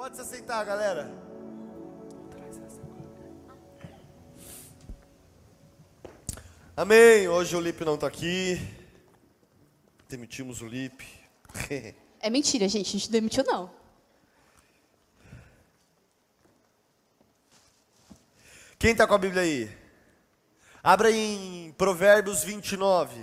Pode 0.00 0.16
se 0.16 0.22
aceitar, 0.22 0.64
galera. 0.64 1.12
Amém. 6.74 7.28
Hoje 7.28 7.54
o 7.54 7.60
Lipe 7.60 7.84
não 7.84 7.96
está 7.96 8.06
aqui. 8.06 8.58
Demitimos 10.08 10.62
o 10.62 10.66
Lipe. 10.66 11.06
É 12.18 12.30
mentira, 12.30 12.66
gente. 12.66 12.88
A 12.88 12.92
gente 12.92 13.10
demitiu, 13.10 13.44
não. 13.44 13.70
Quem 18.78 18.92
está 18.92 19.06
com 19.06 19.12
a 19.12 19.18
Bíblia 19.18 19.42
aí? 19.42 19.70
Abra 20.82 21.10
em 21.10 21.72
Provérbios 21.72 22.42
29. 22.42 23.22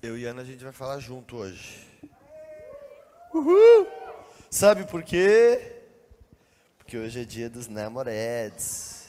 Eu 0.00 0.16
e 0.16 0.24
Ana 0.26 0.42
a 0.42 0.44
gente 0.44 0.62
vai 0.62 0.72
falar 0.72 1.00
junto 1.00 1.38
hoje. 1.38 1.84
Uhul! 3.34 3.84
Sabe 4.48 4.84
por 4.84 5.02
quê? 5.02 5.82
Porque 6.78 6.96
hoje 6.96 7.22
é 7.22 7.24
dia 7.24 7.50
dos 7.50 7.66
namorados. 7.66 9.06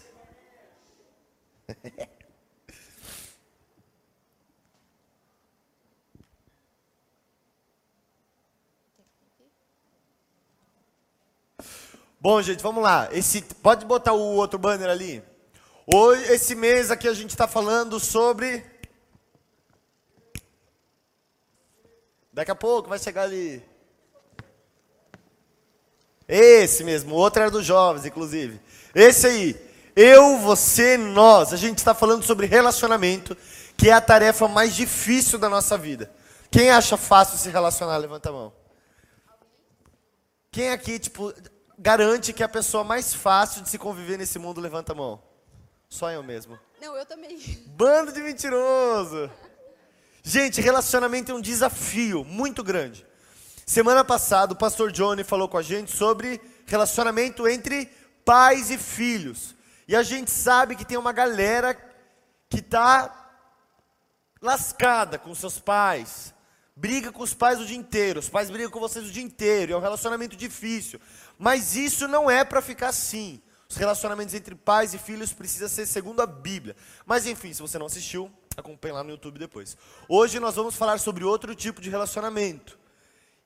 Bom, 12.19 12.41
gente, 12.41 12.63
vamos 12.63 12.81
lá. 12.81 13.07
Esse, 13.11 13.43
pode 13.43 13.85
botar 13.85 14.13
o 14.13 14.19
outro 14.19 14.57
banner 14.57 14.89
ali. 14.89 15.23
Hoje, 15.85 16.33
esse 16.33 16.55
mês 16.55 16.89
aqui 16.89 17.07
a 17.07 17.13
gente 17.13 17.29
está 17.29 17.47
falando 17.47 17.99
sobre. 17.99 18.65
Daqui 22.39 22.51
a 22.51 22.55
pouco 22.55 22.87
vai 22.87 22.97
chegar 22.97 23.23
ali. 23.23 23.61
Esse 26.25 26.85
mesmo, 26.85 27.13
o 27.13 27.17
outro 27.17 27.41
era 27.41 27.51
dos 27.51 27.65
jovens, 27.65 28.05
inclusive. 28.05 28.61
Esse 28.95 29.27
aí. 29.27 29.69
Eu, 29.93 30.37
você, 30.37 30.95
nós. 30.95 31.51
A 31.51 31.57
gente 31.57 31.79
está 31.79 31.93
falando 31.93 32.23
sobre 32.23 32.47
relacionamento, 32.47 33.35
que 33.75 33.89
é 33.89 33.91
a 33.91 33.99
tarefa 33.99 34.47
mais 34.47 34.73
difícil 34.73 35.37
da 35.37 35.49
nossa 35.49 35.77
vida. 35.77 36.09
Quem 36.49 36.69
acha 36.69 36.95
fácil 36.95 37.37
se 37.37 37.49
relacionar? 37.49 37.97
Levanta 37.97 38.29
a 38.29 38.31
mão. 38.31 38.53
Quem 40.49 40.69
aqui, 40.69 40.97
tipo, 40.97 41.33
garante 41.77 42.31
que 42.31 42.41
é 42.41 42.45
a 42.45 42.47
pessoa 42.47 42.85
mais 42.85 43.13
fácil 43.13 43.63
de 43.63 43.69
se 43.69 43.77
conviver 43.77 44.17
nesse 44.17 44.39
mundo, 44.39 44.61
levanta 44.61 44.93
a 44.93 44.95
mão. 44.95 45.21
Só 45.89 46.09
eu 46.09 46.23
mesmo. 46.23 46.57
Não, 46.79 46.95
eu 46.95 47.05
também. 47.05 47.37
Bando 47.67 48.13
de 48.13 48.21
mentiroso. 48.21 49.29
Gente, 50.23 50.61
relacionamento 50.61 51.31
é 51.31 51.35
um 51.35 51.41
desafio 51.41 52.23
muito 52.23 52.63
grande. 52.63 53.05
Semana 53.65 54.03
passada, 54.03 54.53
o 54.53 54.57
pastor 54.57 54.91
Johnny 54.91 55.23
falou 55.23 55.47
com 55.47 55.57
a 55.57 55.61
gente 55.61 55.95
sobre 55.95 56.41
relacionamento 56.65 57.47
entre 57.47 57.89
pais 58.25 58.69
e 58.69 58.77
filhos. 58.77 59.55
E 59.87 59.95
a 59.95 60.03
gente 60.03 60.31
sabe 60.31 60.75
que 60.75 60.85
tem 60.85 60.97
uma 60.97 61.11
galera 61.11 61.77
que 62.49 62.59
está 62.59 63.31
lascada 64.41 65.17
com 65.17 65.33
seus 65.35 65.59
pais, 65.59 66.33
briga 66.75 67.11
com 67.11 67.23
os 67.23 67.33
pais 67.33 67.59
o 67.59 67.65
dia 67.65 67.77
inteiro, 67.77 68.19
os 68.19 68.29
pais 68.29 68.49
brigam 68.49 68.71
com 68.71 68.79
vocês 68.79 69.05
o 69.05 69.11
dia 69.11 69.23
inteiro, 69.23 69.73
é 69.73 69.77
um 69.77 69.81
relacionamento 69.81 70.35
difícil. 70.35 70.99
Mas 71.37 71.75
isso 71.75 72.07
não 72.07 72.29
é 72.29 72.43
para 72.43 72.61
ficar 72.61 72.89
assim. 72.89 73.41
Os 73.69 73.77
relacionamentos 73.77 74.33
entre 74.33 74.55
pais 74.55 74.93
e 74.93 74.97
filhos 74.97 75.31
precisam 75.31 75.69
ser 75.69 75.85
segundo 75.85 76.21
a 76.21 76.25
Bíblia. 76.25 76.75
Mas 77.05 77.27
enfim, 77.27 77.53
se 77.53 77.61
você 77.61 77.77
não 77.77 77.85
assistiu, 77.85 78.31
acompanhe 78.59 78.93
lá 78.93 79.03
no 79.03 79.11
YouTube 79.11 79.39
depois. 79.39 79.77
Hoje 80.07 80.39
nós 80.39 80.55
vamos 80.55 80.75
falar 80.75 80.99
sobre 80.99 81.23
outro 81.23 81.55
tipo 81.55 81.81
de 81.81 81.89
relacionamento. 81.89 82.77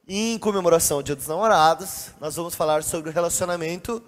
Em 0.08 0.38
comemoração 0.38 0.98
ao 0.98 1.04
Dia 1.04 1.16
dos 1.16 1.28
Namorados, 1.28 2.12
nós 2.20 2.36
vamos 2.36 2.56
falar 2.56 2.84
sobre 2.84 3.10
o 3.10 3.14
relacionamento 3.14 4.04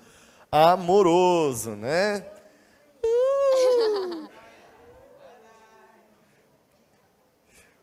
amoroso, 0.52 1.72
né? 1.72 2.25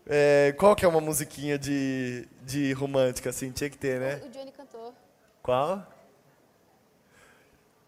É, 0.06 0.54
qual 0.58 0.74
que 0.74 0.84
é 0.84 0.88
uma 0.88 1.00
musiquinha 1.00 1.58
de, 1.58 2.28
de 2.42 2.72
romântica, 2.72 3.30
assim? 3.30 3.50
Tinha 3.50 3.70
que 3.70 3.78
ter, 3.78 4.00
né? 4.00 4.20
O 4.26 4.28
Johnny 4.30 4.52
cantou. 4.52 4.94
Qual? 5.42 5.86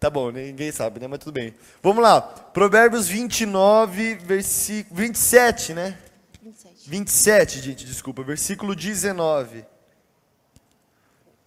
Tá 0.05 0.09
bom, 0.11 0.29
ninguém 0.29 0.71
sabe, 0.71 0.99
né? 0.99 1.07
Mas 1.07 1.17
tudo 1.17 1.31
bem. 1.31 1.55
Vamos 1.81 2.03
lá. 2.03 2.21
Provérbios 2.21 3.07
29, 3.07 4.13
versículo 4.13 5.01
27, 5.01 5.73
né? 5.73 5.97
27. 6.43 6.87
27, 6.87 7.59
gente, 7.59 7.85
desculpa. 7.87 8.21
Versículo 8.21 8.75
19. 8.75 9.65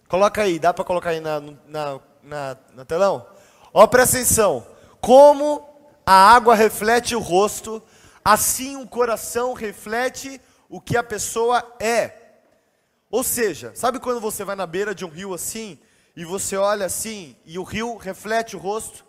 Coloca 0.09 0.41
aí, 0.41 0.59
dá 0.59 0.73
para 0.73 0.83
colocar 0.83 1.11
aí 1.11 1.21
na, 1.21 1.39
na, 1.39 1.99
na, 2.21 2.57
na 2.75 2.83
telão? 2.83 3.25
Ó, 3.73 3.87
presta 3.87 4.17
atenção. 4.17 4.67
Como 4.99 5.65
a 6.05 6.33
água 6.33 6.53
reflete 6.53 7.15
o 7.15 7.19
rosto, 7.21 7.81
assim 8.25 8.75
o 8.75 8.85
coração 8.85 9.53
reflete 9.53 10.41
o 10.67 10.81
que 10.81 10.97
a 10.97 11.03
pessoa 11.03 11.65
é. 11.79 12.11
Ou 13.09 13.23
seja, 13.23 13.71
sabe 13.73 13.99
quando 13.99 14.19
você 14.19 14.43
vai 14.43 14.57
na 14.57 14.67
beira 14.67 14.93
de 14.93 15.05
um 15.05 15.09
rio 15.09 15.33
assim, 15.33 15.79
e 16.19 16.25
você 16.25 16.57
olha 16.57 16.85
assim, 16.85 17.33
e 17.45 17.57
o 17.57 17.63
rio 17.63 17.95
reflete 17.95 18.53
o 18.53 18.59
rosto, 18.59 19.05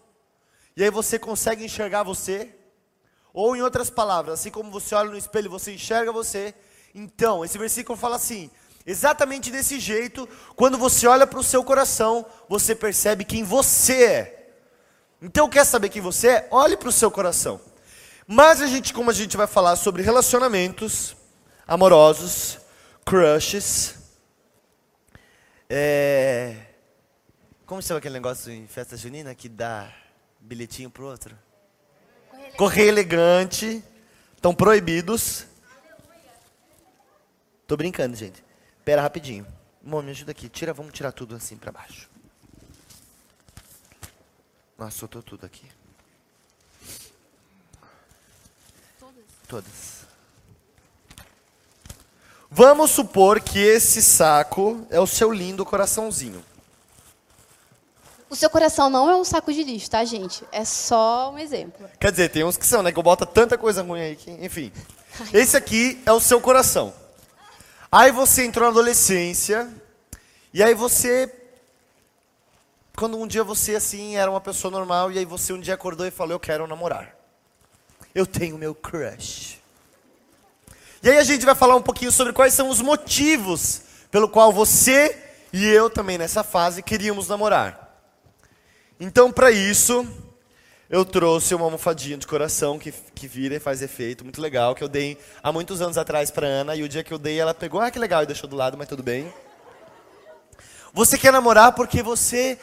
e 0.76 0.84
aí 0.84 0.90
você 0.90 1.18
consegue 1.18 1.64
enxergar 1.64 2.04
você? 2.04 2.54
Ou 3.34 3.56
em 3.56 3.62
outras 3.62 3.90
palavras, 3.90 4.38
assim 4.38 4.48
como 4.48 4.70
você 4.70 4.94
olha 4.94 5.10
no 5.10 5.18
espelho, 5.18 5.50
você 5.50 5.74
enxerga 5.74 6.12
você. 6.12 6.54
Então, 6.94 7.44
esse 7.44 7.58
versículo 7.58 7.98
fala 7.98 8.14
assim: 8.14 8.48
exatamente 8.86 9.50
desse 9.50 9.80
jeito, 9.80 10.28
quando 10.54 10.78
você 10.78 11.08
olha 11.08 11.26
para 11.26 11.40
o 11.40 11.42
seu 11.42 11.64
coração, 11.64 12.24
você 12.48 12.76
percebe 12.76 13.24
quem 13.24 13.42
você 13.42 14.04
é. 14.04 14.52
Então, 15.20 15.50
quer 15.50 15.64
saber 15.64 15.88
quem 15.88 16.00
você 16.00 16.28
é? 16.28 16.48
Olhe 16.48 16.76
para 16.76 16.90
o 16.90 16.92
seu 16.92 17.10
coração. 17.10 17.60
Mas 18.24 18.62
a 18.62 18.68
gente, 18.68 18.94
como 18.94 19.10
a 19.10 19.14
gente 19.14 19.36
vai 19.36 19.48
falar 19.48 19.74
sobre 19.74 20.00
relacionamentos 20.00 21.16
amorosos, 21.66 22.60
crushes, 23.04 23.96
é... 25.68 26.69
como 27.70 27.80
chama 27.80 27.98
aquele 27.98 28.14
negócio 28.14 28.50
em 28.50 28.66
festa 28.66 28.96
junina 28.96 29.32
que 29.32 29.48
dá 29.48 29.94
bilhetinho 30.40 30.90
pro 30.90 31.06
outro? 31.06 31.38
Correio 32.56 32.88
elegante, 32.88 33.80
estão 34.34 34.52
proibidos. 34.52 35.46
Tô 37.68 37.76
brincando, 37.76 38.16
gente. 38.16 38.42
Pera 38.84 39.00
rapidinho. 39.00 39.46
Mô, 39.80 40.02
me 40.02 40.10
ajuda 40.10 40.32
aqui. 40.32 40.48
Tira, 40.48 40.72
vamos 40.72 40.92
tirar 40.92 41.12
tudo 41.12 41.36
assim 41.36 41.56
para 41.56 41.70
baixo. 41.70 42.10
Nossa, 44.76 44.98
soltou 44.98 45.22
tudo 45.22 45.46
aqui. 45.46 45.64
Todas. 48.98 49.24
Todas. 49.46 50.00
Vamos 52.50 52.90
supor 52.90 53.40
que 53.40 53.60
esse 53.60 54.02
saco 54.02 54.84
é 54.90 54.98
o 54.98 55.06
seu 55.06 55.30
lindo 55.30 55.64
coraçãozinho. 55.64 56.44
O 58.30 58.36
seu 58.36 58.48
coração 58.48 58.88
não 58.88 59.10
é 59.10 59.16
um 59.16 59.24
saco 59.24 59.52
de 59.52 59.64
lixo, 59.64 59.90
tá, 59.90 60.04
gente? 60.04 60.44
É 60.52 60.64
só 60.64 61.32
um 61.32 61.38
exemplo. 61.38 61.90
Quer 61.98 62.12
dizer, 62.12 62.28
tem 62.30 62.44
uns 62.44 62.56
que 62.56 62.64
são, 62.64 62.80
né? 62.80 62.92
Que 62.92 62.98
eu 62.98 63.02
boto 63.02 63.26
tanta 63.26 63.58
coisa 63.58 63.82
ruim 63.82 64.00
aí 64.00 64.14
que, 64.14 64.30
enfim. 64.30 64.72
Esse 65.32 65.56
aqui 65.56 66.00
é 66.06 66.12
o 66.12 66.20
seu 66.20 66.40
coração. 66.40 66.94
Aí 67.90 68.12
você 68.12 68.44
entrou 68.44 68.66
na 68.66 68.70
adolescência, 68.70 69.68
e 70.54 70.62
aí 70.62 70.74
você. 70.74 71.28
Quando 72.96 73.18
um 73.18 73.26
dia 73.26 73.42
você, 73.42 73.74
assim, 73.74 74.14
era 74.16 74.30
uma 74.30 74.40
pessoa 74.40 74.70
normal, 74.70 75.10
e 75.10 75.18
aí 75.18 75.24
você 75.24 75.52
um 75.52 75.58
dia 75.58 75.74
acordou 75.74 76.06
e 76.06 76.12
falou: 76.12 76.34
Eu 76.34 76.40
quero 76.40 76.68
namorar. 76.68 77.12
Eu 78.14 78.24
tenho 78.24 78.56
meu 78.56 78.76
crush. 78.76 79.58
E 81.02 81.10
aí 81.10 81.18
a 81.18 81.24
gente 81.24 81.44
vai 81.44 81.56
falar 81.56 81.74
um 81.74 81.82
pouquinho 81.82 82.12
sobre 82.12 82.32
quais 82.32 82.54
são 82.54 82.68
os 82.68 82.80
motivos 82.80 83.82
pelo 84.08 84.28
qual 84.28 84.52
você 84.52 85.18
e 85.52 85.66
eu 85.66 85.90
também 85.90 86.16
nessa 86.16 86.44
fase 86.44 86.80
queríamos 86.80 87.26
namorar. 87.26 87.89
Então, 89.02 89.32
para 89.32 89.50
isso, 89.50 90.06
eu 90.90 91.06
trouxe 91.06 91.54
uma 91.54 91.64
almofadinha 91.64 92.18
de 92.18 92.26
coração 92.26 92.78
que, 92.78 92.92
que 93.14 93.26
vira 93.26 93.54
e 93.54 93.58
faz 93.58 93.80
efeito, 93.80 94.24
muito 94.24 94.42
legal, 94.42 94.74
que 94.74 94.84
eu 94.84 94.88
dei 94.88 95.16
há 95.42 95.50
muitos 95.50 95.80
anos 95.80 95.96
atrás 95.96 96.30
para 96.30 96.46
Ana, 96.46 96.76
e 96.76 96.82
o 96.82 96.88
dia 96.88 97.02
que 97.02 97.10
eu 97.10 97.18
dei, 97.18 97.40
ela 97.40 97.54
pegou, 97.54 97.80
ah, 97.80 97.90
que 97.90 97.98
legal, 97.98 98.22
e 98.22 98.26
deixou 98.26 98.46
do 98.46 98.56
lado, 98.56 98.76
mas 98.76 98.86
tudo 98.86 99.02
bem. 99.02 99.32
Você 100.92 101.16
quer 101.16 101.32
namorar 101.32 101.72
porque 101.72 102.02
você 102.02 102.58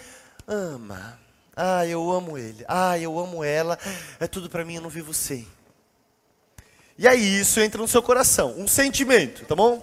ama. 0.48 1.20
Ah, 1.56 1.88
eu 1.88 2.12
amo 2.12 2.38
ele. 2.38 2.64
Ah, 2.68 3.00
eu 3.00 3.18
amo 3.18 3.44
ela. 3.44 3.80
É 4.20 4.28
tudo 4.28 4.48
para 4.48 4.64
mim, 4.64 4.76
eu 4.76 4.82
não 4.84 4.92
vivo 4.92 5.16
sem. 5.16 5.48
E 7.00 7.08
aí 7.08 7.40
isso 7.40 7.60
entra 7.60 7.82
no 7.82 7.88
seu 7.88 8.04
coração, 8.04 8.54
um 8.60 8.68
sentimento, 8.68 9.44
tá 9.46 9.56
bom? 9.56 9.82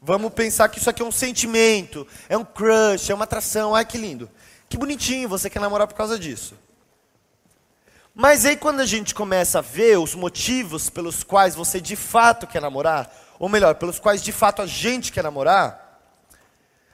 Vamos 0.00 0.32
pensar 0.32 0.70
que 0.70 0.78
isso 0.78 0.88
aqui 0.88 1.02
é 1.02 1.04
um 1.04 1.12
sentimento, 1.12 2.06
é 2.30 2.36
um 2.36 2.44
crush, 2.44 3.10
é 3.10 3.14
uma 3.14 3.24
atração, 3.24 3.74
ai 3.74 3.84
que 3.84 3.98
lindo. 3.98 4.30
Que 4.74 4.78
bonitinho, 4.78 5.28
você 5.28 5.48
quer 5.48 5.60
namorar 5.60 5.86
por 5.86 5.94
causa 5.94 6.18
disso. 6.18 6.56
Mas 8.12 8.44
aí 8.44 8.56
quando 8.56 8.80
a 8.80 8.84
gente 8.84 9.14
começa 9.14 9.60
a 9.60 9.62
ver 9.62 10.00
os 10.00 10.16
motivos 10.16 10.90
pelos 10.90 11.22
quais 11.22 11.54
você 11.54 11.80
de 11.80 11.94
fato 11.94 12.44
quer 12.44 12.60
namorar, 12.60 13.08
ou 13.38 13.48
melhor, 13.48 13.76
pelos 13.76 14.00
quais 14.00 14.20
de 14.20 14.32
fato 14.32 14.62
a 14.62 14.66
gente 14.66 15.12
quer 15.12 15.22
namorar, 15.22 16.02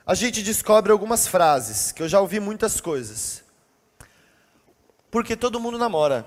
a 0.05 0.15
gente 0.15 0.43
descobre 0.43 0.93
algumas 0.93 1.27
frases, 1.27 1.91
que 1.91 2.03
eu 2.03 2.09
já 2.09 2.21
ouvi 2.21 2.39
muitas 2.39 2.83
coisas. 2.83 3.43
Porque 5.11 5.35
todo 5.35 5.59
mundo 5.59 5.79
namora. 5.79 6.27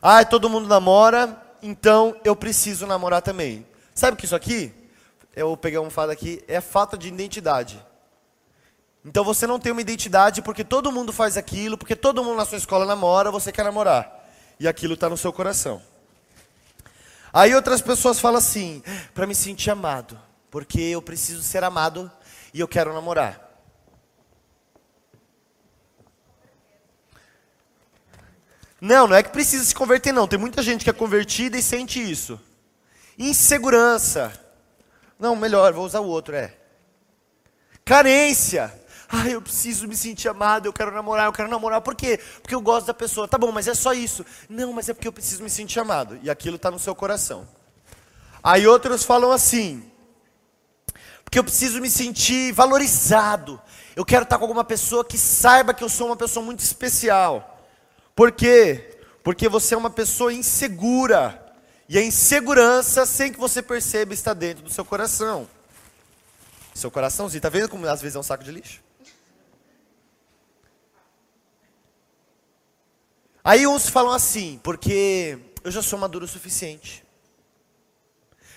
Ah, 0.00 0.24
todo 0.24 0.48
mundo 0.48 0.68
namora, 0.68 1.42
então 1.60 2.14
eu 2.22 2.36
preciso 2.36 2.86
namorar 2.86 3.20
também. 3.20 3.66
Sabe 3.96 4.14
o 4.14 4.16
que 4.16 4.26
isso 4.26 4.36
aqui? 4.36 4.72
Eu 5.34 5.56
pegar 5.56 5.80
um 5.80 5.90
fado 5.90 6.12
aqui, 6.12 6.40
é 6.46 6.60
falta 6.60 6.96
de 6.96 7.08
identidade. 7.08 7.84
Então 9.04 9.24
você 9.24 9.46
não 9.46 9.58
tem 9.58 9.72
uma 9.72 9.80
identidade 9.80 10.42
porque 10.42 10.62
todo 10.62 10.92
mundo 10.92 11.12
faz 11.12 11.36
aquilo, 11.36 11.76
porque 11.76 11.96
todo 11.96 12.22
mundo 12.22 12.36
na 12.36 12.44
sua 12.44 12.58
escola 12.58 12.86
namora, 12.86 13.30
você 13.30 13.50
quer 13.50 13.64
namorar. 13.64 14.28
E 14.60 14.68
aquilo 14.68 14.94
está 14.94 15.08
no 15.08 15.16
seu 15.16 15.32
coração. 15.32 15.82
Aí 17.32 17.54
outras 17.54 17.80
pessoas 17.80 18.20
falam 18.20 18.38
assim, 18.38 18.82
para 19.14 19.26
me 19.26 19.34
sentir 19.34 19.70
amado, 19.70 20.20
porque 20.50 20.80
eu 20.80 21.00
preciso 21.00 21.42
ser 21.42 21.64
amado 21.64 22.10
e 22.52 22.60
eu 22.60 22.68
quero 22.68 22.92
namorar. 22.92 23.50
Não, 28.80 29.06
não 29.06 29.16
é 29.16 29.22
que 29.22 29.30
precisa 29.30 29.64
se 29.64 29.74
converter, 29.74 30.12
não. 30.12 30.26
Tem 30.26 30.38
muita 30.38 30.60
gente 30.60 30.82
que 30.82 30.90
é 30.90 30.92
convertida 30.92 31.56
e 31.56 31.62
sente 31.62 31.98
isso. 32.00 32.38
Insegurança. 33.16 34.32
Não, 35.18 35.36
melhor, 35.36 35.72
vou 35.72 35.86
usar 35.86 36.00
o 36.00 36.08
outro, 36.08 36.34
é. 36.34 36.52
Carência. 37.84 38.81
Ah, 39.14 39.28
eu 39.28 39.42
preciso 39.42 39.86
me 39.86 39.94
sentir 39.94 40.26
amado, 40.30 40.64
eu 40.64 40.72
quero 40.72 40.90
namorar, 40.90 41.26
eu 41.26 41.32
quero 41.34 41.46
namorar. 41.46 41.82
Por 41.82 41.94
quê? 41.94 42.18
Porque 42.40 42.54
eu 42.54 42.62
gosto 42.62 42.86
da 42.86 42.94
pessoa. 42.94 43.28
Tá 43.28 43.36
bom, 43.36 43.52
mas 43.52 43.68
é 43.68 43.74
só 43.74 43.92
isso. 43.92 44.24
Não, 44.48 44.72
mas 44.72 44.88
é 44.88 44.94
porque 44.94 45.06
eu 45.06 45.12
preciso 45.12 45.42
me 45.42 45.50
sentir 45.50 45.80
amado. 45.80 46.18
E 46.22 46.30
aquilo 46.30 46.56
está 46.56 46.70
no 46.70 46.78
seu 46.78 46.94
coração. 46.94 47.46
Aí 48.42 48.66
outros 48.66 49.04
falam 49.04 49.30
assim: 49.30 49.84
porque 51.22 51.38
eu 51.38 51.44
preciso 51.44 51.78
me 51.78 51.90
sentir 51.90 52.52
valorizado. 52.52 53.60
Eu 53.94 54.02
quero 54.02 54.22
estar 54.22 54.38
com 54.38 54.44
alguma 54.44 54.64
pessoa 54.64 55.04
que 55.04 55.18
saiba 55.18 55.74
que 55.74 55.84
eu 55.84 55.90
sou 55.90 56.06
uma 56.06 56.16
pessoa 56.16 56.42
muito 56.42 56.60
especial. 56.60 57.62
Por 58.16 58.32
quê? 58.32 58.98
Porque 59.22 59.46
você 59.46 59.74
é 59.74 59.76
uma 59.76 59.90
pessoa 59.90 60.32
insegura. 60.32 61.38
E 61.86 61.98
a 61.98 62.02
insegurança, 62.02 63.04
sem 63.04 63.30
que 63.30 63.38
você 63.38 63.60
perceba, 63.60 64.14
está 64.14 64.32
dentro 64.32 64.64
do 64.64 64.70
seu 64.70 64.86
coração. 64.86 65.46
Seu 66.74 66.90
coraçãozinho. 66.90 67.38
Está 67.38 67.50
vendo 67.50 67.68
como 67.68 67.86
às 67.86 68.00
vezes 68.00 68.16
é 68.16 68.18
um 68.18 68.22
saco 68.22 68.42
de 68.42 68.50
lixo? 68.50 68.80
Aí 73.44 73.66
uns 73.66 73.88
falam 73.88 74.12
assim, 74.12 74.60
porque 74.62 75.36
eu 75.64 75.70
já 75.72 75.82
sou 75.82 75.98
maduro 75.98 76.24
o 76.24 76.28
suficiente. 76.28 77.04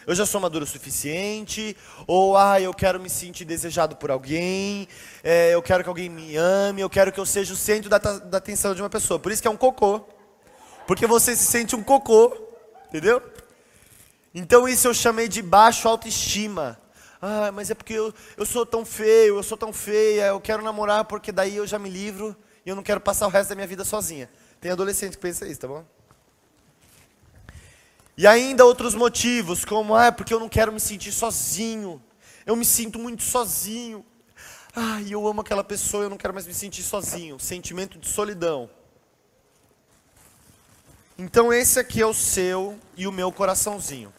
Eu 0.06 0.14
já 0.14 0.28
sou 0.28 0.40
maduro 0.40 0.64
o 0.64 0.68
suficiente, 0.68 1.76
ou 2.06 2.38
ah, 2.38 2.62
eu 2.62 2.72
quero 2.72 3.00
me 3.00 3.10
sentir 3.10 3.46
desejado 3.46 3.96
por 3.96 4.12
alguém, 4.12 4.88
é, 5.24 5.56
eu 5.56 5.64
quero 5.64 5.82
que 5.82 5.90
alguém 5.90 6.08
me 6.08 6.36
ame, 6.38 6.82
eu 6.82 6.90
quero 6.90 7.12
que 7.12 7.20
eu 7.20 7.26
seja 7.26 7.52
o 7.56 7.58
centro 7.58 7.90
da, 7.90 7.98
da 7.98 8.38
atenção 8.38 8.76
de 8.76 8.84
uma 8.84 8.90
pessoa. 8.90 9.20
Por 9.20 9.32
isso 9.32 9.42
que 9.42 9.48
é 9.48 9.52
um 9.52 9.58
cocô. 9.58 10.06
Porque 10.86 11.08
você 11.08 11.36
se 11.36 11.46
sente 11.46 11.76
um 11.76 11.82
cocô, 11.82 12.38
entendeu? 12.88 13.20
Então 14.36 14.68
isso 14.68 14.88
eu 14.88 14.94
chamei 14.94 15.28
de 15.28 15.42
baixo 15.42 15.88
autoestima. 15.88 16.80
Ah, 17.20 17.52
mas 17.52 17.72
é 17.72 17.74
porque 17.74 17.94
eu, 17.94 18.14
eu 18.38 18.46
sou 18.46 18.68
tão 18.68 18.86
feio, 18.86 19.38
eu 19.38 19.44
sou 19.44 19.58
tão 19.58 19.74
feia, 19.74 20.28
eu 20.28 20.40
quero 20.40 20.62
namorar 20.62 21.06
porque 21.06 21.32
daí 21.32 21.56
eu 21.56 21.66
já 21.66 21.80
me 21.80 21.90
livro 21.90 22.38
e 22.64 22.70
eu 22.70 22.76
não 22.76 22.84
quero 22.84 23.02
passar 23.02 23.26
o 23.26 23.32
resto 23.32 23.50
da 23.50 23.56
minha 23.56 23.66
vida 23.66 23.84
sozinha. 23.84 24.30
Tem 24.66 24.72
adolescente 24.72 25.12
que 25.12 25.20
pensa 25.20 25.48
isso, 25.48 25.62
tá 25.62 25.68
bom? 25.68 25.86
E 28.18 28.26
ainda 28.26 28.66
outros 28.66 28.96
motivos, 28.96 29.64
como, 29.64 29.96
ah, 29.96 30.12
porque 30.12 30.34
eu 30.34 30.40
não 30.40 30.50
quero 30.50 30.74
me 30.74 30.80
sentir 30.80 31.12
sozinho. 31.12 32.02
Eu 32.48 32.56
me 32.56 32.66
sinto 32.66 32.98
muito 32.98 33.22
sozinho. 33.22 34.04
Ah, 34.76 35.00
eu 35.04 35.28
amo 35.28 35.42
aquela 35.42 35.64
pessoa, 35.64 36.06
eu 36.06 36.10
não 36.10 36.18
quero 36.18 36.34
mais 36.34 36.48
me 36.48 36.54
sentir 36.56 36.82
sozinho. 36.82 37.40
Sentimento 37.40 38.00
de 38.00 38.08
solidão. 38.08 38.68
Então 41.16 41.54
esse 41.54 41.80
aqui 41.80 42.02
é 42.02 42.08
o 42.08 42.14
seu 42.16 42.76
e 42.98 43.06
o 43.06 43.12
meu 43.12 43.32
coraçãozinho. 43.32 44.12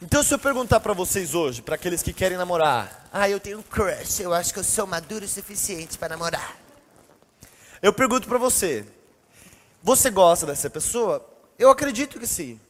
Então 0.00 0.22
se 0.22 0.32
eu 0.32 0.38
perguntar 0.38 0.78
para 0.78 0.92
vocês 0.92 1.34
hoje, 1.34 1.62
para 1.62 1.74
aqueles 1.74 2.00
que 2.00 2.12
querem 2.12 2.38
namorar, 2.38 3.08
ah, 3.12 3.28
eu 3.28 3.40
tenho 3.40 3.58
um 3.58 3.62
crush, 3.62 4.20
eu 4.20 4.32
acho 4.32 4.52
que 4.52 4.60
eu 4.60 4.64
sou 4.64 4.86
maduro 4.86 5.24
o 5.24 5.28
suficiente 5.28 5.98
para 5.98 6.10
namorar. 6.10 6.56
Eu 7.82 7.92
pergunto 7.92 8.28
para 8.28 8.38
você, 8.38 8.86
você 9.82 10.10
gosta 10.10 10.46
dessa 10.46 10.68
pessoa? 10.68 11.26
Eu 11.58 11.70
acredito 11.70 12.18
que 12.18 12.26
sim. 12.26 12.60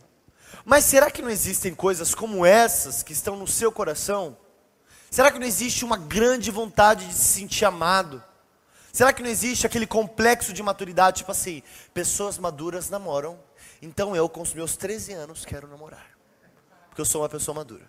Mas 0.65 0.85
será 0.85 1.11
que 1.11 1.23
não 1.23 1.31
existem 1.31 1.75
coisas 1.75 2.15
como 2.15 2.45
essas 2.45 3.03
que 3.03 3.13
estão 3.13 3.37
no 3.37 3.47
seu 3.47 3.73
coração? 3.73 4.37
Será 5.11 5.31
que 5.31 5.39
não 5.39 5.47
existe 5.47 5.85
uma 5.85 5.97
grande 5.97 6.51
vontade 6.51 7.07
de 7.07 7.15
se 7.15 7.41
sentir 7.41 7.65
amado? 7.65 8.23
Será 8.93 9.13
que 9.13 9.23
não 9.23 9.31
existe 9.31 9.67
aquele 9.67 9.87
complexo 9.87 10.53
de 10.53 10.63
maturidade, 10.63 11.19
tipo 11.19 11.33
assim, 11.33 11.63
pessoas 11.95 12.39
maduras 12.39 12.91
namoram, 12.91 13.39
então 13.81 14.15
eu 14.15 14.29
com 14.29 14.43
os 14.43 14.53
meus 14.53 14.77
13 14.77 15.13
anos 15.13 15.45
quero 15.45 15.69
namorar. 15.69 16.07
Porque 16.89 17.01
eu 17.01 17.05
sou 17.05 17.23
uma 17.23 17.29
pessoa 17.29 17.55
madura. 17.55 17.89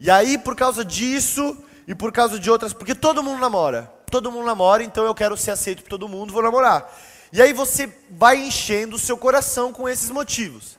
E 0.00 0.10
aí, 0.10 0.38
por 0.38 0.54
causa 0.54 0.84
disso, 0.84 1.56
e 1.86 1.94
por 1.94 2.12
causa 2.12 2.38
de 2.38 2.50
outras, 2.50 2.72
porque 2.72 2.94
todo 2.94 3.22
mundo 3.22 3.40
namora. 3.40 3.92
Todo 4.10 4.30
mundo 4.30 4.46
namora, 4.46 4.82
então 4.82 5.04
eu 5.04 5.14
quero 5.14 5.36
ser 5.36 5.50
aceito 5.50 5.82
por 5.82 5.88
todo 5.88 6.08
mundo, 6.08 6.32
vou 6.32 6.42
namorar. 6.42 6.88
E 7.32 7.42
aí 7.42 7.52
você 7.52 7.92
vai 8.10 8.36
enchendo 8.36 8.96
o 8.96 8.98
seu 8.98 9.16
coração 9.16 9.72
com 9.72 9.88
esses 9.88 10.10
motivos. 10.10 10.78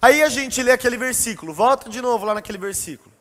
Aí 0.00 0.22
a 0.22 0.28
gente 0.28 0.62
lê 0.62 0.72
aquele 0.72 0.96
versículo, 0.96 1.52
volta 1.52 1.90
de 1.90 2.00
novo 2.00 2.24
lá 2.24 2.34
naquele 2.34 2.58
versículo. 2.58 3.12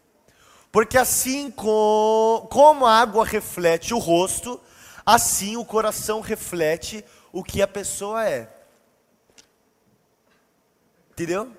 Porque 0.72 0.98
assim 0.98 1.52
com, 1.52 2.48
como 2.50 2.86
a 2.86 3.00
água 3.00 3.26
reflete 3.26 3.94
o 3.94 3.98
rosto, 3.98 4.60
assim 5.06 5.58
o 5.58 5.66
coração 5.66 6.22
reflete 6.22 7.04
o 7.34 7.44
que 7.44 7.62
a 7.62 7.68
pessoa 7.68 8.26
é. 8.26 8.50
Entendeu? 11.12 11.52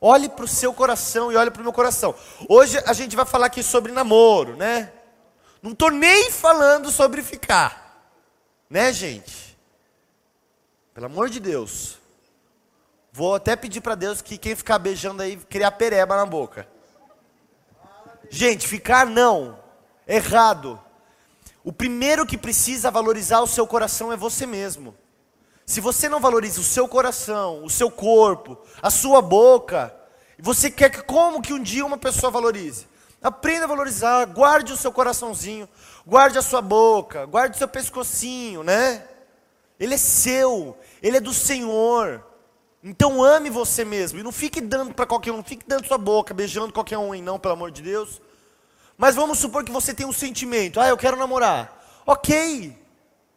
Olhe 0.00 0.28
para 0.28 0.44
o 0.44 0.48
seu 0.48 0.72
coração 0.72 1.30
e 1.30 1.36
olhe 1.36 1.50
para 1.50 1.60
o 1.60 1.64
meu 1.64 1.72
coração. 1.72 2.14
Hoje 2.48 2.78
a 2.86 2.92
gente 2.92 3.16
vai 3.16 3.26
falar 3.26 3.46
aqui 3.46 3.62
sobre 3.62 3.92
namoro, 3.92 4.56
né? 4.56 4.92
Não 5.60 5.72
estou 5.72 5.90
nem 5.90 6.30
falando 6.30 6.90
sobre 6.90 7.20
ficar. 7.20 7.87
Né, 8.68 8.92
gente? 8.92 9.56
Pelo 10.92 11.06
amor 11.06 11.30
de 11.30 11.40
Deus. 11.40 11.98
Vou 13.12 13.34
até 13.34 13.56
pedir 13.56 13.80
para 13.80 13.94
Deus 13.94 14.20
que 14.20 14.36
quem 14.36 14.54
ficar 14.54 14.78
beijando 14.78 15.22
aí 15.22 15.36
criar 15.36 15.72
pereba 15.72 16.16
na 16.16 16.26
boca. 16.26 16.68
Gente, 18.30 18.68
ficar 18.68 19.06
não. 19.06 19.58
Errado. 20.06 20.80
O 21.64 21.72
primeiro 21.72 22.26
que 22.26 22.36
precisa 22.36 22.90
valorizar 22.90 23.40
o 23.40 23.46
seu 23.46 23.66
coração 23.66 24.12
é 24.12 24.16
você 24.16 24.46
mesmo. 24.46 24.94
Se 25.64 25.80
você 25.80 26.08
não 26.08 26.20
valoriza 26.20 26.60
o 26.60 26.64
seu 26.64 26.88
coração, 26.88 27.62
o 27.64 27.68
seu 27.68 27.90
corpo, 27.90 28.58
a 28.80 28.90
sua 28.90 29.20
boca, 29.20 29.94
você 30.38 30.70
quer 30.70 30.90
que 30.90 31.02
como 31.02 31.42
que 31.42 31.52
um 31.52 31.62
dia 31.62 31.84
uma 31.84 31.98
pessoa 31.98 32.30
valorize? 32.30 32.86
Aprenda 33.28 33.64
a 33.64 33.68
valorizar, 33.68 34.24
guarde 34.24 34.72
o 34.72 34.76
seu 34.76 34.90
coraçãozinho, 34.90 35.68
guarde 36.06 36.38
a 36.38 36.42
sua 36.42 36.62
boca, 36.62 37.26
guarde 37.26 37.56
o 37.56 37.58
seu 37.58 37.68
pescocinho, 37.68 38.62
né? 38.62 39.04
Ele 39.78 39.92
é 39.92 39.98
seu, 39.98 40.78
ele 41.02 41.18
é 41.18 41.20
do 41.20 41.34
Senhor. 41.34 42.24
Então 42.82 43.22
ame 43.22 43.50
você 43.50 43.84
mesmo 43.84 44.18
e 44.18 44.22
não 44.22 44.32
fique 44.32 44.62
dando 44.62 44.94
para 44.94 45.04
qualquer 45.04 45.30
um, 45.30 45.36
não 45.36 45.44
fique 45.44 45.62
dando 45.68 45.86
sua 45.86 45.98
boca, 45.98 46.32
beijando 46.32 46.72
qualquer 46.72 46.96
um, 46.96 47.14
não, 47.20 47.38
pelo 47.38 47.52
amor 47.52 47.70
de 47.70 47.82
Deus. 47.82 48.18
Mas 48.96 49.14
vamos 49.14 49.38
supor 49.38 49.62
que 49.62 49.70
você 49.70 49.92
tem 49.92 50.06
um 50.06 50.12
sentimento, 50.12 50.80
ah, 50.80 50.88
eu 50.88 50.96
quero 50.96 51.18
namorar. 51.18 52.02
Ok, 52.06 52.74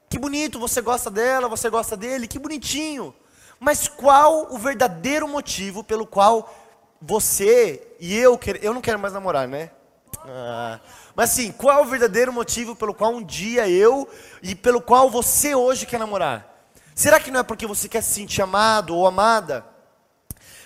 que 0.10 0.18
bonito, 0.18 0.58
você 0.58 0.80
gosta 0.80 1.12
dela, 1.12 1.50
você 1.50 1.70
gosta 1.70 1.98
dele, 1.98 2.30
que 2.30 2.40
bonitinho. 2.40 3.14
Mas 3.60 3.90
qual 3.90 4.54
o 4.54 4.58
verdadeiro 4.58 5.28
motivo 5.28 5.84
pelo 5.84 6.08
qual 6.08 6.50
você 7.02 7.86
e 8.00 8.16
eu, 8.16 8.40
eu 8.62 8.74
não 8.74 8.80
quero 8.80 8.98
mais 8.98 9.14
namorar, 9.14 9.50
né? 9.50 9.70
Ah, 10.20 10.80
mas 11.16 11.32
assim, 11.32 11.52
qual 11.52 11.80
é 11.80 11.82
o 11.82 11.86
verdadeiro 11.86 12.32
motivo 12.32 12.76
pelo 12.76 12.94
qual 12.94 13.14
um 13.14 13.24
dia 13.24 13.68
eu 13.68 14.08
e 14.42 14.54
pelo 14.56 14.82
qual 14.82 15.10
você 15.10 15.56
hoje 15.56 15.86
quer 15.86 16.00
namorar? 16.00 16.48
Será 16.94 17.20
que 17.20 17.32
não 17.32 17.40
é 17.40 17.44
porque 17.44 17.66
você 17.66 17.90
quer 17.90 18.02
se 18.02 18.14
sentir 18.14 18.42
amado 18.42 18.96
ou 18.96 19.08
amada? 19.08 19.66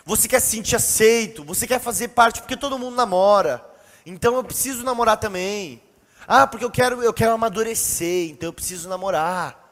Você 0.06 0.28
quer 0.28 0.40
se 0.40 0.50
sentir 0.50 0.76
aceito? 0.76 1.44
Você 1.46 1.66
quer 1.66 1.80
fazer 1.80 2.10
parte 2.10 2.42
porque 2.42 2.58
todo 2.58 2.78
mundo 2.78 2.96
namora? 2.96 3.64
Então 4.06 4.36
eu 4.36 4.44
preciso 4.44 4.84
namorar 4.84 5.18
também. 5.18 5.82
Ah, 6.28 6.46
porque 6.46 6.66
eu 6.66 6.72
quero 6.72 7.02
eu 7.02 7.14
quero 7.14 7.34
amadurecer, 7.34 8.30
então 8.30 8.50
eu 8.50 8.54
preciso 8.54 8.90
namorar. 8.90 9.64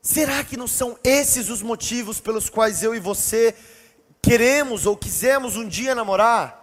Será 0.00 0.42
que 0.42 0.56
não 0.56 0.66
são 0.66 0.98
esses 1.04 1.48
os 1.48 1.62
motivos 1.62 2.20
pelos 2.20 2.50
quais 2.50 2.82
eu 2.82 2.94
e 2.94 3.00
você 3.00 3.54
queremos 4.20 4.86
ou 4.86 4.96
quisemos 4.96 5.56
um 5.56 5.66
dia 5.66 5.94
namorar, 5.94 6.61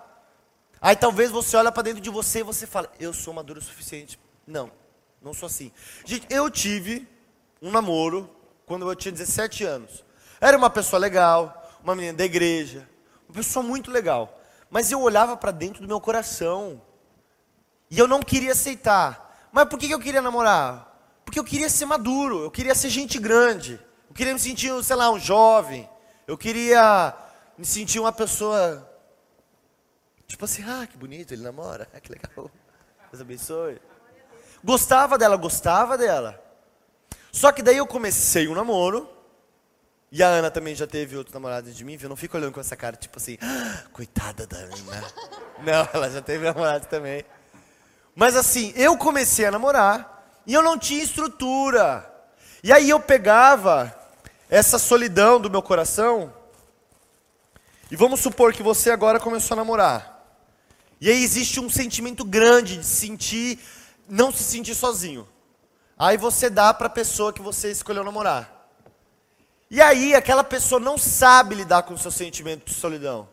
aí 0.82 0.96
talvez 0.96 1.32
você 1.32 1.58
olha 1.58 1.72
para 1.72 1.84
dentro 1.84 2.02
de 2.02 2.10
você 2.10 2.40
e 2.40 2.44
você 2.44 2.68
fala: 2.68 2.92
Eu 3.00 3.14
sou 3.14 3.34
maduro 3.34 3.60
o 3.60 3.64
suficiente 3.64 4.20
Não, 4.46 4.72
não 5.22 5.34
sou 5.34 5.48
assim. 5.48 5.72
Gente, 6.06 6.26
eu 6.30 6.50
tive 6.50 7.08
um 7.62 7.72
namoro 7.72 8.30
quando 8.66 8.90
eu 8.90 8.96
tinha 8.96 9.12
17 9.12 9.64
anos. 9.64 10.06
Era 10.40 10.58
uma 10.58 10.70
pessoa 10.70 11.00
legal, 11.00 11.70
uma 11.84 11.96
menina 11.96 12.18
da 12.18 12.26
igreja, 12.26 12.88
uma 13.28 13.36
pessoa 13.36 13.64
muito 13.64 13.92
legal. 13.92 14.40
Mas 14.70 14.92
eu 14.92 15.02
olhava 15.02 15.36
para 15.36 15.52
dentro 15.52 15.82
do 15.82 15.88
meu 15.88 16.00
coração 16.00 16.82
e 17.90 17.98
eu 17.98 18.08
não 18.08 18.22
queria 18.22 18.52
aceitar. 18.52 19.50
Mas 19.52 19.66
por 19.66 19.80
que 19.80 19.92
eu 19.92 20.00
queria 20.00 20.22
namorar? 20.22 20.90
Porque 21.26 21.40
eu 21.40 21.44
queria 21.44 21.70
ser 21.70 21.86
maduro, 21.86 22.44
eu 22.44 22.52
queria 22.52 22.74
ser 22.74 22.90
gente 22.90 23.20
grande. 23.20 23.80
Eu 24.08 24.16
queria 24.16 24.34
me 24.34 24.40
sentir, 24.40 24.72
sei 24.84 24.96
lá, 24.96 25.12
um 25.12 25.20
jovem. 25.20 25.88
Eu 26.26 26.38
queria 26.38 27.16
me 27.58 27.66
sentir 27.66 28.00
uma 28.00 28.12
pessoa. 28.12 28.89
Tipo 30.30 30.46
assim, 30.46 30.64
ah, 30.64 30.86
que 30.86 30.96
bonito, 30.96 31.34
ele 31.34 31.42
namora, 31.42 31.90
ah, 31.94 32.00
que 32.00 32.12
legal. 32.12 32.50
Deus 33.12 33.20
abençoe. 33.20 33.82
Gostava 34.64 35.18
dela, 35.18 35.36
gostava 35.36 35.98
dela. 35.98 36.42
Só 37.32 37.52
que 37.52 37.64
daí 37.64 37.78
eu 37.78 37.88
comecei 37.88 38.48
um 38.48 38.54
namoro. 38.54 39.10
E 40.12 40.24
a 40.24 40.28
Ana 40.28 40.50
também 40.50 40.74
já 40.74 40.88
teve 40.88 41.18
outro 41.18 41.34
namorado 41.34 41.72
de 41.72 41.84
mim, 41.84 41.98
eu 42.02 42.10
não 42.10 42.16
fico 42.16 42.36
olhando 42.36 42.52
com 42.52 42.60
essa 42.60 42.76
cara, 42.76 42.96
tipo 42.96 43.18
assim, 43.18 43.38
ah, 43.42 43.84
coitada 43.92 44.46
da 44.46 44.58
Ana. 44.58 45.14
não, 45.62 45.90
ela 45.94 46.10
já 46.10 46.22
teve 46.22 46.46
namorado 46.46 46.86
também. 46.86 47.26
Mas 48.16 48.36
assim, 48.36 48.72
eu 48.76 48.98
comecei 48.98 49.46
a 49.46 49.52
namorar 49.52 50.42
e 50.46 50.54
eu 50.54 50.62
não 50.62 50.78
tinha 50.78 51.04
estrutura. 51.04 52.08
E 52.64 52.72
aí 52.72 52.90
eu 52.90 53.00
pegava 53.00 53.96
essa 54.48 54.78
solidão 54.78 55.40
do 55.40 55.50
meu 55.50 55.62
coração. 55.62 56.34
E 57.90 57.96
vamos 57.96 58.20
supor 58.20 58.54
que 58.54 58.62
você 58.62 58.92
agora 58.92 59.20
começou 59.20 59.56
a 59.56 59.58
namorar. 59.58 60.19
E 61.02 61.10
aí 61.10 61.24
existe 61.24 61.60
um 61.60 61.70
sentimento 61.70 62.26
grande 62.26 62.78
de 62.78 62.86
sentir, 62.86 63.60
não 64.08 64.32
se 64.32 64.44
sentir 64.44 64.76
sozinho. 64.76 65.28
Aí 65.98 66.18
você 66.18 66.50
dá 66.50 66.74
para 66.74 66.88
a 66.88 66.90
pessoa 66.90 67.34
que 67.34 67.42
você 67.42 67.72
escolheu 67.72 68.04
namorar. 68.04 68.60
E 69.72 69.82
aí 69.82 70.16
aquela 70.16 70.44
pessoa 70.44 70.80
não 70.80 70.98
sabe 70.98 71.56
lidar 71.56 71.84
com 71.84 71.94
o 71.94 71.98
seu 71.98 72.12
sentimento 72.12 72.66
de 72.66 72.74
solidão. 72.74 73.28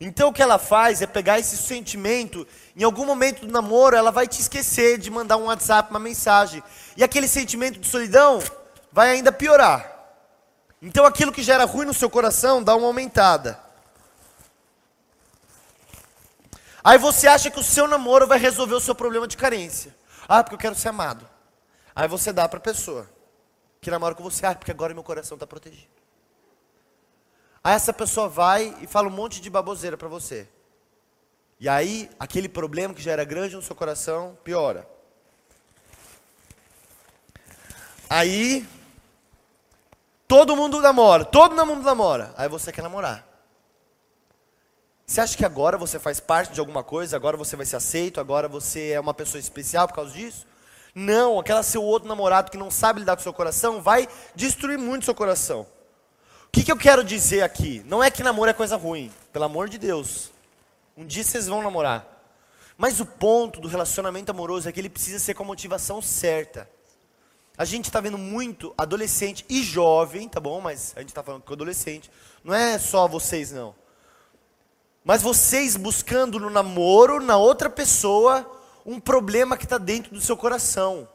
Então 0.00 0.28
o 0.28 0.32
que 0.32 0.42
ela 0.42 0.58
faz 0.58 1.00
é 1.00 1.06
pegar 1.06 1.38
esse 1.38 1.56
sentimento, 1.56 2.46
em 2.76 2.82
algum 2.82 3.06
momento 3.06 3.46
do 3.46 3.52
namoro, 3.52 3.96
ela 3.96 4.10
vai 4.10 4.26
te 4.26 4.40
esquecer 4.40 4.98
de 4.98 5.10
mandar 5.10 5.38
um 5.38 5.44
WhatsApp, 5.44 5.90
uma 5.90 5.98
mensagem. 5.98 6.62
E 6.96 7.02
aquele 7.02 7.28
sentimento 7.28 7.78
de 7.78 7.88
solidão 7.88 8.42
vai 8.92 9.10
ainda 9.10 9.32
piorar. 9.32 9.94
Então 10.82 11.06
aquilo 11.06 11.32
que 11.32 11.42
gera 11.42 11.64
ruim 11.64 11.86
no 11.86 11.94
seu 11.94 12.10
coração 12.10 12.62
dá 12.62 12.76
uma 12.76 12.86
aumentada. 12.86 13.65
Aí 16.86 16.98
você 16.98 17.26
acha 17.26 17.50
que 17.50 17.58
o 17.58 17.64
seu 17.64 17.88
namoro 17.88 18.28
vai 18.28 18.38
resolver 18.38 18.76
o 18.76 18.80
seu 18.80 18.94
problema 18.94 19.26
de 19.26 19.36
carência. 19.36 19.92
Ah, 20.28 20.44
porque 20.44 20.54
eu 20.54 20.58
quero 20.60 20.76
ser 20.76 20.90
amado. 20.90 21.28
Aí 21.96 22.06
você 22.06 22.32
dá 22.32 22.48
para 22.48 22.60
a 22.60 22.62
pessoa 22.62 23.10
que 23.80 23.90
namora 23.90 24.14
com 24.14 24.22
você, 24.22 24.46
ah, 24.46 24.54
porque 24.54 24.70
agora 24.70 24.94
meu 24.94 25.02
coração 25.02 25.34
está 25.34 25.44
protegido. 25.48 25.90
Aí 27.64 27.74
essa 27.74 27.92
pessoa 27.92 28.28
vai 28.28 28.72
e 28.80 28.86
fala 28.86 29.08
um 29.08 29.10
monte 29.10 29.40
de 29.40 29.50
baboseira 29.50 29.96
para 29.96 30.06
você. 30.06 30.48
E 31.58 31.68
aí, 31.68 32.08
aquele 32.20 32.48
problema 32.48 32.94
que 32.94 33.02
já 33.02 33.10
era 33.10 33.24
grande 33.24 33.56
no 33.56 33.62
seu 33.62 33.74
coração, 33.74 34.38
piora. 34.44 34.88
Aí, 38.08 38.64
todo 40.28 40.54
mundo 40.54 40.80
namora, 40.80 41.24
todo 41.24 41.66
mundo 41.66 41.82
namora. 41.82 42.32
Aí 42.36 42.48
você 42.48 42.70
quer 42.70 42.82
namorar. 42.82 43.25
Você 45.06 45.20
acha 45.20 45.36
que 45.36 45.44
agora 45.44 45.78
você 45.78 45.98
faz 45.98 46.18
parte 46.18 46.52
de 46.52 46.60
alguma 46.60 46.82
coisa, 46.82 47.16
agora 47.16 47.36
você 47.36 47.54
vai 47.54 47.64
ser 47.64 47.76
aceito, 47.76 48.20
agora 48.20 48.48
você 48.48 48.90
é 48.90 49.00
uma 49.00 49.14
pessoa 49.14 49.38
especial 49.38 49.86
por 49.86 49.94
causa 49.94 50.12
disso? 50.12 50.46
Não, 50.94 51.38
aquela 51.38 51.62
seu 51.62 51.82
outro 51.82 52.08
namorado 52.08 52.50
que 52.50 52.56
não 52.56 52.70
sabe 52.70 53.00
lidar 53.00 53.14
com 53.14 53.20
o 53.20 53.22
seu 53.22 53.32
coração 53.32 53.80
vai 53.80 54.08
destruir 54.34 54.78
muito 54.78 55.02
o 55.02 55.04
seu 55.04 55.14
coração 55.14 55.66
que, 56.56 56.64
que 56.64 56.72
eu 56.72 56.76
quero 56.78 57.04
dizer 57.04 57.42
aqui? 57.42 57.82
Não 57.84 58.02
é 58.02 58.10
que 58.10 58.22
namoro 58.22 58.50
é 58.50 58.54
coisa 58.54 58.76
ruim, 58.76 59.12
pelo 59.30 59.44
amor 59.44 59.68
de 59.68 59.76
Deus. 59.76 60.30
Um 60.96 61.04
dia 61.04 61.22
vocês 61.22 61.48
vão 61.48 61.62
namorar. 61.62 62.06
Mas 62.78 62.98
o 62.98 63.04
ponto 63.04 63.60
do 63.60 63.68
relacionamento 63.68 64.30
amoroso 64.30 64.66
é 64.66 64.72
que 64.72 64.80
ele 64.80 64.88
precisa 64.88 65.18
ser 65.18 65.34
com 65.34 65.42
a 65.42 65.46
motivação 65.46 66.00
certa. 66.00 66.66
A 67.58 67.66
gente 67.66 67.86
está 67.86 68.00
vendo 68.00 68.16
muito 68.16 68.72
adolescente 68.78 69.44
e 69.50 69.62
jovem, 69.62 70.30
tá 70.30 70.40
bom? 70.40 70.58
Mas 70.62 70.94
a 70.96 71.00
gente 71.00 71.10
está 71.10 71.22
falando 71.22 71.42
com 71.42 71.52
adolescente. 71.52 72.10
Não 72.42 72.54
é 72.54 72.78
só 72.78 73.06
vocês, 73.06 73.52
não. 73.52 73.74
Mas 75.06 75.22
vocês 75.22 75.76
buscando 75.76 76.40
no 76.40 76.50
namoro, 76.50 77.20
na 77.20 77.36
outra 77.36 77.70
pessoa, 77.70 78.44
um 78.84 78.98
problema 78.98 79.56
que 79.56 79.62
está 79.62 79.78
dentro 79.78 80.12
do 80.12 80.20
seu 80.20 80.36
coração. 80.36 81.08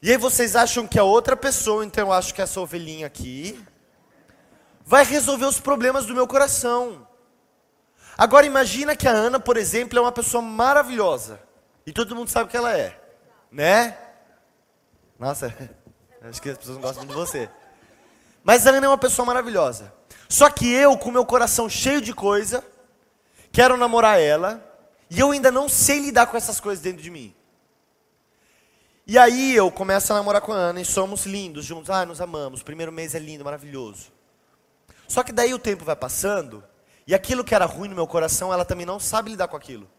E 0.00 0.10
aí 0.10 0.16
vocês 0.16 0.56
acham 0.56 0.86
que 0.86 0.98
a 0.98 1.04
outra 1.04 1.36
pessoa, 1.36 1.84
então 1.84 2.08
eu 2.08 2.12
acho 2.14 2.34
que 2.34 2.40
essa 2.40 2.58
ovelhinha 2.58 3.06
aqui, 3.06 3.62
vai 4.82 5.04
resolver 5.04 5.44
os 5.44 5.60
problemas 5.60 6.06
do 6.06 6.14
meu 6.14 6.26
coração. 6.26 7.06
Agora 8.16 8.46
imagina 8.46 8.96
que 8.96 9.06
a 9.06 9.12
Ana, 9.12 9.38
por 9.38 9.58
exemplo, 9.58 9.98
é 9.98 10.00
uma 10.00 10.10
pessoa 10.10 10.40
maravilhosa. 10.40 11.38
E 11.84 11.92
todo 11.92 12.16
mundo 12.16 12.30
sabe 12.30 12.48
que 12.48 12.56
ela 12.56 12.74
é, 12.74 12.98
né? 13.52 13.94
Nossa, 15.18 15.54
acho 16.24 16.40
que 16.40 16.48
as 16.48 16.56
pessoas 16.56 16.78
não 16.78 16.82
gostam 16.82 17.04
muito 17.04 17.14
de 17.14 17.26
você. 17.26 17.50
Mas 18.42 18.66
a 18.66 18.70
Ana 18.70 18.86
é 18.86 18.88
uma 18.88 18.96
pessoa 18.96 19.26
maravilhosa. 19.26 19.92
Só 20.30 20.48
que 20.48 20.72
eu, 20.72 20.96
com 20.96 21.10
meu 21.10 21.26
coração 21.26 21.68
cheio 21.68 22.00
de 22.00 22.14
coisa, 22.14 22.64
quero 23.52 23.76
namorar 23.76 24.20
ela, 24.20 24.64
e 25.08 25.18
eu 25.18 25.30
ainda 25.30 25.50
não 25.50 25.68
sei 25.68 25.98
lidar 25.98 26.26
com 26.26 26.36
essas 26.36 26.60
coisas 26.60 26.82
dentro 26.82 27.02
de 27.02 27.10
mim. 27.10 27.34
E 29.06 29.18
aí 29.18 29.56
eu 29.56 29.70
começo 29.72 30.12
a 30.12 30.16
namorar 30.16 30.40
com 30.40 30.52
a 30.52 30.56
Ana 30.56 30.80
e 30.80 30.84
somos 30.84 31.26
lindos 31.26 31.64
juntos. 31.64 31.90
Ah, 31.90 32.06
nos 32.06 32.20
amamos. 32.20 32.60
O 32.60 32.64
primeiro 32.64 32.92
mês 32.92 33.14
é 33.14 33.18
lindo, 33.18 33.44
maravilhoso. 33.44 34.12
Só 35.08 35.24
que 35.24 35.32
daí 35.32 35.52
o 35.52 35.58
tempo 35.58 35.84
vai 35.84 35.96
passando, 35.96 36.62
e 37.04 37.14
aquilo 37.14 37.42
que 37.42 37.54
era 37.54 37.64
ruim 37.64 37.88
no 37.88 37.96
meu 37.96 38.06
coração, 38.06 38.52
ela 38.52 38.64
também 38.64 38.86
não 38.86 39.00
sabe 39.00 39.30
lidar 39.30 39.48
com 39.48 39.56
aquilo. 39.56 39.90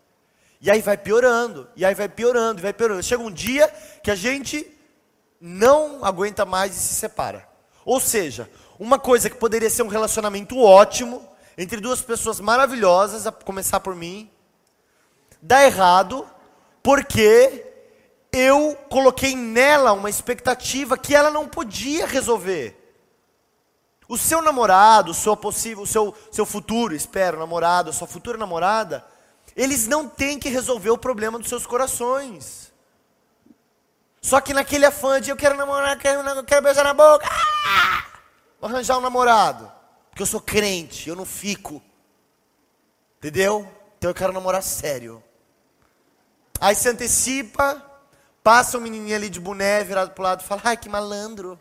E 0.62 0.72
aí 0.72 0.82
vai 0.82 0.96
piorando, 0.96 1.68
e 1.76 1.84
aí 1.84 1.94
vai 1.94 2.08
piorando, 2.08 2.62
e 2.62 2.64
vai 2.64 2.72
piorando. 2.72 3.04
Chega 3.04 3.22
um 3.22 3.32
dia 3.32 3.68
que 4.02 4.10
a 4.10 4.16
gente 4.16 4.66
não 5.42 6.06
aguenta 6.06 6.46
mais 6.46 6.74
e 6.74 6.80
se 6.80 6.94
separa. 6.94 7.46
Ou 7.84 8.00
seja, 8.00 8.50
uma 8.80 8.98
coisa 8.98 9.30
que 9.30 9.36
poderia 9.36 9.70
ser 9.70 9.84
um 9.84 9.88
relacionamento 9.88 10.58
ótimo, 10.58 11.28
entre 11.58 11.80
duas 11.80 12.02
pessoas 12.02 12.40
maravilhosas, 12.40 13.28
a 13.28 13.32
começar 13.32 13.80
por 13.80 13.96
mim, 13.96 14.30
dá 15.42 15.64
errado, 15.66 16.28
porque 16.82 17.66
eu 18.32 18.78
coloquei 18.90 19.36
nela 19.36 19.92
uma 19.92 20.10
expectativa 20.10 20.98
que 20.98 21.14
ela 21.14 21.30
não 21.30 21.48
podia 21.48 22.06
resolver. 22.06 22.78
O 24.08 24.18
seu 24.18 24.42
namorado, 24.42 25.12
o 25.12 25.14
seu 25.14 25.36
possível, 25.36 25.84
o 25.84 25.88
seu, 25.88 26.16
seu 26.32 26.46
futuro, 26.46 26.94
espero, 26.94 27.40
namorado, 27.40 27.90
a 27.90 27.94
sua 27.94 28.08
futura 28.08 28.38
namorada, 28.38 29.06
eles 29.56 29.88
não 29.88 30.08
têm 30.08 30.40
que 30.40 30.50
resolver 30.50 30.90
o 30.90 30.98
problema 30.98 31.38
dos 31.38 31.50
seus 31.50 31.66
corações. 31.66 32.72
Só 34.22 34.40
que 34.40 34.54
naquele 34.54 34.86
afã 34.86 35.20
de 35.20 35.30
eu 35.30 35.36
quero 35.36 35.58
namorar, 35.58 35.98
quero, 35.98 36.44
quero 36.44 36.62
beijar 36.62 36.84
na 36.84 36.94
boca, 36.94 37.28
ah! 37.28 38.06
arranjar 38.62 38.98
um 38.98 39.02
namorado. 39.02 39.72
Porque 40.22 40.36
eu 40.36 40.40
sou 40.40 40.42
crente, 40.42 41.10
eu 41.10 41.16
não 41.16 41.26
fico. 41.26 41.82
Entendeu? 43.18 43.68
Então 43.98 44.12
eu 44.12 44.14
quero 44.14 44.32
namorar 44.32 44.62
sério. 44.62 45.24
Aí 46.60 46.76
se 46.76 46.88
antecipa, 46.88 47.84
passa 48.44 48.78
um 48.78 48.82
menininho 48.82 49.16
ali 49.16 49.32
de 49.32 49.40
boné 49.40 49.84
virado 49.84 50.12
pro 50.12 50.24
lado 50.24 50.42
e 50.42 50.44
fala, 50.44 50.62
ai 50.64 50.78
que 50.78 50.88
malandro. 50.88 51.60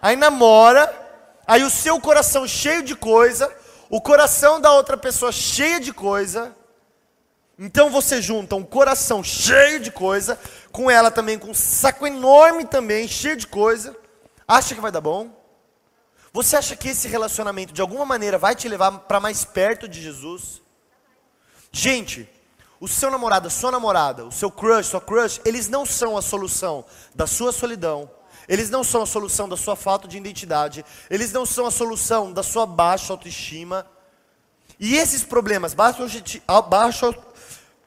Aí 0.00 0.16
namora, 0.16 0.90
aí 1.46 1.62
o 1.62 1.68
seu 1.68 2.00
coração 2.00 2.48
cheio 2.48 2.82
de 2.82 2.96
coisa, 2.96 3.54
o 3.90 4.00
coração 4.00 4.58
da 4.58 4.72
outra 4.72 4.96
pessoa 4.96 5.32
cheia 5.32 5.78
de 5.78 5.92
coisa. 5.92 6.56
Então 7.58 7.90
você 7.90 8.22
junta 8.22 8.56
um 8.56 8.64
coração 8.64 9.22
cheio 9.22 9.78
de 9.78 9.90
coisa, 9.90 10.40
com 10.72 10.90
ela 10.90 11.10
também 11.10 11.38
com 11.38 11.50
um 11.50 11.54
saco 11.54 12.06
enorme 12.06 12.64
também, 12.64 13.06
cheio 13.06 13.36
de 13.36 13.46
coisa. 13.46 13.94
Acha 14.48 14.74
que 14.74 14.80
vai 14.80 14.90
dar 14.90 15.02
bom? 15.02 15.35
Você 16.36 16.54
acha 16.54 16.76
que 16.76 16.90
esse 16.90 17.08
relacionamento 17.08 17.72
de 17.72 17.80
alguma 17.80 18.04
maneira 18.04 18.36
vai 18.36 18.54
te 18.54 18.68
levar 18.68 18.92
para 18.92 19.18
mais 19.18 19.42
perto 19.42 19.88
de 19.88 20.02
Jesus? 20.02 20.60
Gente, 21.72 22.28
o 22.78 22.86
seu 22.86 23.10
namorado, 23.10 23.48
a 23.48 23.50
sua 23.50 23.70
namorada, 23.70 24.26
o 24.26 24.30
seu 24.30 24.50
crush, 24.50 24.88
sua 24.88 25.00
crush, 25.00 25.40
eles 25.46 25.66
não 25.66 25.86
são 25.86 26.14
a 26.14 26.20
solução 26.20 26.84
da 27.14 27.26
sua 27.26 27.52
solidão, 27.52 28.10
eles 28.46 28.68
não 28.68 28.84
são 28.84 29.00
a 29.00 29.06
solução 29.06 29.48
da 29.48 29.56
sua 29.56 29.74
falta 29.74 30.06
de 30.06 30.18
identidade. 30.18 30.84
Eles 31.08 31.32
não 31.32 31.46
são 31.46 31.64
a 31.64 31.70
solução 31.70 32.30
da 32.30 32.42
sua 32.42 32.66
baixa 32.66 33.14
autoestima. 33.14 33.86
E 34.78 34.94
esses 34.94 35.24
problemas, 35.24 35.72
baixo, 35.72 36.02
baixo, 36.68 37.14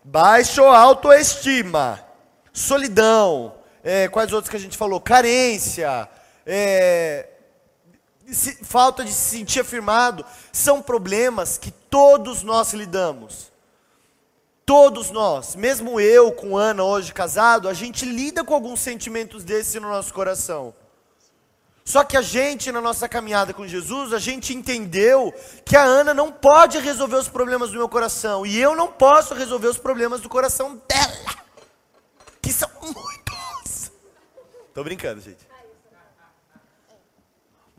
baixo 0.03 0.63
autoestima, 0.63 2.03
solidão, 2.51 3.53
é, 3.83 4.07
quais 4.07 4.33
outros 4.33 4.49
que 4.49 4.57
a 4.57 4.59
gente 4.59 4.75
falou? 4.75 4.99
Carência, 4.99 6.09
é, 6.47 7.28
falta 8.63 9.03
de 9.03 9.11
se 9.11 9.37
sentir 9.37 9.61
afirmado, 9.61 10.25
são 10.51 10.81
problemas 10.81 11.57
que 11.57 11.71
todos 11.71 12.43
nós 12.43 12.73
lidamos. 12.73 13.51
Todos 14.65 15.09
nós, 15.09 15.55
mesmo 15.55 15.99
eu 15.99 16.31
com 16.31 16.55
Ana 16.55 16.83
hoje 16.83 17.11
casado, 17.11 17.67
a 17.67 17.73
gente 17.73 18.05
lida 18.05 18.43
com 18.43 18.53
alguns 18.53 18.79
sentimentos 18.79 19.43
desses 19.43 19.81
no 19.81 19.89
nosso 19.89 20.13
coração. 20.13 20.75
Só 21.83 22.03
que 22.03 22.15
a 22.15 22.21
gente, 22.21 22.71
na 22.71 22.79
nossa 22.79 23.09
caminhada 23.09 23.51
com 23.51 23.65
Jesus, 23.65 24.13
a 24.13 24.19
gente 24.19 24.53
entendeu 24.53 25.33
que 25.65 25.75
a 25.75 25.81
Ana 25.81 26.13
não 26.13 26.31
pode 26.31 26.77
resolver 26.77 27.15
os 27.15 27.27
problemas 27.27 27.71
do 27.71 27.77
meu 27.77 27.89
coração. 27.89 28.45
E 28.45 28.59
eu 28.59 28.75
não 28.75 28.91
posso 28.91 29.33
resolver 29.33 29.69
os 29.69 29.79
problemas 29.79 30.21
do 30.21 30.29
coração 30.29 30.79
dela. 30.87 31.35
Que 32.39 32.53
são 32.53 32.69
muitos. 32.79 33.91
Tô 34.71 34.83
brincando, 34.83 35.19
gente. 35.19 35.48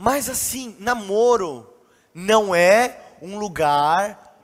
Mas 0.02 0.30
assim, 0.30 0.74
namoro 0.78 1.70
não 2.14 2.54
é 2.54 2.98
um 3.20 3.38
lugar 3.38 4.34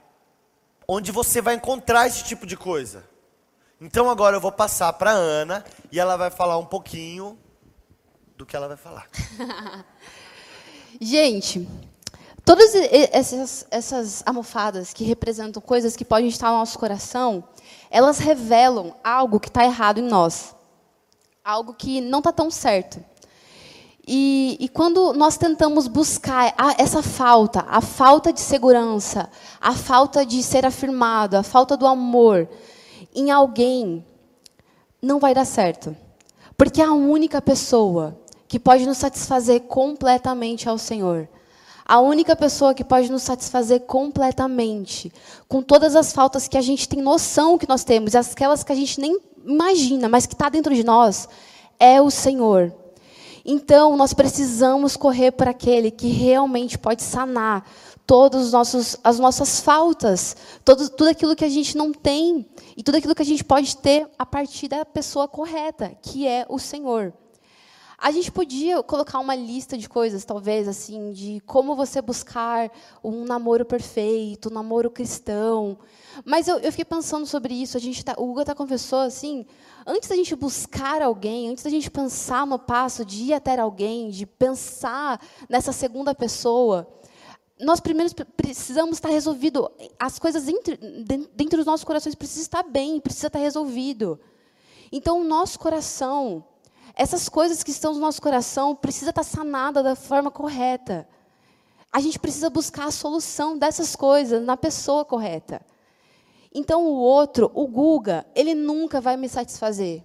onde 0.87 1.11
você 1.11 1.41
vai 1.41 1.55
encontrar 1.55 2.07
esse 2.07 2.23
tipo 2.25 2.47
de 2.47 2.59
coisa. 2.59 3.09
Então 3.81 4.11
agora 4.11 4.37
eu 4.37 4.41
vou 4.41 4.53
passar 4.53 4.93
para 4.93 5.13
Ana 5.13 5.65
e 5.91 5.99
ela 5.99 6.19
vai 6.19 6.29
falar 6.29 6.59
um 6.59 6.67
pouquinho 6.67 7.39
do 8.37 8.45
que 8.45 8.55
ela 8.55 8.69
vai 8.69 8.77
falar. 8.77 9.09
Gente, 11.01 11.67
todas 12.45 12.75
essas, 12.75 13.67
essas 13.71 14.23
almofadas 14.27 14.93
que 14.93 15.05
representam 15.05 15.63
coisas 15.63 15.97
que 15.97 16.05
podem 16.05 16.29
estar 16.29 16.51
no 16.51 16.59
nosso 16.59 16.79
coração, 16.79 17.43
elas 17.91 18.19
revelam 18.19 18.95
algo 19.03 19.41
que 19.41 19.49
está 19.49 19.65
errado 19.65 20.01
em 20.01 20.07
nós. 20.07 20.55
Algo 21.43 21.73
que 21.73 22.03
não 22.03 22.19
está 22.19 22.31
tão 22.31 22.51
certo. 22.51 23.03
E, 24.07 24.57
e, 24.61 24.69
quando 24.69 25.13
nós 25.15 25.37
tentamos 25.37 25.89
buscar 25.89 26.55
a, 26.57 26.77
essa 26.79 27.03
falta, 27.03 27.67
a 27.69 27.81
falta 27.81 28.33
de 28.33 28.41
segurança, 28.41 29.29
a 29.61 29.73
falta 29.75 30.25
de 30.25 30.45
ser 30.45 30.65
afirmado, 30.65 31.37
a 31.37 31.43
falta 31.43 31.77
do 31.77 31.87
amor 31.89 32.49
em 33.13 33.33
alguém, 33.33 34.05
não 35.03 35.19
vai 35.19 35.35
dar 35.35 35.45
certo. 35.45 35.97
Porque 36.57 36.81
a 36.81 36.93
única 36.93 37.43
pessoa 37.43 38.17
que 38.47 38.61
pode 38.61 38.87
nos 38.87 38.99
satisfazer 38.99 39.63
completamente 39.63 40.69
é 40.69 40.73
o 40.73 40.79
Senhor. 40.79 41.29
A 41.85 41.99
única 41.99 42.37
pessoa 42.37 42.75
que 42.75 42.85
pode 42.85 43.11
nos 43.11 43.23
satisfazer 43.23 43.81
completamente, 43.83 45.13
com 45.49 45.63
todas 45.63 45.97
as 45.97 46.13
faltas 46.13 46.47
que 46.47 46.59
a 46.59 46.63
gente 46.63 46.89
tem 46.89 47.01
noção 47.01 47.59
que 47.59 47.69
nós 47.69 47.85
temos, 47.85 48.15
aquelas 48.15 48.63
que 48.63 48.73
a 48.73 48.77
gente 48.77 49.01
nem 49.01 49.19
imagina, 49.45 50.09
mas 50.09 50.27
que 50.27 50.35
está 50.35 50.49
dentro 50.49 50.75
de 50.75 50.85
nós, 50.85 51.29
é 51.79 52.01
o 52.01 52.11
Senhor. 52.11 52.73
Então, 53.49 53.97
nós 53.97 54.13
precisamos 54.13 54.97
correr 54.97 55.31
para 55.31 55.53
aquele 55.53 55.93
que 55.93 56.09
realmente 56.09 56.77
pode 56.77 57.01
sanar 57.01 57.65
todas 58.05 58.53
as 59.05 59.19
nossas 59.21 59.61
faltas, 59.61 60.37
todo, 60.65 60.89
tudo 60.91 61.11
aquilo 61.11 61.37
que 61.37 61.45
a 61.45 61.49
gente 61.49 61.77
não 61.77 61.93
tem 61.93 62.45
e 62.77 62.83
tudo 62.83 62.97
aquilo 62.97 63.15
que 63.15 63.23
a 63.23 63.27
gente 63.27 63.45
pode 63.45 63.77
ter 63.77 64.09
a 64.19 64.27
partir 64.27 64.67
da 64.67 64.85
pessoa 64.85 65.29
correta, 65.29 65.97
que 66.03 66.27
é 66.27 66.45
o 66.49 66.59
Senhor. 66.59 67.13
A 68.07 68.13
gente 68.13 68.31
podia 68.31 68.85
colocar 68.85 69.19
uma 69.19 69.35
lista 69.35 69.77
de 69.77 69.89
coisas, 69.89 70.25
talvez, 70.25 70.69
assim, 70.69 71.11
de 71.11 71.41
como 71.41 71.75
você 71.75 72.01
buscar 72.01 72.71
um 73.03 73.25
namoro 73.25 73.65
perfeito, 73.65 74.49
um 74.49 74.53
namoro 74.53 74.89
cristão. 74.89 75.77
Mas 76.25 76.47
eu, 76.47 76.57
eu 76.61 76.71
fiquei 76.71 76.85
pensando 76.85 77.27
sobre 77.27 77.53
isso. 77.53 77.77
A 77.77 77.81
gente 77.81 78.05
tá, 78.05 78.15
o 78.17 78.31
Hugo 78.31 78.43
até 78.43 78.55
confessou 78.55 79.01
assim, 79.01 79.45
antes 79.85 80.09
da 80.09 80.15
gente 80.15 80.37
buscar 80.37 81.03
alguém, 81.03 81.49
antes 81.49 81.65
da 81.65 81.71
gente 81.71 81.91
pensar 81.91 82.47
no 82.47 82.61
passo 82.61 83.05
de 83.05 83.25
ir 83.25 83.33
até 83.33 83.59
alguém, 83.59 84.09
de 84.09 84.25
pensar 84.25 85.21
nessa 85.49 85.73
segunda 85.73 86.15
pessoa, 86.15 86.87
nós 87.59 87.81
primeiro 87.81 88.15
precisamos 88.37 88.99
estar 88.99 89.09
resolvido. 89.09 89.69
As 89.99 90.17
coisas 90.17 90.45
dentro, 90.45 90.79
dentro 91.35 91.57
dos 91.57 91.67
nossos 91.67 91.83
corações 91.83 92.15
precisam 92.15 92.43
estar 92.43 92.63
bem, 92.63 93.01
precisa 93.01 93.27
estar 93.27 93.41
resolvido. 93.41 94.21
Então, 94.93 95.21
o 95.23 95.25
nosso 95.25 95.59
coração 95.59 96.45
essas 96.97 97.29
coisas 97.29 97.63
que 97.63 97.71
estão 97.71 97.93
no 97.93 98.01
nosso 98.01 98.23
coração 98.23 98.75
precisa 98.75 99.11
estar 99.11 99.23
sanada 99.23 99.83
da 99.83 99.95
forma 99.95 100.31
correta. 100.31 101.07
A 101.93 102.01
gente 102.01 102.19
precisa 102.19 102.49
buscar 102.49 102.87
a 102.87 102.91
solução 102.91 103.57
dessas 103.57 103.95
coisas 103.95 104.43
na 104.43 104.57
pessoa 104.57 105.05
correta. 105.05 105.61
Então 106.55 106.87
o 106.87 106.95
outro, 106.95 107.51
o 107.55 107.69
Guga, 107.69 108.27
ele 108.35 108.55
nunca 108.55 108.99
vai 108.99 109.17
me 109.17 109.29
satisfazer 109.29 110.03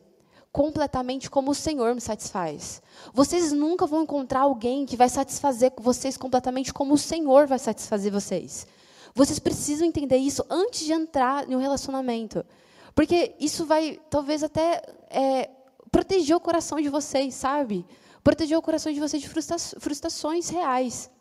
completamente 0.52 1.30
como 1.30 1.52
o 1.52 1.56
Senhor 1.56 1.96
me 1.96 2.02
satisfaz. 2.02 2.82
Vocês 3.14 3.54
nunca 3.54 3.88
vão 3.88 4.04
encontrar 4.04 4.42
alguém 4.42 4.86
que 4.86 4.98
vai 4.98 5.08
satisfazer 5.08 5.72
vocês 5.78 6.18
completamente 6.18 6.74
como 6.74 6.96
o 6.96 6.98
Senhor 6.98 7.48
vai 7.48 7.58
satisfazer 7.58 8.12
vocês. 8.12 8.68
Vocês 9.16 9.40
precisam 9.40 9.88
entender 9.88 10.18
isso 10.18 10.46
antes 10.50 10.86
de 10.86 10.92
entrar 10.92 11.50
em 11.50 11.56
um 11.56 11.60
relacionamento. 11.60 12.46
Porque 12.94 13.34
isso 13.40 13.66
vai, 13.66 14.00
talvez 14.10 14.44
até 14.44 14.82
é, 15.10 15.50
proteger 15.92 16.36
o 16.36 16.40
coração 16.40 16.80
de 16.80 16.90
vocês, 16.90 17.36
sabe? 17.36 17.86
Proteger 18.24 18.58
o 18.58 18.62
coração 18.62 18.92
de 18.94 19.00
vocês 19.00 19.22
de 19.22 19.28
frustra 19.28 19.58
frustrações 19.80 20.50
reais. 20.50 21.12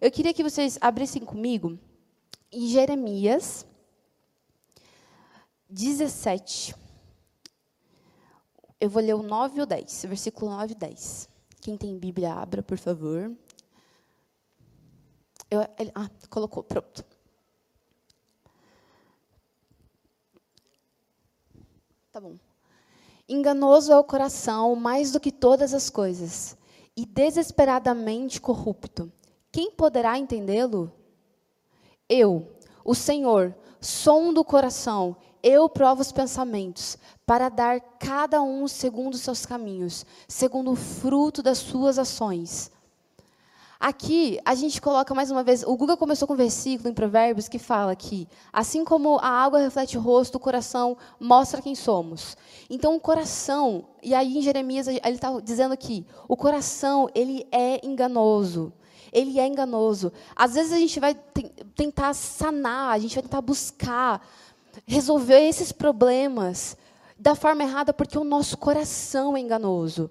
Eu 0.00 0.10
queria 0.10 0.32
que 0.32 0.42
vocês 0.42 0.78
abrissem 0.80 1.24
comigo 1.24 1.78
em 2.50 2.68
Jeremias 2.68 3.66
17. 5.68 6.74
Eu 8.80 8.90
vou 8.90 9.02
ler 9.02 9.14
o 9.14 9.22
9 9.22 9.58
e 9.58 9.62
o 9.62 9.66
10, 9.66 10.04
versículo 10.06 10.50
9 10.50 10.72
e 10.72 10.76
10. 10.76 11.28
Quem 11.60 11.76
tem 11.76 11.98
Bíblia, 11.98 12.34
abra, 12.34 12.62
por 12.62 12.76
favor. 12.76 13.34
Eu, 15.50 15.60
ele, 15.78 15.92
ah, 15.94 16.10
colocou, 16.28 16.62
pronto. 16.62 17.04
Tá 22.10 22.20
bom. 22.20 22.36
Enganoso 23.32 23.90
é 23.90 23.96
o 23.98 24.04
coração 24.04 24.76
mais 24.76 25.10
do 25.10 25.18
que 25.18 25.32
todas 25.32 25.72
as 25.72 25.88
coisas, 25.88 26.54
e 26.94 27.06
desesperadamente 27.06 28.38
corrupto. 28.38 29.10
Quem 29.50 29.70
poderá 29.70 30.18
entendê-lo? 30.18 30.92
Eu, 32.06 32.46
o 32.84 32.94
Senhor, 32.94 33.54
som 33.80 34.34
do 34.34 34.44
coração, 34.44 35.16
eu 35.42 35.66
provo 35.66 36.02
os 36.02 36.12
pensamentos, 36.12 36.98
para 37.24 37.48
dar 37.48 37.80
cada 37.98 38.42
um 38.42 38.68
segundo 38.68 39.14
os 39.14 39.22
seus 39.22 39.46
caminhos, 39.46 40.04
segundo 40.28 40.72
o 40.72 40.76
fruto 40.76 41.42
das 41.42 41.56
suas 41.56 41.98
ações. 41.98 42.70
Aqui, 43.82 44.38
a 44.44 44.54
gente 44.54 44.80
coloca 44.80 45.12
mais 45.12 45.28
uma 45.32 45.42
vez. 45.42 45.64
O 45.64 45.76
Google 45.76 45.96
começou 45.96 46.28
com 46.28 46.34
um 46.34 46.36
versículo 46.36 46.88
em 46.88 46.94
Provérbios 46.94 47.48
que 47.48 47.58
fala 47.58 47.96
que, 47.96 48.28
assim 48.52 48.84
como 48.84 49.18
a 49.18 49.26
água 49.26 49.58
reflete 49.58 49.98
o 49.98 50.00
rosto, 50.00 50.36
o 50.36 50.38
coração 50.38 50.96
mostra 51.18 51.60
quem 51.60 51.74
somos. 51.74 52.36
Então, 52.70 52.94
o 52.94 53.00
coração, 53.00 53.86
e 54.00 54.14
aí 54.14 54.38
em 54.38 54.40
Jeremias 54.40 54.86
ele 54.86 55.00
está 55.04 55.40
dizendo 55.40 55.76
que 55.76 56.06
o 56.28 56.36
coração 56.36 57.10
ele 57.12 57.44
é 57.50 57.84
enganoso. 57.84 58.72
Ele 59.12 59.40
é 59.40 59.48
enganoso. 59.48 60.12
Às 60.36 60.54
vezes 60.54 60.72
a 60.72 60.78
gente 60.78 61.00
vai 61.00 61.16
tentar 61.74 62.14
sanar, 62.14 62.94
a 62.94 62.98
gente 63.00 63.16
vai 63.16 63.22
tentar 63.24 63.40
buscar 63.40 64.24
resolver 64.86 65.40
esses 65.40 65.72
problemas 65.72 66.76
da 67.18 67.34
forma 67.34 67.64
errada 67.64 67.92
porque 67.92 68.16
o 68.16 68.22
nosso 68.22 68.56
coração 68.56 69.36
é 69.36 69.40
enganoso 69.40 70.08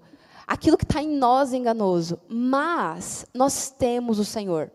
aquilo 0.52 0.78
que 0.78 0.84
está 0.84 1.02
em 1.02 1.08
nós 1.08 1.54
é 1.54 1.58
enganoso, 1.58 2.20
mas 2.28 3.26
nós 3.34 3.70
temos 3.70 4.20
o 4.20 4.26
Senhor. 4.26 4.70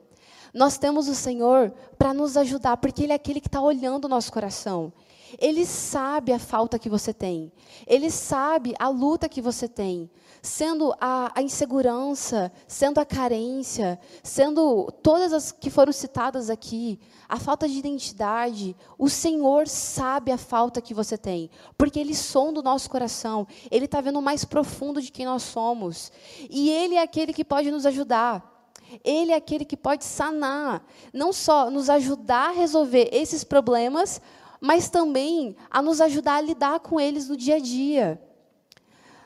Nós 0.55 0.79
temos 0.79 1.07
o 1.07 1.15
Senhor 1.15 1.71
para 1.99 2.15
nos 2.15 2.35
ajudar, 2.35 2.79
porque 2.79 3.03
Ele 3.03 3.13
é 3.13 3.17
aquele 3.17 3.43
que 3.43 3.49
está 3.49 3.61
olhando 3.61 4.07
o 4.07 4.09
nosso 4.09 4.33
coração. 4.33 4.91
Ele 5.39 5.67
sabe 5.67 6.33
a 6.33 6.39
falta 6.39 6.79
que 6.79 6.89
você 6.89 7.13
tem. 7.13 7.53
Ele 7.87 8.11
sabe 8.11 8.75
a 8.79 8.89
luta 8.89 9.29
que 9.29 9.43
você 9.43 9.69
tem. 9.69 10.11
Sendo 10.43 10.95
a, 11.01 11.33
a, 11.35 11.43
insegurança, 11.43 12.53
sendo 12.69 13.01
a 13.01 13.05
carência, 13.05 13.99
sendo 14.23 14.91
todas 15.03 15.33
as 15.33 15.51
que 15.51 15.71
foram 15.71 15.93
citadas 15.93 16.49
aqui, 16.51 17.01
a 17.29 17.39
falta 17.39 17.69
de 17.69 17.77
identidade, 17.77 18.77
o 18.97 19.09
Senhor 19.09 19.67
sabe 19.67 20.31
a 20.31 20.39
falta 20.39 20.81
que 20.81 20.95
você 20.95 21.19
tem, 21.19 21.51
porque 21.77 21.99
Ele 21.99 22.15
sonda 22.15 22.61
o 22.61 22.63
nosso 22.63 22.89
coração, 22.89 23.45
Ele 23.71 23.87
está 23.87 24.01
vendo 24.01 24.21
o 24.21 24.23
mais 24.23 24.45
profundo 24.45 25.03
de 25.03 25.11
quem 25.11 25.27
nós 25.27 25.43
somos, 25.43 26.13
e 26.49 26.71
Ele 26.71 26.95
é 26.95 27.03
aquele 27.03 27.33
que 27.33 27.45
pode 27.45 27.71
nos 27.73 27.85
ajudar. 27.85 28.55
Ele 29.03 29.33
é 29.33 29.35
aquele 29.35 29.65
que 29.65 29.77
pode 29.77 30.05
sanar, 30.05 30.87
não 31.13 31.33
só 31.33 31.69
nos 31.71 31.91
ajudar 31.91 32.51
a 32.51 32.53
resolver 32.53 33.09
esses 33.13 33.43
problemas, 33.43 34.21
mas 34.61 34.89
também 34.89 35.57
a 35.71 35.83
nos 35.83 36.01
ajudar 36.01 36.37
a 36.37 36.41
lidar 36.41 36.81
com 36.81 37.01
eles 37.01 37.29
no 37.29 37.37
dia 37.37 37.57
a 37.57 37.61
dia. 37.61 38.21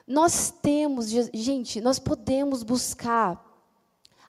Nós 0.06 0.52
temos, 0.62 1.08
gente, 1.08 1.80
nós 1.80 1.98
podemos 1.98 2.62
buscar 2.62 3.44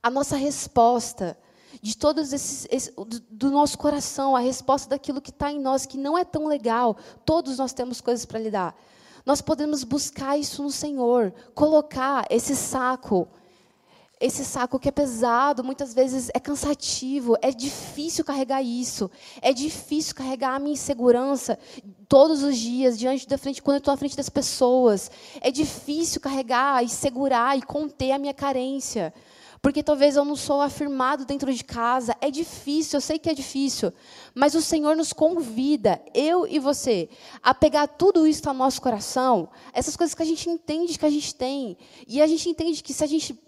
a 0.01 0.09
nossa 0.09 0.35
resposta 0.35 1.37
de 1.81 1.97
todos 1.97 2.33
esses, 2.33 2.67
esse, 2.69 2.93
do 3.29 3.49
nosso 3.49 3.77
coração, 3.77 4.35
a 4.35 4.39
resposta 4.39 4.89
daquilo 4.89 5.21
que 5.21 5.29
está 5.29 5.51
em 5.51 5.59
nós 5.59 5.85
que 5.85 5.97
não 5.97 6.17
é 6.17 6.23
tão 6.23 6.47
legal. 6.47 6.97
Todos 7.25 7.57
nós 7.57 7.73
temos 7.73 8.01
coisas 8.01 8.25
para 8.25 8.39
lidar. 8.39 8.75
Nós 9.25 9.41
podemos 9.41 9.83
buscar 9.83 10.37
isso 10.37 10.63
no 10.63 10.71
Senhor, 10.71 11.33
colocar 11.53 12.25
esse 12.29 12.55
saco 12.55 13.27
esse 14.21 14.45
saco 14.45 14.77
que 14.77 14.87
é 14.87 14.91
pesado, 14.91 15.63
muitas 15.63 15.93
vezes 15.93 16.29
é 16.33 16.39
cansativo, 16.39 17.35
é 17.41 17.51
difícil 17.51 18.23
carregar 18.23 18.61
isso, 18.61 19.09
é 19.41 19.51
difícil 19.51 20.13
carregar 20.13 20.55
a 20.55 20.59
minha 20.59 20.73
insegurança 20.73 21.57
todos 22.07 22.43
os 22.43 22.55
dias, 22.55 22.99
diante 22.99 23.27
da 23.27 23.37
frente, 23.37 23.63
quando 23.63 23.75
eu 23.75 23.79
estou 23.79 23.93
à 23.93 23.97
frente 23.97 24.15
das 24.15 24.29
pessoas. 24.29 25.09
É 25.41 25.49
difícil 25.49 26.21
carregar 26.21 26.83
e 26.83 26.89
segurar 26.89 27.57
e 27.57 27.63
conter 27.63 28.11
a 28.11 28.19
minha 28.19 28.33
carência. 28.33 29.11
Porque 29.61 29.83
talvez 29.83 30.15
eu 30.15 30.25
não 30.25 30.35
sou 30.35 30.61
afirmado 30.61 31.23
dentro 31.23 31.53
de 31.53 31.63
casa. 31.63 32.15
É 32.19 32.31
difícil, 32.31 32.97
eu 32.97 33.01
sei 33.01 33.19
que 33.19 33.29
é 33.29 33.33
difícil. 33.33 33.93
Mas 34.33 34.55
o 34.55 34.61
Senhor 34.61 34.95
nos 34.95 35.13
convida, 35.13 36.01
eu 36.13 36.47
e 36.47 36.59
você, 36.59 37.09
a 37.41 37.53
pegar 37.53 37.87
tudo 37.87 38.25
isso 38.27 38.45
no 38.45 38.53
nosso 38.53 38.81
coração, 38.81 39.49
essas 39.71 39.95
coisas 39.95 40.15
que 40.15 40.23
a 40.23 40.25
gente 40.25 40.49
entende 40.49 40.97
que 40.97 41.05
a 41.05 41.11
gente 41.11 41.33
tem. 41.33 41.77
E 42.07 42.21
a 42.21 42.27
gente 42.27 42.49
entende 42.49 42.83
que 42.83 42.93
se 42.93 43.03
a 43.03 43.07
gente 43.07 43.39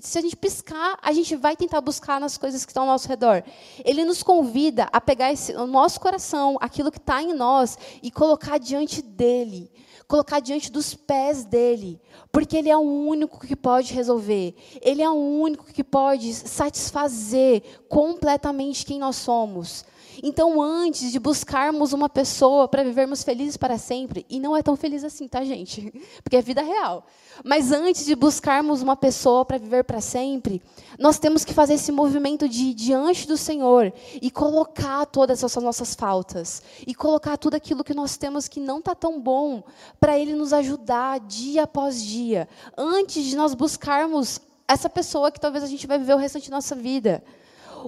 se 0.00 0.18
a 0.18 0.22
gente 0.22 0.36
piscar, 0.36 0.98
a 1.02 1.12
gente 1.12 1.34
vai 1.34 1.56
tentar 1.56 1.80
buscar 1.80 2.20
nas 2.20 2.38
coisas 2.38 2.64
que 2.64 2.70
estão 2.70 2.84
ao 2.84 2.88
nosso 2.90 3.08
redor. 3.08 3.42
Ele 3.84 4.04
nos 4.04 4.22
convida 4.22 4.88
a 4.92 5.00
pegar 5.00 5.32
esse, 5.32 5.52
o 5.54 5.66
nosso 5.66 6.00
coração, 6.00 6.56
aquilo 6.60 6.90
que 6.90 6.98
está 6.98 7.22
em 7.22 7.34
nós, 7.34 7.76
e 8.02 8.10
colocar 8.10 8.58
diante 8.58 9.02
dele, 9.02 9.70
colocar 10.06 10.40
diante 10.40 10.70
dos 10.70 10.94
pés 10.94 11.44
dele, 11.44 12.00
porque 12.30 12.56
ele 12.56 12.68
é 12.68 12.76
o 12.76 12.80
único 12.80 13.40
que 13.46 13.56
pode 13.56 13.92
resolver, 13.92 14.54
ele 14.80 15.02
é 15.02 15.10
o 15.10 15.14
único 15.14 15.66
que 15.66 15.84
pode 15.84 16.32
satisfazer 16.34 17.62
completamente 17.88 18.84
quem 18.84 18.98
nós 18.98 19.16
somos. 19.16 19.84
Então, 20.22 20.60
antes 20.60 21.10
de 21.10 21.18
buscarmos 21.18 21.92
uma 21.92 22.08
pessoa 22.08 22.68
para 22.68 22.82
vivermos 22.82 23.22
felizes 23.22 23.56
para 23.56 23.78
sempre, 23.78 24.26
e 24.28 24.38
não 24.40 24.56
é 24.56 24.62
tão 24.62 24.76
feliz 24.76 25.04
assim, 25.04 25.28
tá, 25.28 25.44
gente? 25.44 25.92
Porque 26.22 26.36
é 26.36 26.42
vida 26.42 26.62
real. 26.62 27.06
Mas 27.44 27.72
antes 27.72 28.04
de 28.04 28.14
buscarmos 28.14 28.82
uma 28.82 28.96
pessoa 28.96 29.44
para 29.44 29.58
viver 29.58 29.84
para 29.84 30.00
sempre, 30.00 30.62
nós 30.98 31.18
temos 31.18 31.44
que 31.44 31.54
fazer 31.54 31.74
esse 31.74 31.90
movimento 31.90 32.48
de 32.48 32.64
ir 32.64 32.74
diante 32.74 33.26
do 33.26 33.36
Senhor 33.36 33.92
e 34.20 34.30
colocar 34.30 35.06
todas 35.06 35.42
essas 35.42 35.62
nossas 35.62 35.94
faltas, 35.94 36.62
e 36.86 36.94
colocar 36.94 37.36
tudo 37.36 37.54
aquilo 37.54 37.84
que 37.84 37.94
nós 37.94 38.16
temos 38.16 38.48
que 38.48 38.60
não 38.60 38.78
está 38.78 38.94
tão 38.94 39.20
bom, 39.20 39.62
para 40.02 40.18
Ele 40.18 40.34
nos 40.34 40.52
ajudar 40.52 41.20
dia 41.20 41.62
após 41.62 42.02
dia, 42.02 42.48
antes 42.76 43.22
de 43.24 43.36
nós 43.36 43.54
buscarmos 43.54 44.40
essa 44.66 44.90
pessoa 44.90 45.30
que 45.30 45.38
talvez 45.38 45.62
a 45.62 45.68
gente 45.68 45.86
vai 45.86 45.96
viver 45.96 46.12
o 46.12 46.16
restante 46.16 46.50
da 46.50 46.56
nossa 46.56 46.74
vida. 46.74 47.22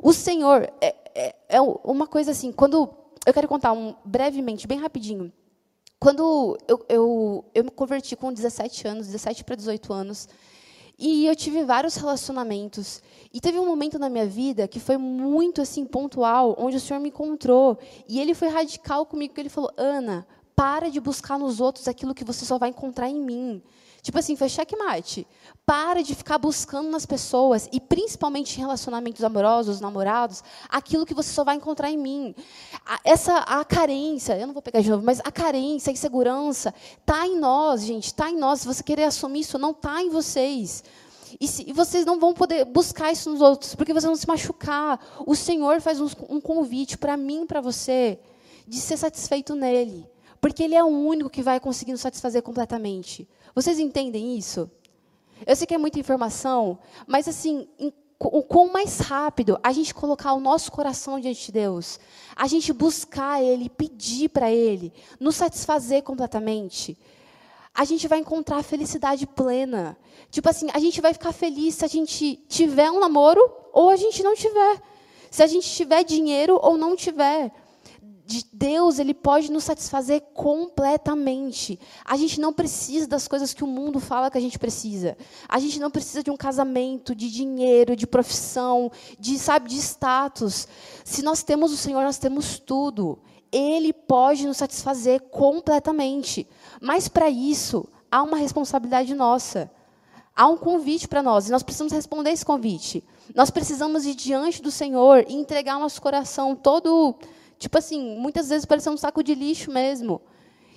O 0.01 0.13
Senhor, 0.13 0.73
é, 0.81 0.95
é, 1.13 1.35
é 1.49 1.61
uma 1.61 2.07
coisa 2.07 2.31
assim, 2.31 2.53
quando. 2.53 2.89
Eu 3.27 3.35
quero 3.35 3.49
contar 3.49 3.73
um, 3.73 3.97
brevemente, 4.05 4.65
bem 4.65 4.79
rapidinho. 4.79 5.33
Quando 5.99 6.57
eu, 6.69 6.87
eu, 6.89 7.45
eu 7.53 7.65
me 7.65 7.71
converti 7.71 8.15
com 8.15 8.33
17 8.33 8.87
anos, 8.87 9.07
17 9.07 9.43
para 9.43 9.57
18 9.57 9.93
anos, 9.93 10.29
e 10.97 11.27
eu 11.27 11.35
tive 11.35 11.65
vários 11.65 11.97
relacionamentos. 11.97 13.03
E 13.33 13.41
teve 13.41 13.59
um 13.59 13.67
momento 13.67 13.99
na 13.99 14.09
minha 14.09 14.27
vida 14.27 14.69
que 14.69 14.79
foi 14.79 14.97
muito 14.97 15.61
assim 15.61 15.85
pontual, 15.85 16.55
onde 16.61 16.77
o 16.77 16.81
Senhor 16.81 17.01
me 17.01 17.09
encontrou. 17.09 17.77
E 18.09 18.21
ele 18.21 18.35
foi 18.35 18.47
radical 18.47 19.05
comigo, 19.05 19.33
porque 19.33 19.41
ele 19.41 19.49
falou: 19.49 19.73
Ana, 19.77 20.25
para 20.57 20.91
de 20.91 21.01
buscar 21.01 21.39
nos 21.39 21.61
outros 21.61 21.89
aquilo 21.89 22.15
que 22.15 22.25
você 22.25 22.45
só 22.45 22.59
vai 22.59 22.71
encontrar 22.71 23.09
em 23.09 23.21
mim. 23.21 23.63
Tipo 24.05 24.19
assim, 24.19 24.37
foi 24.37 24.51
checkmate. 24.51 25.27
Para 25.65 26.03
de 26.03 26.15
ficar 26.15 26.37
buscando 26.37 26.91
nas 26.91 27.07
pessoas, 27.07 27.71
e 27.73 27.81
principalmente 27.81 28.55
em 28.57 28.61
relacionamentos 28.61 29.25
amorosos, 29.25 29.81
namorados, 29.81 30.45
aquilo 30.69 31.07
que 31.07 31.15
você 31.15 31.33
só 31.33 31.43
vai 31.43 31.57
encontrar 31.57 31.91
em 31.91 31.97
mim. 31.97 32.35
Essa 33.03 33.39
a 33.39 33.65
carência, 33.65 34.39
eu 34.39 34.47
não 34.47 34.53
vou 34.53 34.61
pegar 34.61 34.83
de 34.83 34.91
novo, 34.91 35.03
mas 35.03 35.21
a 35.21 35.33
carência, 35.33 35.91
a 35.91 35.95
insegurança, 35.95 36.75
está 37.01 37.27
em 37.27 37.39
nós, 37.39 37.83
gente, 37.83 38.09
está 38.09 38.31
em 38.31 38.37
nós. 38.37 38.61
Se 38.61 38.67
você 38.67 38.83
querer 38.83 39.05
assumir 39.05 39.41
isso, 39.41 39.59
não 39.59 39.71
está 39.71 40.03
em 40.03 40.11
vocês. 40.11 40.85
E, 41.41 41.49
se, 41.49 41.69
e, 41.69 41.73
vocês 41.73 42.05
não 42.05 42.21
vão 42.21 42.35
poder 42.35 42.67
buscar 42.67 43.11
isso 43.11 43.31
nos 43.31 43.41
outros, 43.41 43.75
porque 43.75 43.95
vocês 43.95 44.05
vão 44.05 44.17
se 44.17 44.29
machucar. 44.29 45.01
O 45.27 45.35
Senhor 45.35 45.81
faz 45.81 45.99
um, 45.99 46.09
um 46.29 46.43
convite 46.43 46.99
para 46.99 47.17
mim, 47.17 47.47
para 47.47 47.63
você, 47.63 48.19
de 48.69 48.77
ser 48.77 48.99
satisfeito 48.99 49.55
nele. 49.55 50.07
Porque 50.45 50.63
Ele 50.63 50.75
é 50.75 50.85
o 50.85 50.89
único 50.89 51.31
que 51.31 51.43
vai 51.43 51.59
conseguir 51.59 51.93
nos 51.93 52.03
satisfazer 52.03 52.43
completamente. 52.43 53.27
Vocês 53.55 53.79
entendem 53.79 54.37
isso? 54.37 54.71
Eu 55.47 55.57
sei 55.57 55.67
que 55.67 55.73
é 55.73 55.79
muita 55.79 55.99
informação, 55.99 56.79
mas 57.07 57.27
assim, 57.27 57.67
o 58.21 58.43
quão 58.43 58.71
mais 58.71 58.99
rápido 58.99 59.59
a 59.63 59.73
gente 59.73 59.95
colocar 59.95 60.35
o 60.35 60.41
nosso 60.41 60.71
coração 60.71 61.19
diante 61.19 61.47
de 61.47 61.53
Deus, 61.53 61.99
a 62.37 62.47
gente 62.47 62.75
buscar 62.75 63.43
Ele, 63.43 63.71
pedir 63.71 64.29
para 64.29 64.51
Ele, 64.51 64.93
nos 65.19 65.35
satisfazer 65.35 66.03
completamente, 66.03 66.95
a 67.75 67.87
gente 67.87 68.07
vai 68.07 68.19
encontrar 68.19 68.63
felicidade 68.63 69.27
plena. 69.27 69.97
Tipo 70.31 70.51
assim, 70.51 70.69
a 70.75 70.79
gente 70.79 71.01
vai 71.01 71.15
ficar 71.15 71.33
feliz 71.33 71.77
se 71.77 71.87
a 71.87 71.89
gente 71.89 72.37
tiver 72.51 72.91
um 72.91 73.01
namoro 73.01 73.41
ou 73.73 73.89
a 73.89 73.97
gente 73.97 74.23
não 74.23 74.35
tiver. 74.35 74.83
Se 75.31 75.43
a 75.43 75.47
gente 75.47 75.67
tiver 75.71 76.05
dinheiro 76.05 76.61
ou 76.63 76.77
não 76.77 76.95
tiver 76.95 77.51
de 78.27 78.45
Deus, 78.53 78.99
ele 78.99 79.13
pode 79.13 79.53
nos 79.53 79.65
satisfazer 79.65 80.23
completamente. 80.33 81.79
A 82.05 82.17
gente 82.17 82.41
não 82.41 82.55
precisa 82.55 83.07
das 83.07 83.29
coisas 83.29 83.53
que 83.53 83.63
o 83.63 83.67
mundo 83.67 84.01
fala 84.01 84.31
que 84.31 84.39
a 84.39 84.41
gente 84.41 84.59
precisa. 84.59 85.17
A 85.47 85.59
gente 85.59 85.79
não 85.79 85.91
precisa 85.91 86.23
de 86.23 86.31
um 86.31 86.37
casamento, 86.37 87.15
de 87.15 87.31
dinheiro, 87.31 87.95
de 87.95 88.07
profissão, 88.07 88.91
de 89.19 89.39
sabe, 89.39 89.69
de 89.69 89.77
status. 89.77 90.67
Se 91.05 91.23
nós 91.23 91.43
temos 91.43 91.71
o 91.71 91.77
Senhor, 91.77 92.03
nós 92.03 92.17
temos 92.17 92.59
tudo. 92.59 93.19
Ele 93.53 93.93
pode 93.93 94.47
nos 94.47 94.57
satisfazer 94.57 95.21
completamente. 95.25 96.49
Mas 96.81 97.09
para 97.09 97.29
isso, 97.29 97.87
há 98.11 98.23
uma 98.23 98.39
responsabilidade 98.39 99.15
nossa. 99.15 99.71
Há 100.35 100.47
um 100.49 100.57
convite 100.57 101.07
para 101.07 101.23
nós 101.23 101.47
e 101.47 101.53
nós 101.53 101.63
precisamos 101.63 101.93
responder 101.93 102.31
esse 102.31 102.45
convite. 102.45 103.05
Nós 103.35 103.51
precisamos 103.51 104.07
ir 104.07 104.15
diante 104.15 104.63
do 104.63 104.71
Senhor 104.71 105.25
e 105.29 105.35
entregar 105.35 105.79
nosso 105.79 106.01
coração 106.01 106.57
todo 106.57 107.15
Tipo 107.65 107.79
assim, 107.79 108.19
muitas 108.19 108.51
vezes 108.51 108.67
parece 108.67 108.91
um 108.91 108.97
saco 108.97 109.23
de 109.23 109.35
lixo 109.35 109.71
mesmo. 109.71 110.21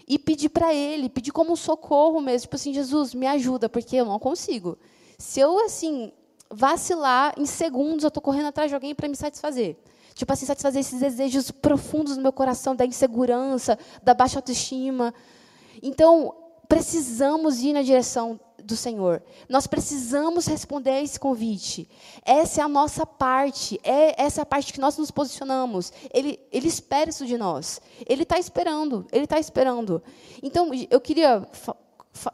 E 0.08 0.18
pedir 0.18 0.48
para 0.48 0.74
ele, 0.74 1.10
pedir 1.10 1.34
como 1.34 1.52
um 1.52 1.56
socorro 1.58 2.22
mesmo. 2.22 2.44
Tipo 2.44 2.56
assim, 2.56 2.74
Jesus, 2.74 3.14
me 3.14 3.28
ajuda, 3.28 3.68
porque 3.68 3.98
eu 3.98 4.06
não 4.06 4.18
consigo. 4.18 4.78
Se 5.18 5.42
eu, 5.42 5.66
assim, 5.66 6.14
vacilar, 6.50 7.34
em 7.38 7.46
segundos 7.46 8.06
eu 8.06 8.08
estou 8.08 8.24
correndo 8.24 8.46
atrás 8.46 8.70
de 8.70 8.76
alguém 8.76 8.96
para 8.96 9.10
me 9.10 9.18
satisfazer. 9.18 9.76
Tipo 10.14 10.32
assim, 10.32 10.46
satisfazer 10.46 10.80
esses 10.80 11.02
desejos 11.02 11.52
profundos 11.52 12.16
no 12.16 12.24
meu 12.24 12.32
coração, 12.32 12.74
da 12.74 12.86
insegurança, 12.86 13.78
da 14.02 14.14
baixa 14.14 14.38
autoestima. 14.40 15.14
Então, 15.84 16.34
precisamos 16.70 17.60
ir 17.60 17.74
na 17.74 17.82
direção 17.82 18.40
do 18.68 18.76
Senhor. 18.76 19.24
Nós 19.48 19.66
precisamos 19.66 20.46
responder 20.46 20.92
a 20.92 21.02
esse 21.02 21.20
convite. 21.20 21.90
Essa 22.24 22.62
é 22.62 22.64
a 22.64 22.68
nossa 22.68 23.06
parte, 23.06 23.80
é 23.84 24.22
essa 24.22 24.42
é 24.42 24.44
a 24.44 24.46
parte 24.46 24.74
que 24.74 24.80
nós 24.80 24.98
nos 24.98 25.10
posicionamos. 25.10 25.92
Ele, 26.14 26.40
ele 26.52 26.68
espera 26.68 27.10
isso 27.10 27.26
de 27.26 27.38
nós. 27.38 27.82
Ele 28.06 28.24
está 28.24 28.38
esperando, 28.38 29.08
ele 29.12 29.24
está 29.24 29.40
esperando. 29.40 30.04
Então, 30.44 30.70
eu 30.92 31.00
queria 31.00 31.48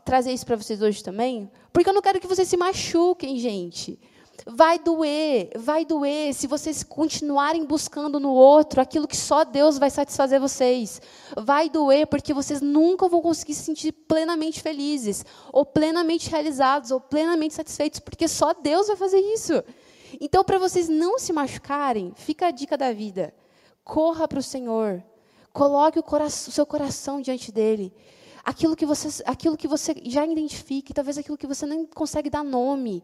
trazer 0.03 0.33
isso 0.33 0.45
para 0.45 0.55
vocês 0.55 0.81
hoje 0.81 1.03
também, 1.03 1.49
porque 1.71 1.89
eu 1.89 1.93
não 1.93 2.01
quero 2.01 2.19
que 2.19 2.27
vocês 2.27 2.47
se 2.47 2.57
machuquem, 2.57 3.37
gente. 3.37 3.99
Vai 4.45 4.77
doer, 4.77 5.51
vai 5.55 5.85
doer 5.85 6.33
se 6.33 6.47
vocês 6.47 6.83
continuarem 6.83 7.63
buscando 7.63 8.19
no 8.19 8.33
outro 8.33 8.81
aquilo 8.81 9.07
que 9.07 9.15
só 9.15 9.45
Deus 9.45 9.77
vai 9.77 9.89
satisfazer 9.89 10.39
vocês. 10.39 11.01
Vai 11.37 11.69
doer 11.69 12.07
porque 12.07 12.33
vocês 12.33 12.59
nunca 12.59 13.07
vão 13.07 13.21
conseguir 13.21 13.53
se 13.53 13.63
sentir 13.63 13.91
plenamente 13.93 14.61
felizes, 14.61 15.25
ou 15.51 15.65
plenamente 15.65 16.29
realizados, 16.29 16.91
ou 16.91 16.99
plenamente 16.99 17.53
satisfeitos, 17.53 17.99
porque 17.99 18.27
só 18.27 18.53
Deus 18.53 18.87
vai 18.87 18.97
fazer 18.97 19.19
isso. 19.19 19.63
Então, 20.19 20.43
para 20.43 20.59
vocês 20.59 20.89
não 20.89 21.17
se 21.17 21.31
machucarem, 21.31 22.11
fica 22.15 22.47
a 22.47 22.51
dica 22.51 22.77
da 22.77 22.91
vida. 22.91 23.33
Corra 23.83 24.27
para 24.27 24.39
o 24.39 24.43
Senhor. 24.43 25.03
Coloque 25.51 25.99
o, 25.99 26.03
o, 26.03 26.29
seu 26.29 26.65
coração 26.65 27.21
diante 27.21 27.51
dele. 27.51 27.93
Aquilo 28.43 28.75
que, 28.75 28.85
você, 28.85 29.23
aquilo 29.25 29.55
que 29.55 29.67
você 29.67 29.95
já 30.05 30.25
identifique, 30.25 30.93
talvez 30.93 31.17
aquilo 31.17 31.37
que 31.37 31.47
você 31.47 31.65
nem 31.65 31.85
consegue 31.85 32.29
dar 32.29 32.43
nome. 32.43 33.03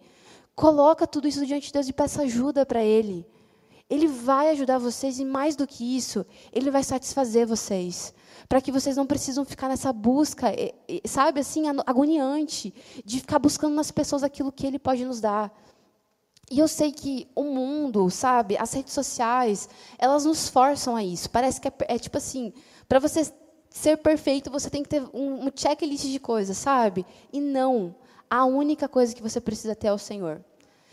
Coloca 0.55 1.07
tudo 1.07 1.27
isso 1.27 1.45
diante 1.45 1.67
de 1.67 1.73
Deus 1.73 1.87
e 1.87 1.93
peça 1.93 2.23
ajuda 2.23 2.65
para 2.65 2.83
Ele. 2.83 3.25
Ele 3.89 4.07
vai 4.07 4.49
ajudar 4.49 4.77
vocês 4.77 5.19
e 5.19 5.25
mais 5.25 5.55
do 5.55 5.65
que 5.65 5.97
isso, 5.97 6.25
Ele 6.53 6.69
vai 6.69 6.83
satisfazer 6.83 7.47
vocês. 7.47 8.13
Para 8.47 8.61
que 8.61 8.71
vocês 8.71 8.95
não 8.95 9.07
precisam 9.07 9.43
ficar 9.43 9.67
nessa 9.67 9.91
busca, 9.91 10.47
sabe, 11.05 11.39
assim, 11.39 11.63
agoniante, 11.85 12.73
de 13.03 13.19
ficar 13.19 13.39
buscando 13.39 13.75
nas 13.75 13.89
pessoas 13.89 14.23
aquilo 14.23 14.51
que 14.51 14.67
Ele 14.67 14.77
pode 14.77 15.03
nos 15.05 15.19
dar. 15.19 15.51
E 16.51 16.59
eu 16.59 16.67
sei 16.67 16.91
que 16.91 17.27
o 17.35 17.43
mundo, 17.43 18.09
sabe, 18.09 18.57
as 18.57 18.73
redes 18.73 18.93
sociais, 18.93 19.69
elas 19.97 20.25
nos 20.25 20.49
forçam 20.49 20.95
a 20.95 21.03
isso. 21.03 21.29
Parece 21.29 21.61
que 21.61 21.67
é, 21.67 21.73
é 21.87 21.99
tipo 21.99 22.17
assim, 22.17 22.53
para 22.87 22.99
você 22.99 23.31
ser 23.69 23.97
perfeito, 23.97 24.49
você 24.49 24.69
tem 24.69 24.81
que 24.81 24.89
ter 24.89 25.03
um, 25.13 25.47
um 25.47 25.51
checklist 25.55 26.05
de 26.05 26.19
coisas, 26.19 26.57
sabe? 26.57 27.05
E 27.31 27.39
não. 27.39 27.95
A 28.29 28.45
única 28.45 28.87
coisa 28.87 29.15
que 29.15 29.21
você 29.21 29.41
precisa 29.41 29.75
ter 29.75 29.87
é 29.87 29.93
o 29.93 29.97
Senhor. 29.97 30.43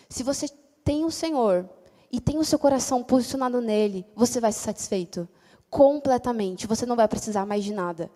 Se 0.09 0.22
você 0.22 0.49
tem 0.85 1.05
o 1.05 1.11
Senhor 1.11 1.68
e 2.11 2.20
tem 2.20 2.38
o 2.38 2.44
seu 2.44 2.59
coração 2.59 3.03
posicionado 3.03 3.61
nele, 3.61 4.07
você 4.14 4.40
vai 4.40 4.53
ser 4.53 4.61
satisfeito 4.61 5.29
completamente. 5.68 6.66
Você 6.66 6.87
não 6.87 6.96
vai 6.96 7.09
precisar 7.09 7.44
mais 7.44 7.64
de 7.64 7.72
nada. 7.72 8.11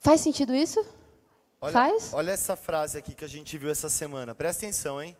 Faz 0.00 0.20
sentido 0.20 0.54
isso? 0.54 0.84
Olha, 1.60 1.72
Faz? 1.72 2.14
Olha 2.14 2.30
essa 2.30 2.56
frase 2.56 2.98
aqui 2.98 3.14
que 3.14 3.24
a 3.24 3.28
gente 3.28 3.58
viu 3.58 3.70
essa 3.70 3.88
semana. 3.88 4.34
Presta 4.34 4.64
atenção, 4.64 5.02
hein? 5.02 5.16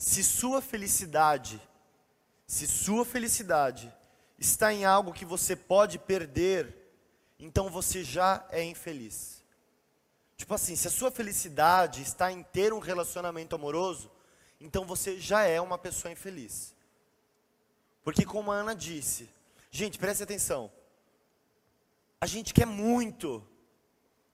se 0.00 0.24
sua 0.24 0.62
felicidade, 0.62 1.60
se 2.46 2.66
sua 2.66 3.04
felicidade 3.04 3.94
está 4.38 4.72
em 4.72 4.86
algo 4.86 5.12
que 5.12 5.26
você 5.26 5.54
pode 5.54 5.98
perder, 5.98 6.74
então 7.38 7.68
você 7.68 8.02
já 8.02 8.46
é 8.50 8.64
infeliz. 8.64 9.39
Tipo 10.40 10.54
assim, 10.54 10.74
se 10.74 10.88
a 10.88 10.90
sua 10.90 11.10
felicidade 11.10 12.00
está 12.00 12.32
em 12.32 12.42
ter 12.42 12.72
um 12.72 12.78
relacionamento 12.78 13.54
amoroso, 13.54 14.10
então 14.58 14.86
você 14.86 15.20
já 15.20 15.42
é 15.42 15.60
uma 15.60 15.76
pessoa 15.76 16.10
infeliz. 16.10 16.74
Porque 18.02 18.24
como 18.24 18.50
a 18.50 18.54
Ana 18.54 18.74
disse, 18.74 19.28
gente, 19.70 19.98
preste 19.98 20.22
atenção. 20.22 20.72
A 22.18 22.24
gente 22.24 22.54
quer 22.54 22.64
muito 22.64 23.46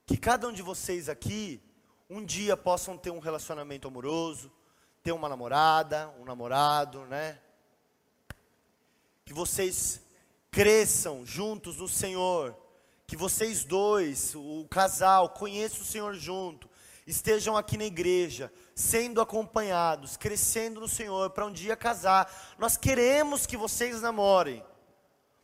que 0.06 0.16
cada 0.16 0.46
um 0.46 0.52
de 0.52 0.62
vocês 0.62 1.08
aqui 1.08 1.60
um 2.08 2.24
dia 2.24 2.56
possam 2.56 2.96
ter 2.96 3.10
um 3.10 3.18
relacionamento 3.18 3.88
amoroso, 3.88 4.52
ter 5.02 5.10
uma 5.10 5.28
namorada, 5.28 6.14
um 6.20 6.24
namorado, 6.24 7.00
né? 7.06 7.36
Que 9.24 9.34
vocês 9.34 10.00
cresçam 10.52 11.26
juntos 11.26 11.78
no 11.78 11.88
Senhor, 11.88 12.56
que 13.06 13.16
vocês 13.16 13.64
dois, 13.64 14.34
o 14.34 14.66
casal, 14.68 15.30
conheçam 15.30 15.80
o 15.80 15.84
Senhor 15.84 16.14
junto, 16.14 16.68
estejam 17.06 17.56
aqui 17.56 17.78
na 17.78 17.84
igreja, 17.84 18.52
sendo 18.74 19.20
acompanhados, 19.20 20.16
crescendo 20.16 20.80
no 20.80 20.88
Senhor, 20.88 21.30
para 21.30 21.46
um 21.46 21.52
dia 21.52 21.76
casar. 21.76 22.30
Nós 22.58 22.76
queremos 22.76 23.46
que 23.46 23.56
vocês 23.56 24.02
namorem, 24.02 24.64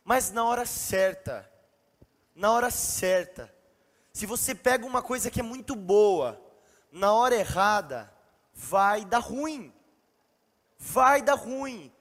mas 0.03 0.31
na 0.31 0.45
hora 0.45 0.65
certa, 0.65 1.49
na 2.35 2.51
hora 2.51 2.69
certa. 2.69 3.53
Se 4.11 4.25
você 4.25 4.53
pega 4.53 4.85
uma 4.85 5.01
coisa 5.01 5.31
que 5.31 5.39
é 5.39 5.43
muito 5.43 5.75
boa, 5.75 6.39
na 6.91 7.13
hora 7.13 7.35
errada, 7.35 8.13
vai 8.53 9.05
dar 9.05 9.19
ruim. 9.19 9.73
Vai 10.77 11.21
dar 11.21 11.35
ruim. 11.35 11.91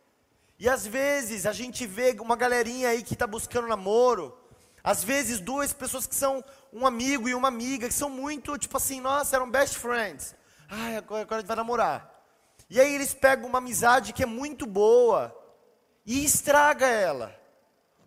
E 0.59 0.69
às 0.69 0.87
vezes 0.87 1.47
a 1.47 1.53
gente 1.53 1.87
vê 1.87 2.17
uma 2.21 2.37
galerinha 2.37 2.89
aí 2.89 3.03
que 3.03 3.15
está 3.15 3.27
buscando 3.27 3.69
namoro. 3.69 4.37
Às 4.83 5.05
vezes 5.05 5.41
duas 5.41 5.73
pessoas 5.73 6.07
que 6.07 6.15
são 6.15 6.45
um 6.73 6.87
amigo 6.87 7.29
e 7.29 7.35
uma 7.35 7.49
amiga, 7.49 7.89
que 7.89 7.95
são 7.95 8.11
muito, 8.11 8.59
tipo 8.59 8.77
assim, 8.77 9.01
nossa, 9.01 9.37
eram 9.37 9.51
best 9.51 9.79
friends. 9.79 10.35
Ai, 10.69 10.97
agora, 10.97 11.23
agora 11.23 11.37
a 11.37 11.41
gente 11.41 11.49
vai 11.49 11.57
namorar. 11.57 12.25
E 12.69 12.81
aí 12.81 12.95
eles 12.95 13.15
pegam 13.15 13.49
uma 13.49 13.59
amizade 13.59 14.13
que 14.13 14.23
é 14.23 14.27
muito 14.27 14.67
boa 14.67 15.37
e 16.05 16.25
estraga 16.25 16.87
ela. 16.87 17.39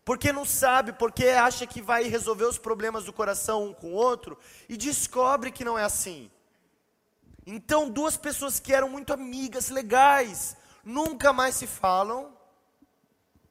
Porque 0.03 0.33
não 0.33 0.45
sabe, 0.45 0.93
porque 0.93 1.27
acha 1.27 1.65
que 1.65 1.81
vai 1.81 2.03
resolver 2.03 2.45
os 2.45 2.57
problemas 2.57 3.05
do 3.05 3.13
coração 3.13 3.65
um 3.65 3.73
com 3.73 3.93
o 3.93 3.95
outro 3.95 4.37
e 4.69 4.75
descobre 4.77 5.51
que 5.51 5.65
não 5.65 5.77
é 5.77 5.83
assim. 5.83 6.29
Então, 7.45 7.89
duas 7.89 8.17
pessoas 8.17 8.59
que 8.59 8.73
eram 8.73 8.89
muito 8.89 9.13
amigas, 9.13 9.69
legais, 9.69 10.57
nunca 10.83 11.31
mais 11.31 11.55
se 11.55 11.65
falam. 11.65 12.34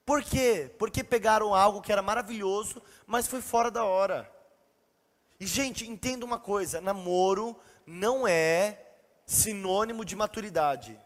Por 0.05 0.23
quê? 0.23 0.71
Porque 0.79 1.03
pegaram 1.03 1.55
algo 1.55 1.81
que 1.81 1.91
era 1.91 2.03
maravilhoso, 2.03 2.83
mas 3.07 3.27
foi 3.27 3.41
fora 3.41 3.71
da 3.71 3.85
hora. 3.85 4.31
E, 5.41 5.47
gente, 5.47 5.89
entenda 5.89 6.25
uma 6.25 6.39
coisa: 6.39 6.81
namoro 6.81 7.57
não 7.87 8.27
é 8.27 8.81
sinônimo 9.27 10.05
de 10.05 10.15
maturidade. 10.15 10.99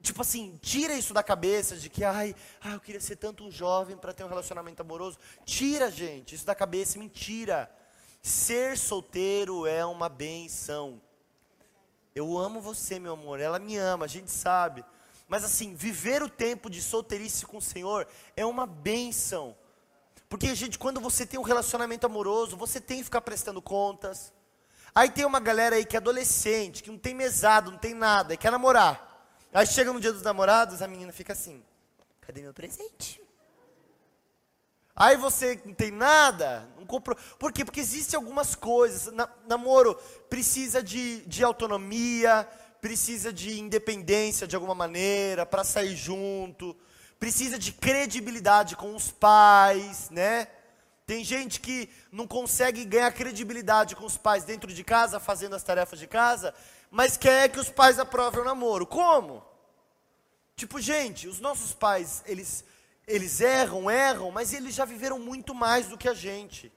Tipo 0.00 0.22
assim, 0.22 0.58
tira 0.60 0.94
isso 0.94 1.14
da 1.14 1.22
cabeça 1.22 1.76
de 1.76 1.88
que, 1.88 2.02
ai, 2.02 2.34
ai 2.60 2.74
eu 2.74 2.80
queria 2.80 3.00
ser 3.00 3.16
tanto 3.16 3.44
um 3.44 3.50
jovem 3.50 3.96
para 3.96 4.12
ter 4.12 4.24
um 4.24 4.28
relacionamento 4.28 4.82
amoroso. 4.82 5.16
Tira, 5.44 5.90
gente, 5.90 6.34
isso 6.34 6.44
da 6.44 6.56
cabeça, 6.56 6.98
mentira. 6.98 7.72
Ser 8.20 8.76
solteiro 8.76 9.64
é 9.64 9.84
uma 9.84 10.08
benção. 10.08 11.00
Eu 12.14 12.36
amo 12.36 12.60
você, 12.60 12.98
meu 12.98 13.12
amor. 13.12 13.38
Ela 13.38 13.60
me 13.60 13.76
ama, 13.76 14.04
a 14.04 14.08
gente 14.08 14.30
sabe. 14.30 14.84
Mas 15.32 15.44
assim, 15.44 15.74
viver 15.74 16.22
o 16.22 16.28
tempo 16.28 16.68
de 16.68 16.82
solteirice 16.82 17.46
com 17.46 17.56
o 17.56 17.62
Senhor 17.62 18.06
é 18.36 18.44
uma 18.44 18.66
benção. 18.66 19.56
Porque, 20.28 20.54
gente, 20.54 20.78
quando 20.78 21.00
você 21.00 21.24
tem 21.24 21.40
um 21.40 21.42
relacionamento 21.42 22.04
amoroso, 22.04 22.54
você 22.54 22.78
tem 22.78 22.98
que 22.98 23.04
ficar 23.04 23.22
prestando 23.22 23.62
contas. 23.62 24.30
Aí 24.94 25.08
tem 25.08 25.24
uma 25.24 25.40
galera 25.40 25.76
aí 25.76 25.86
que 25.86 25.96
é 25.96 26.00
adolescente, 26.00 26.82
que 26.82 26.90
não 26.90 26.98
tem 26.98 27.14
mesado, 27.14 27.70
não 27.70 27.78
tem 27.78 27.94
nada, 27.94 28.34
e 28.34 28.36
quer 28.36 28.52
namorar. 28.52 29.26
Aí 29.54 29.66
chega 29.66 29.90
no 29.90 30.02
dia 30.02 30.12
dos 30.12 30.20
namorados, 30.20 30.82
a 30.82 30.86
menina 30.86 31.14
fica 31.14 31.32
assim: 31.32 31.64
cadê 32.20 32.42
meu 32.42 32.52
presente? 32.52 33.18
Aí 34.94 35.16
você 35.16 35.62
não 35.64 35.72
tem 35.72 35.90
nada, 35.90 36.68
não 36.76 36.84
comprou. 36.84 37.16
Por 37.38 37.54
quê? 37.54 37.64
Porque 37.64 37.80
existem 37.80 38.18
algumas 38.18 38.54
coisas. 38.54 39.10
Na, 39.14 39.26
namoro 39.46 39.94
precisa 40.28 40.82
de, 40.82 41.22
de 41.22 41.42
autonomia, 41.42 42.46
precisa 42.82 43.32
de 43.32 43.60
independência 43.60 44.44
de 44.44 44.56
alguma 44.56 44.74
maneira, 44.74 45.46
para 45.46 45.62
sair 45.62 45.94
junto, 45.94 46.76
precisa 47.18 47.56
de 47.56 47.70
credibilidade 47.72 48.74
com 48.74 48.96
os 48.96 49.08
pais, 49.08 50.10
né? 50.10 50.48
Tem 51.06 51.24
gente 51.24 51.60
que 51.60 51.88
não 52.10 52.26
consegue 52.26 52.84
ganhar 52.84 53.12
credibilidade 53.12 53.94
com 53.94 54.04
os 54.04 54.18
pais 54.18 54.42
dentro 54.42 54.74
de 54.74 54.82
casa, 54.82 55.20
fazendo 55.20 55.54
as 55.54 55.62
tarefas 55.62 56.00
de 56.00 56.08
casa, 56.08 56.52
mas 56.90 57.16
quer 57.16 57.48
que 57.48 57.60
os 57.60 57.70
pais 57.70 58.00
aprovem 58.00 58.40
o 58.40 58.44
namoro. 58.44 58.84
Como? 58.84 59.44
Tipo, 60.56 60.80
gente, 60.80 61.28
os 61.28 61.38
nossos 61.38 61.72
pais, 61.72 62.24
eles 62.26 62.64
eles 63.06 63.40
erram, 63.40 63.90
erram, 63.90 64.30
mas 64.30 64.52
eles 64.52 64.74
já 64.74 64.84
viveram 64.84 65.18
muito 65.18 65.54
mais 65.54 65.86
do 65.86 65.98
que 65.98 66.08
a 66.08 66.14
gente. 66.14 66.72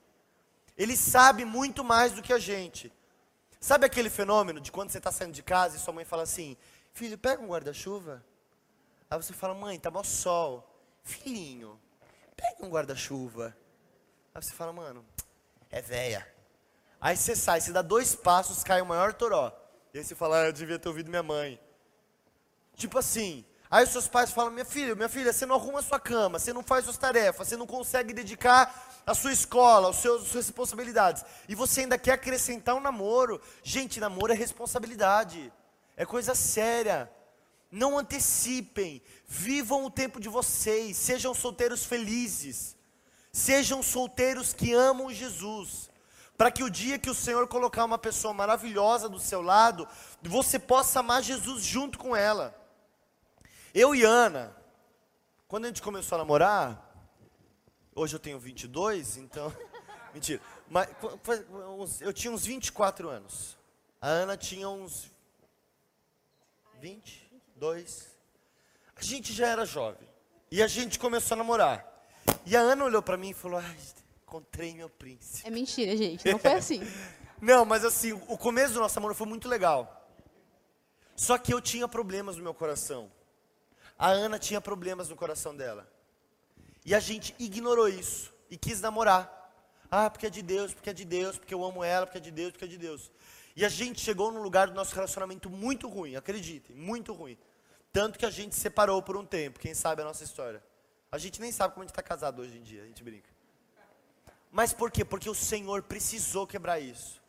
Eles 0.77 0.99
sabem 0.99 1.45
muito 1.45 1.83
mais 1.83 2.11
do 2.11 2.21
que 2.21 2.33
a 2.33 2.39
gente. 2.39 2.91
Sabe 3.65 3.83
aquele 3.87 4.11
fenômeno 4.11 4.61
de 4.61 4.71
quando 4.71 4.91
você 4.91 4.99
está 4.99 5.11
saindo 5.11 5.33
de 5.33 5.41
casa 5.41 5.75
e 5.75 5.79
sua 5.79 5.91
mãe 5.91 6.05
fala 6.05 6.21
assim: 6.21 6.55
Filho, 6.93 7.17
pega 7.17 7.41
um 7.41 7.47
guarda-chuva. 7.47 8.23
Aí 9.09 9.17
você 9.19 9.33
fala: 9.33 9.55
Mãe, 9.55 9.79
tá 9.79 9.89
mó 9.89 10.03
sol. 10.03 10.71
Filhinho, 11.01 11.81
pega 12.37 12.63
um 12.63 12.69
guarda-chuva. 12.69 13.57
Aí 14.35 14.43
você 14.43 14.53
fala: 14.53 14.71
Mano, 14.71 15.03
é 15.71 15.81
véia. 15.81 16.31
Aí 17.01 17.17
você 17.17 17.35
sai, 17.35 17.59
você 17.59 17.71
dá 17.71 17.81
dois 17.81 18.13
passos, 18.13 18.63
cai 18.63 18.83
o 18.83 18.85
maior 18.85 19.15
toró. 19.15 19.51
E 19.95 19.97
aí 19.97 20.03
você 20.03 20.13
fala: 20.13 20.41
ah, 20.41 20.45
Eu 20.45 20.53
devia 20.53 20.77
ter 20.77 20.87
ouvido 20.87 21.09
minha 21.09 21.23
mãe. 21.23 21.59
Tipo 22.75 22.99
assim, 22.99 23.43
Aí 23.69 23.83
os 23.83 23.89
seus 23.89 24.07
pais 24.07 24.31
falam: 24.31 24.51
minha 24.51 24.65
filha, 24.65 24.95
minha 24.95 25.09
filha, 25.09 25.33
você 25.33 25.45
não 25.45 25.55
arruma 25.55 25.79
a 25.79 25.83
sua 25.83 25.99
cama, 25.99 26.39
você 26.39 26.53
não 26.53 26.63
faz 26.63 26.85
suas 26.85 26.97
tarefas, 26.97 27.47
você 27.47 27.57
não 27.57 27.65
consegue 27.65 28.13
dedicar 28.13 29.01
a 29.05 29.13
sua 29.13 29.33
escola, 29.33 29.89
as 29.89 29.97
suas, 29.97 30.23
as 30.23 30.27
suas 30.29 30.45
responsabilidades. 30.47 31.23
E 31.47 31.55
você 31.55 31.81
ainda 31.81 31.97
quer 31.97 32.13
acrescentar 32.13 32.75
um 32.75 32.79
namoro. 32.79 33.41
Gente, 33.63 33.99
namoro 33.99 34.33
é 34.33 34.35
responsabilidade, 34.35 35.51
é 35.95 36.05
coisa 36.05 36.35
séria. 36.35 37.11
Não 37.71 37.97
antecipem, 37.97 39.01
vivam 39.27 39.85
o 39.85 39.91
tempo 39.91 40.19
de 40.19 40.29
vocês, 40.29 40.95
sejam 40.95 41.33
solteiros 41.33 41.83
felizes, 41.83 42.75
sejam 43.33 43.83
solteiros 43.83 44.53
que 44.53 44.71
amam 44.71 45.11
Jesus 45.11 45.89
para 46.37 46.51
que 46.51 46.63
o 46.63 46.69
dia 46.69 46.99
que 46.99 47.09
o 47.09 47.15
Senhor 47.15 47.47
colocar 47.47 47.85
uma 47.85 47.97
pessoa 47.97 48.33
maravilhosa 48.33 49.07
do 49.07 49.19
seu 49.19 49.41
lado, 49.41 49.87
você 50.21 50.59
possa 50.59 50.99
amar 50.99 51.23
Jesus 51.23 51.63
junto 51.63 51.97
com 51.97 52.15
ela. 52.15 52.55
Eu 53.75 53.93
e 53.93 54.05
Ana, 54.05 54.55
quando 55.49 55.65
a 55.65 55.67
gente 55.67 55.81
começou 55.81 56.15
a 56.15 56.19
namorar, 56.19 57.11
hoje 57.93 58.15
eu 58.15 58.19
tenho 58.21 58.39
22, 58.39 59.17
então. 59.17 59.53
mentira. 60.15 60.41
Mas 60.69 60.87
eu 61.99 62.13
tinha 62.13 62.31
uns 62.31 62.45
24 62.45 63.09
anos. 63.09 63.57
A 63.99 64.07
Ana 64.07 64.37
tinha 64.37 64.69
uns 64.69 65.11
22. 66.79 68.07
A 68.95 69.03
gente 69.03 69.33
já 69.33 69.47
era 69.47 69.65
jovem. 69.65 70.07
E 70.49 70.63
a 70.63 70.67
gente 70.67 70.97
começou 70.97 71.35
a 71.35 71.39
namorar. 71.39 71.85
E 72.45 72.55
a 72.55 72.61
Ana 72.61 72.85
olhou 72.85 73.01
para 73.01 73.17
mim 73.17 73.31
e 73.31 73.33
falou: 73.33 73.59
Ai, 73.59 73.77
encontrei 74.23 74.73
meu 74.73 74.89
príncipe. 74.89 75.45
É 75.45 75.51
mentira, 75.51 75.97
gente. 75.97 76.31
Não 76.31 76.39
foi 76.39 76.53
assim. 76.55 76.79
Não, 77.41 77.65
mas 77.65 77.83
assim, 77.83 78.13
o 78.13 78.37
começo 78.37 78.73
do 78.73 78.79
nosso 78.79 78.95
namoro 78.95 79.13
foi 79.13 79.27
muito 79.27 79.49
legal. 79.49 80.09
Só 81.13 81.37
que 81.37 81.53
eu 81.53 81.59
tinha 81.59 81.89
problemas 81.89 82.37
no 82.37 82.43
meu 82.43 82.53
coração. 82.53 83.11
A 83.97 84.09
Ana 84.09 84.37
tinha 84.37 84.59
problemas 84.59 85.09
no 85.09 85.15
coração 85.15 85.55
dela. 85.55 85.89
E 86.83 86.93
a 86.93 86.99
gente 86.99 87.33
ignorou 87.39 87.87
isso 87.87 88.33
e 88.49 88.57
quis 88.57 88.81
namorar. 88.81 89.31
Ah, 89.89 90.09
porque 90.09 90.27
é 90.27 90.29
de 90.29 90.41
Deus, 90.41 90.73
porque 90.73 90.89
é 90.89 90.93
de 90.93 91.05
Deus, 91.05 91.37
porque 91.37 91.53
eu 91.53 91.63
amo 91.63 91.83
ela, 91.83 92.05
porque 92.05 92.17
é 92.17 92.21
de 92.21 92.31
Deus, 92.31 92.51
porque 92.51 92.65
é 92.65 92.67
de 92.67 92.77
Deus. 92.77 93.11
E 93.55 93.63
a 93.63 93.69
gente 93.69 94.01
chegou 94.01 94.31
num 94.31 94.41
lugar 94.41 94.67
do 94.67 94.73
nosso 94.73 94.93
relacionamento 94.93 95.49
muito 95.49 95.87
ruim, 95.87 96.15
acreditem, 96.15 96.75
muito 96.75 97.13
ruim. 97.13 97.37
Tanto 97.93 98.19
que 98.19 98.25
a 98.25 98.29
gente 98.29 98.55
separou 98.55 99.01
por 99.01 99.15
um 99.15 99.25
tempo, 99.25 99.59
quem 99.59 99.73
sabe 99.73 100.01
a 100.01 100.05
nossa 100.05 100.23
história. 100.23 100.61
A 101.09 101.17
gente 101.17 101.39
nem 101.39 101.51
sabe 101.51 101.73
como 101.73 101.83
a 101.83 101.85
gente 101.85 101.91
está 101.91 102.03
casado 102.03 102.41
hoje 102.41 102.57
em 102.57 102.61
dia, 102.61 102.83
a 102.83 102.85
gente 102.85 103.01
brinca. 103.01 103.29
Mas 104.51 104.73
por 104.73 104.91
quê? 104.91 105.05
Porque 105.05 105.29
o 105.29 105.35
Senhor 105.35 105.81
precisou 105.83 106.45
quebrar 106.45 106.79
isso. 106.79 107.21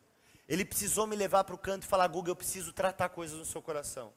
Ele 0.47 0.65
precisou 0.65 1.07
me 1.07 1.15
levar 1.15 1.43
para 1.45 1.55
o 1.55 1.57
canto 1.57 1.83
e 1.83 1.87
falar, 1.87 2.07
Google, 2.07 2.31
eu 2.31 2.35
preciso 2.35 2.73
tratar 2.73 3.09
coisas 3.09 3.37
no 3.37 3.45
seu 3.45 3.61
coração. 3.61 4.13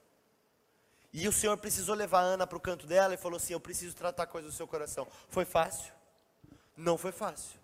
E 1.13 1.27
o 1.27 1.33
Senhor 1.33 1.57
precisou 1.57 1.95
levar 1.95 2.21
Ana 2.21 2.47
para 2.47 2.57
o 2.57 2.61
canto 2.61 2.87
dela 2.87 3.15
e 3.15 3.17
falou 3.17 3.37
assim: 3.37 3.53
Eu 3.53 3.61
preciso 3.61 3.95
tratar 3.95 4.27
coisas 4.27 4.53
do 4.53 4.57
seu 4.57 4.67
coração. 4.67 5.07
Foi 5.29 5.45
fácil? 5.45 5.93
Não 6.77 6.97
foi 6.97 7.13
fácil. 7.13 7.59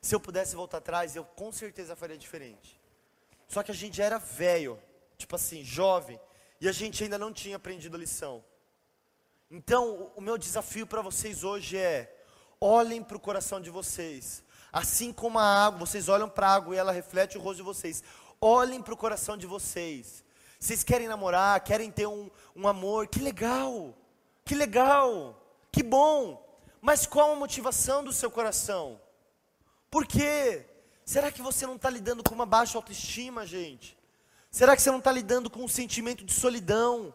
Se 0.00 0.14
eu 0.14 0.20
pudesse 0.20 0.54
voltar 0.54 0.78
atrás, 0.78 1.16
eu 1.16 1.24
com 1.24 1.50
certeza 1.50 1.96
faria 1.96 2.16
diferente. 2.16 2.80
Só 3.48 3.62
que 3.62 3.70
a 3.70 3.74
gente 3.74 3.96
já 3.96 4.04
era 4.04 4.18
velho, 4.18 4.80
tipo 5.18 5.34
assim, 5.34 5.64
jovem, 5.64 6.20
e 6.60 6.68
a 6.68 6.72
gente 6.72 7.02
ainda 7.02 7.18
não 7.18 7.32
tinha 7.32 7.56
aprendido 7.56 7.96
a 7.96 8.00
lição. 8.00 8.44
Então, 9.50 10.12
o 10.16 10.20
meu 10.20 10.38
desafio 10.38 10.86
para 10.86 11.02
vocês 11.02 11.42
hoje 11.42 11.76
é: 11.76 12.24
olhem 12.60 13.02
para 13.02 13.16
o 13.16 13.20
coração 13.20 13.60
de 13.60 13.70
vocês. 13.70 14.44
Assim 14.72 15.12
como 15.12 15.38
a 15.38 15.66
água, 15.66 15.80
vocês 15.80 16.08
olham 16.08 16.28
para 16.28 16.48
a 16.48 16.54
água 16.54 16.74
e 16.74 16.78
ela 16.78 16.92
reflete 16.92 17.38
o 17.38 17.40
rosto 17.40 17.56
de 17.56 17.62
vocês. 17.62 18.02
Olhem 18.40 18.82
para 18.82 18.94
o 18.94 18.96
coração 18.96 19.36
de 19.36 19.46
vocês. 19.46 20.24
Vocês 20.58 20.82
querem 20.82 21.08
namorar, 21.08 21.60
querem 21.60 21.90
ter 21.90 22.06
um, 22.06 22.30
um 22.54 22.66
amor, 22.66 23.06
que 23.08 23.20
legal, 23.20 23.94
que 24.44 24.54
legal, 24.54 25.40
que 25.70 25.82
bom. 25.82 26.42
Mas 26.80 27.06
qual 27.06 27.32
a 27.32 27.36
motivação 27.36 28.02
do 28.02 28.12
seu 28.12 28.30
coração? 28.30 29.00
Por 29.90 30.06
quê? 30.06 30.66
Será 31.04 31.30
que 31.30 31.42
você 31.42 31.66
não 31.66 31.76
está 31.76 31.90
lidando 31.90 32.22
com 32.22 32.34
uma 32.34 32.46
baixa 32.46 32.78
autoestima, 32.78 33.46
gente? 33.46 33.96
Será 34.50 34.74
que 34.74 34.82
você 34.82 34.90
não 34.90 34.98
está 34.98 35.12
lidando 35.12 35.50
com 35.50 35.64
um 35.64 35.68
sentimento 35.68 36.24
de 36.24 36.32
solidão? 36.32 37.14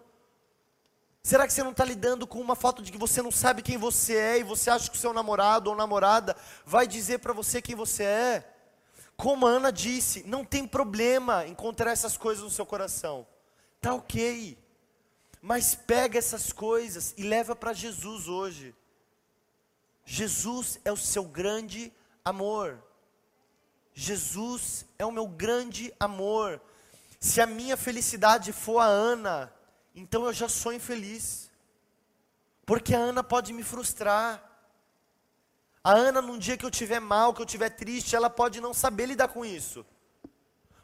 Será 1.24 1.46
que 1.46 1.54
você 1.54 1.62
não 1.64 1.72
está 1.72 1.86
lidando 1.86 2.26
com 2.26 2.40
uma 2.40 2.56
falta 2.56 2.82
de 2.82 2.92
que 2.92 2.98
você 2.98 3.22
não 3.22 3.32
sabe 3.32 3.62
quem 3.62 3.78
você 3.78 4.16
é 4.16 4.40
e 4.40 4.44
você 4.44 4.70
acha 4.70 4.90
que 4.90 4.98
o 4.98 5.00
seu 5.00 5.14
namorado 5.14 5.70
ou 5.70 5.76
namorada 5.76 6.36
vai 6.66 6.88
dizer 6.88 7.20
para 7.20 7.34
você 7.34 7.62
quem 7.62 7.76
você 7.76 8.04
é? 8.04 8.51
Como 9.22 9.46
a 9.46 9.52
Ana 9.52 9.72
disse, 9.72 10.24
não 10.24 10.44
tem 10.44 10.68
problema 10.68 11.46
encontrar 11.46 11.92
essas 11.92 12.18
coisas 12.18 12.44
no 12.44 12.50
seu 12.50 12.66
coração. 12.66 13.28
Tá 13.80 13.94
ok. 13.94 14.58
Mas 15.40 15.76
pega 15.76 16.18
essas 16.18 16.52
coisas 16.52 17.14
e 17.16 17.22
leva 17.22 17.56
para 17.56 17.72
Jesus 17.72 18.28
hoje. 18.28 18.74
Jesus 20.04 20.80
é 20.84 20.92
o 20.92 20.98
seu 20.98 21.24
grande 21.24 21.94
amor. 22.26 22.84
Jesus 23.94 24.88
é 24.98 25.06
o 25.06 25.12
meu 25.12 25.28
grande 25.28 25.94
amor. 26.00 26.60
Se 27.20 27.40
a 27.40 27.46
minha 27.46 27.78
felicidade 27.78 28.52
for 28.52 28.80
a 28.80 28.86
Ana, 28.86 29.54
então 29.94 30.26
eu 30.26 30.34
já 30.34 30.50
sou 30.50 30.74
infeliz. 30.74 31.52
Porque 32.66 32.96
a 32.96 33.00
Ana 33.00 33.24
pode 33.24 33.54
me 33.54 33.62
frustrar. 33.62 34.51
A 35.84 35.92
Ana, 35.94 36.22
num 36.22 36.38
dia 36.38 36.58
que 36.58 36.66
eu 36.66 36.72
tiver 36.72 37.00
mal, 37.00 37.34
que 37.34 37.42
eu 37.42 37.46
tiver 37.46 37.70
triste, 37.70 38.16
ela 38.16 38.30
pode 38.30 38.62
não 38.62 38.74
saber 38.74 39.08
lidar 39.08 39.30
com 39.30 39.44
isso. 39.44 39.86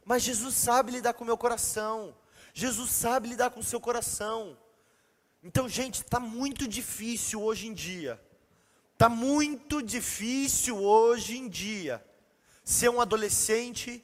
Mas 0.04 0.24
Jesus 0.24 0.56
sabe 0.56 0.92
lidar 0.92 1.14
com 1.14 1.24
o 1.24 1.28
meu 1.28 1.38
coração. 1.38 2.16
Jesus 2.54 2.92
sabe 2.92 3.30
lidar 3.30 3.52
com 3.52 3.60
o 3.60 3.64
seu 3.64 3.80
coração. 3.80 4.58
Então, 5.44 5.70
gente, 5.70 6.02
está 6.02 6.20
muito 6.20 6.68
difícil 6.68 7.42
hoje 7.42 7.68
em 7.68 7.74
dia. 7.74 8.20
Está 8.94 9.08
muito 9.08 9.84
difícil 9.84 10.82
hoje 10.82 11.38
em 11.38 11.48
dia 11.48 12.04
ser 12.64 12.90
um 12.90 13.00
adolescente 13.00 14.04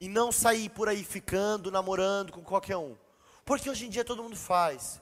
e 0.00 0.08
não 0.08 0.32
sair 0.32 0.68
por 0.68 0.88
aí 0.88 1.04
ficando, 1.04 1.70
namorando 1.70 2.32
com 2.32 2.42
qualquer 2.42 2.76
um. 2.76 2.96
Porque 3.44 3.70
hoje 3.70 3.86
em 3.86 3.88
dia 3.88 4.04
todo 4.04 4.22
mundo 4.22 4.36
faz. 4.36 5.00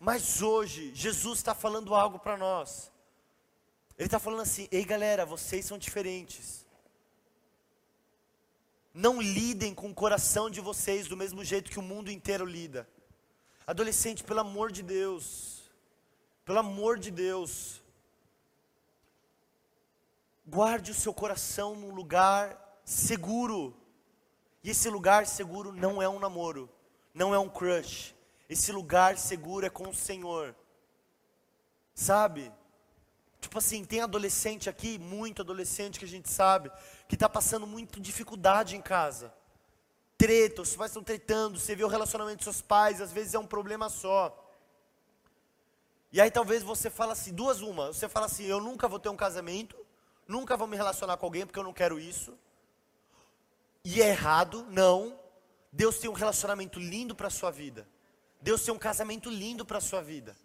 Mas 0.00 0.42
hoje, 0.42 0.92
Jesus 0.94 1.38
está 1.38 1.54
falando 1.54 1.94
algo 1.94 2.18
para 2.18 2.36
nós. 2.36 2.89
Ele 4.00 4.06
está 4.06 4.18
falando 4.18 4.40
assim: 4.40 4.66
ei 4.72 4.84
galera, 4.84 5.24
vocês 5.24 5.64
são 5.64 5.76
diferentes. 5.76 6.66
Não 8.92 9.20
lidem 9.20 9.72
com 9.72 9.90
o 9.90 9.94
coração 9.94 10.50
de 10.50 10.60
vocês 10.60 11.06
do 11.06 11.16
mesmo 11.16 11.44
jeito 11.44 11.70
que 11.70 11.78
o 11.78 11.82
mundo 11.82 12.10
inteiro 12.10 12.44
lida. 12.44 12.88
Adolescente, 13.64 14.24
pelo 14.24 14.40
amor 14.40 14.72
de 14.72 14.82
Deus, 14.82 15.70
pelo 16.44 16.58
amor 16.58 16.98
de 16.98 17.12
Deus, 17.12 17.80
guarde 20.44 20.90
o 20.90 20.94
seu 20.94 21.14
coração 21.14 21.76
num 21.76 21.94
lugar 21.94 22.58
seguro. 22.84 23.76
E 24.64 24.70
esse 24.70 24.88
lugar 24.88 25.26
seguro 25.26 25.72
não 25.72 26.02
é 26.02 26.08
um 26.08 26.18
namoro 26.18 26.68
não 27.14 27.34
é 27.34 27.38
um 27.38 27.48
crush. 27.48 28.14
Esse 28.48 28.72
lugar 28.72 29.16
seguro 29.18 29.66
é 29.66 29.70
com 29.70 29.88
o 29.88 29.94
Senhor. 29.94 30.54
Sabe? 31.94 32.50
Tipo 33.40 33.58
assim, 33.58 33.84
tem 33.84 34.00
adolescente 34.00 34.68
aqui, 34.68 34.98
muito 34.98 35.42
adolescente 35.42 35.98
que 35.98 36.04
a 36.04 36.08
gente 36.08 36.28
sabe, 36.30 36.70
que 37.08 37.14
está 37.14 37.28
passando 37.28 37.66
muito 37.66 37.98
dificuldade 37.98 38.76
em 38.76 38.82
casa. 38.82 39.32
Treta, 40.18 40.60
os 40.60 40.76
pais 40.76 40.90
estão 40.90 41.02
tretando, 41.02 41.58
você 41.58 41.74
vê 41.74 41.82
o 41.82 41.88
relacionamento 41.88 42.36
dos 42.36 42.44
seus 42.44 42.60
pais, 42.60 43.00
às 43.00 43.10
vezes 43.10 43.32
é 43.32 43.38
um 43.38 43.46
problema 43.46 43.88
só. 43.88 44.36
E 46.12 46.20
aí 46.20 46.30
talvez 46.30 46.62
você 46.62 46.90
fala 46.90 47.14
assim, 47.14 47.32
duas 47.32 47.62
uma, 47.62 47.86
você 47.86 48.08
fala 48.08 48.26
assim, 48.26 48.44
eu 48.44 48.60
nunca 48.60 48.86
vou 48.86 48.98
ter 48.98 49.08
um 49.08 49.16
casamento, 49.16 49.76
nunca 50.28 50.56
vou 50.56 50.66
me 50.66 50.76
relacionar 50.76 51.16
com 51.16 51.24
alguém 51.24 51.46
porque 51.46 51.58
eu 51.58 51.64
não 51.64 51.72
quero 51.72 51.98
isso. 51.98 52.36
E 53.82 54.02
é 54.02 54.08
errado, 54.08 54.66
não. 54.68 55.18
Deus 55.72 55.98
tem 55.98 56.10
um 56.10 56.14
relacionamento 56.14 56.78
lindo 56.78 57.14
para 57.14 57.28
a 57.28 57.30
sua 57.30 57.50
vida. 57.50 57.88
Deus 58.42 58.62
tem 58.62 58.74
um 58.74 58.78
casamento 58.78 59.30
lindo 59.30 59.64
para 59.64 59.78
a 59.78 59.80
sua 59.80 60.02
vida. 60.02 60.36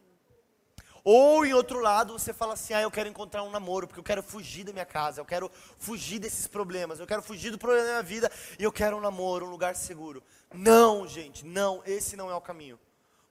Ou 1.07 1.45
em 1.45 1.53
outro 1.53 1.79
lado, 1.79 2.13
você 2.13 2.33
fala 2.33 2.55
assim: 2.55 2.73
"Ah, 2.73 2.81
eu 2.81 2.89
quero 2.89 3.07
encontrar 3.07 3.43
um 3.43 3.51
namoro, 3.51 3.87
porque 3.87 3.99
eu 3.99 4.03
quero 4.03 4.23
fugir 4.23 4.63
da 4.63 4.73
minha 4.73 4.87
casa, 4.87 5.21
eu 5.21 5.25
quero 5.25 5.51
fugir 5.77 6.17
desses 6.17 6.47
problemas, 6.47 6.99
eu 6.99 7.05
quero 7.05 7.21
fugir 7.21 7.51
do 7.51 7.59
problema 7.59 7.85
da 7.85 7.91
minha 7.91 8.03
vida 8.03 8.31
e 8.57 8.63
eu 8.63 8.71
quero 8.71 8.97
um 8.97 8.99
namoro, 8.99 9.45
um 9.45 9.51
lugar 9.51 9.75
seguro". 9.75 10.23
Não, 10.51 11.07
gente, 11.07 11.45
não, 11.45 11.83
esse 11.85 12.15
não 12.15 12.31
é 12.31 12.33
o 12.33 12.41
caminho. 12.41 12.79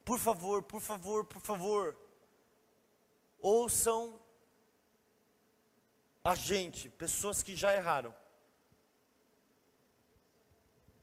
Por 0.05 0.21
favor, 0.21 0.63
por 0.63 0.81
favor, 0.81 1.25
por 1.25 1.43
favor. 1.43 1.97
Ouçam 3.41 4.21
a 6.23 6.37
gente, 6.37 6.89
pessoas 6.91 7.43
que 7.43 7.57
já 7.57 7.75
erraram. 7.75 8.15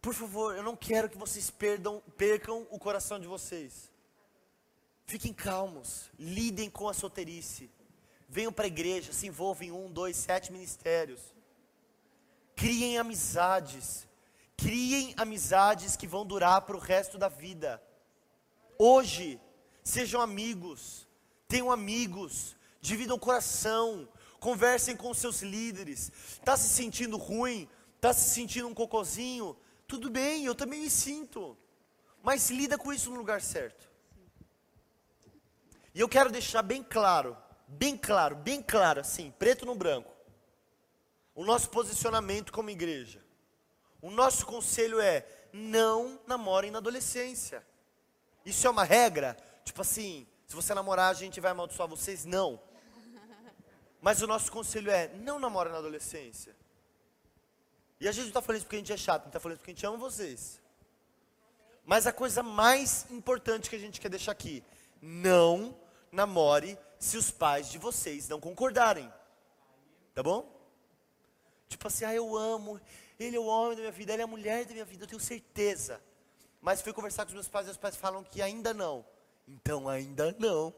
Por 0.02 0.14
favor, 0.14 0.56
eu 0.56 0.64
não 0.64 0.76
quero 0.76 1.10
que 1.10 1.18
vocês 1.18 1.52
perdam, 1.52 2.02
percam 2.16 2.66
o 2.72 2.80
coração 2.80 3.20
de 3.20 3.28
vocês. 3.28 3.91
Fiquem 5.12 5.34
calmos, 5.34 6.10
lidem 6.18 6.70
com 6.70 6.88
a 6.88 6.94
solteirice. 6.94 7.70
Venham 8.30 8.54
para 8.54 8.64
a 8.64 8.68
igreja, 8.68 9.12
se 9.12 9.28
envolvam 9.28 9.68
em 9.68 9.70
um, 9.70 9.92
dois, 9.92 10.16
sete 10.16 10.54
ministérios. 10.54 11.20
Criem 12.56 12.98
amizades. 12.98 14.08
Criem 14.56 15.14
amizades 15.18 15.98
que 15.98 16.08
vão 16.08 16.26
durar 16.26 16.62
para 16.62 16.78
o 16.78 16.80
resto 16.80 17.18
da 17.18 17.28
vida. 17.28 17.84
Hoje, 18.80 19.38
sejam 19.84 20.22
amigos, 20.22 21.06
tenham 21.46 21.70
amigos, 21.70 22.56
dividam 22.80 23.18
o 23.18 23.20
coração, 23.20 24.08
conversem 24.40 24.96
com 24.96 25.14
seus 25.14 25.42
líderes. 25.42 26.10
Está 26.40 26.56
se 26.56 26.70
sentindo 26.70 27.18
ruim? 27.18 27.68
Está 27.98 28.14
se 28.14 28.30
sentindo 28.30 28.70
um 28.70 28.74
cocozinho? 28.74 29.58
Tudo 29.86 30.10
bem, 30.10 30.46
eu 30.46 30.56
também 30.56 30.80
me 30.80 30.90
sinto. 30.90 31.58
Mas 32.24 32.50
lida 32.50 32.78
com 32.78 32.94
isso 32.94 33.10
no 33.10 33.18
lugar 33.18 33.42
certo. 33.42 33.91
E 35.94 36.00
eu 36.00 36.08
quero 36.08 36.32
deixar 36.32 36.62
bem 36.62 36.84
claro, 36.84 37.38
bem 37.68 37.98
claro, 37.98 38.36
bem 38.36 38.62
claro, 38.62 39.02
assim, 39.02 39.32
preto 39.32 39.66
no 39.66 39.76
branco. 39.76 40.12
O 41.36 41.46
nosso 41.46 41.70
posicionamento 41.70 42.52
como 42.52 42.70
igreja. 42.70 43.24
O 44.02 44.10
nosso 44.10 44.46
conselho 44.46 45.00
é: 45.00 45.26
não 45.54 46.20
namorem 46.28 46.72
na 46.72 46.80
adolescência. 46.80 47.66
Isso 48.46 48.66
é 48.66 48.70
uma 48.70 48.84
regra? 48.84 49.38
Tipo 49.64 49.82
assim, 49.82 50.28
se 50.48 50.56
você 50.56 50.74
namorar, 50.74 51.12
a 51.12 51.14
gente 51.14 51.40
vai 51.40 51.52
amaldiçoar 51.52 51.88
vocês? 51.88 52.26
Não. 52.26 52.62
Mas 54.02 54.22
o 54.22 54.28
nosso 54.28 54.52
conselho 54.52 54.90
é: 54.90 55.10
não 55.10 55.40
namore 55.40 55.70
na 55.70 55.78
adolescência. 55.78 56.56
E 58.00 58.08
a 58.08 58.12
gente 58.12 58.24
não 58.24 58.30
está 58.30 58.42
falando 58.42 58.58
isso 58.58 58.66
porque 58.66 58.78
a 58.78 58.80
gente 58.80 58.94
é 58.94 58.98
chato, 58.98 59.22
a 59.22 59.24
gente 59.26 59.30
está 59.30 59.40
falando 59.40 59.58
isso 59.58 59.62
porque 59.62 59.72
a 59.72 59.76
gente 59.76 59.86
ama 59.86 59.98
vocês. 59.98 60.60
Mas 61.86 62.08
a 62.08 62.12
coisa 62.12 62.42
mais 62.42 63.06
importante 63.12 63.70
que 63.70 63.76
a 63.76 63.80
gente 63.80 64.02
quer 64.02 64.10
deixar 64.10 64.32
aqui: 64.32 64.64
não 65.02 65.78
namore 66.12 66.78
se 67.00 67.18
os 67.18 67.32
pais 67.32 67.70
de 67.70 67.78
vocês 67.78 68.30
não 68.30 68.40
concordarem. 68.40 69.12
Tá 70.14 70.22
bom? 70.22 70.50
Tipo 71.68 71.88
assim, 71.88 72.06
ah, 72.06 72.14
eu 72.14 72.36
amo, 72.38 72.80
ele 73.20 73.38
é 73.38 73.40
o 73.40 73.46
homem 73.46 73.76
da 73.76 73.82
minha 73.82 73.92
vida, 73.92 74.14
ele 74.14 74.22
é 74.22 74.26
a 74.26 74.28
mulher 74.28 74.66
da 74.66 74.74
minha 74.74 74.86
vida, 74.86 75.06
eu 75.06 75.08
tenho 75.08 75.22
certeza. 75.22 76.02
Mas 76.60 76.82
fui 76.82 76.94
conversar 76.94 77.24
com 77.24 77.30
os 77.30 77.34
meus 77.34 77.48
pais 77.48 77.68
e 77.68 77.72
os 77.72 77.78
pais 77.78 77.96
falam 77.96 78.24
que 78.24 78.42
ainda 78.42 78.74
não. 78.74 79.06
Então 79.48 79.90
ainda 79.90 80.36
não. 80.38 80.74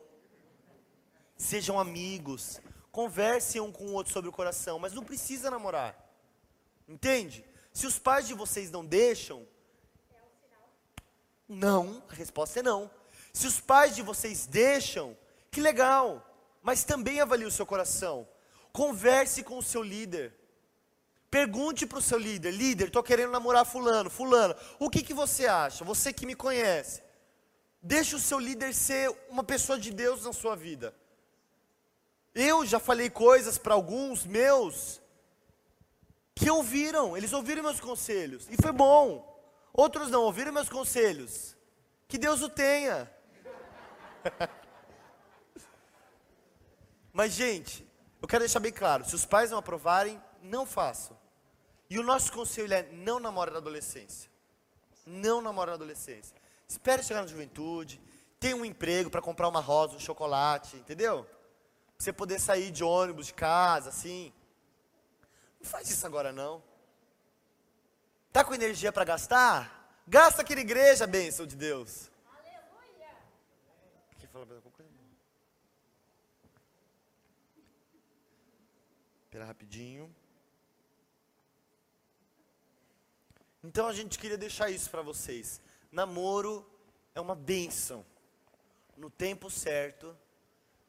Sejam 1.35 1.79
amigos, 1.79 2.61
conversem 2.91 3.59
um 3.59 3.71
com 3.71 3.85
o 3.85 3.93
outro 3.93 4.13
sobre 4.13 4.29
o 4.29 4.33
coração, 4.33 4.79
mas 4.79 4.93
não 4.93 5.03
precisa 5.03 5.51
namorar. 5.51 5.97
Entende? 6.87 7.43
Se 7.73 7.87
os 7.87 7.97
pais 7.97 8.27
de 8.27 8.33
vocês 8.33 8.69
não 8.69 8.85
deixam, 8.85 9.47
não, 11.49 12.03
a 12.07 12.13
resposta 12.13 12.59
é 12.59 12.63
não. 12.63 12.89
Se 13.33 13.47
os 13.47 13.59
pais 13.59 13.95
de 13.95 14.01
vocês 14.01 14.45
deixam, 14.45 15.17
que 15.49 15.59
legal, 15.59 16.25
mas 16.61 16.83
também 16.83 17.19
avalie 17.19 17.45
o 17.45 17.51
seu 17.51 17.65
coração. 17.65 18.27
Converse 18.71 19.43
com 19.43 19.57
o 19.57 19.63
seu 19.63 19.81
líder. 19.81 20.33
Pergunte 21.29 21.87
para 21.87 21.97
o 21.97 22.01
seu 22.01 22.19
líder: 22.19 22.51
líder, 22.51 22.87
estou 22.87 23.01
querendo 23.01 23.31
namorar 23.31 23.65
Fulano, 23.65 24.09
Fulano, 24.09 24.55
o 24.79 24.89
que, 24.89 25.01
que 25.01 25.15
você 25.15 25.47
acha? 25.47 25.83
Você 25.83 26.13
que 26.13 26.27
me 26.27 26.35
conhece. 26.35 27.01
Deixe 27.81 28.15
o 28.15 28.19
seu 28.19 28.39
líder 28.39 28.73
ser 28.73 29.13
uma 29.29 29.43
pessoa 29.43 29.77
de 29.79 29.91
Deus 29.91 30.23
na 30.23 30.31
sua 30.31 30.55
vida. 30.55 30.95
Eu 32.33 32.65
já 32.65 32.79
falei 32.79 33.09
coisas 33.09 33.57
para 33.57 33.73
alguns 33.73 34.25
meus 34.25 35.01
que 36.35 36.49
ouviram, 36.49 37.15
eles 37.17 37.33
ouviram 37.33 37.61
meus 37.61 37.79
conselhos, 37.79 38.47
e 38.49 38.55
foi 38.61 38.71
bom. 38.71 39.29
Outros 39.73 40.09
não 40.09 40.21
ouviram 40.21 40.53
meus 40.53 40.69
conselhos, 40.69 41.57
Que 42.07 42.17
Deus 42.17 42.41
o 42.43 42.49
tenha. 42.49 43.11
Mas, 47.13 47.33
gente, 47.33 47.87
eu 48.21 48.27
quero 48.27 48.41
deixar 48.41 48.59
bem 48.59 48.71
claro: 48.71 49.05
se 49.05 49.15
os 49.15 49.25
pais 49.25 49.51
não 49.51 49.57
aprovarem, 49.57 50.21
não 50.41 50.65
façam. 50.65 51.17
E 51.89 51.99
o 51.99 52.03
nosso 52.03 52.31
conselho 52.31 52.73
é: 52.73 52.83
não 52.91 53.19
namore 53.19 53.51
na 53.51 53.57
adolescência. 53.57 54.31
Não 55.05 55.41
namore 55.41 55.69
na 55.69 55.75
adolescência. 55.75 56.35
Espere 56.67 57.03
chegar 57.03 57.21
na 57.21 57.27
juventude, 57.27 58.01
tenha 58.39 58.55
um 58.55 58.65
emprego 58.65 59.09
para 59.09 59.21
comprar 59.21 59.47
uma 59.47 59.59
rosa, 59.59 59.95
um 59.95 59.99
chocolate, 59.99 60.75
entendeu? 60.75 61.23
Pra 61.23 61.33
você 61.97 62.11
poder 62.11 62.39
sair 62.39 62.71
de 62.71 62.83
ônibus, 62.83 63.27
de 63.27 63.33
casa, 63.33 63.89
assim. 63.89 64.33
Não 65.61 65.69
faz 65.69 65.89
isso 65.89 66.05
agora 66.05 66.31
não. 66.31 66.63
Tá 68.31 68.43
com 68.43 68.53
energia 68.53 68.91
para 68.91 69.05
gastar? 69.05 70.01
Gasta 70.07 70.41
aqui 70.41 70.55
na 70.55 70.61
igreja, 70.61 71.05
bênção 71.05 71.45
de 71.45 71.55
Deus. 71.55 72.09
Aleluia. 72.25 73.15
Quer 74.19 74.27
falar 74.27 74.45
alguma 74.45 74.71
coisa? 74.71 74.91
Espera 79.33 79.47
rapidinho. 79.47 80.15
Então 83.63 83.87
a 83.87 83.93
gente 83.93 84.19
queria 84.19 84.37
deixar 84.37 84.69
isso 84.69 84.91
para 84.91 85.01
vocês. 85.01 85.59
Namoro 85.91 86.63
é 87.15 87.19
uma 87.19 87.33
bênção. 87.33 88.05
No 88.95 89.09
tempo 89.09 89.49
certo, 89.49 90.15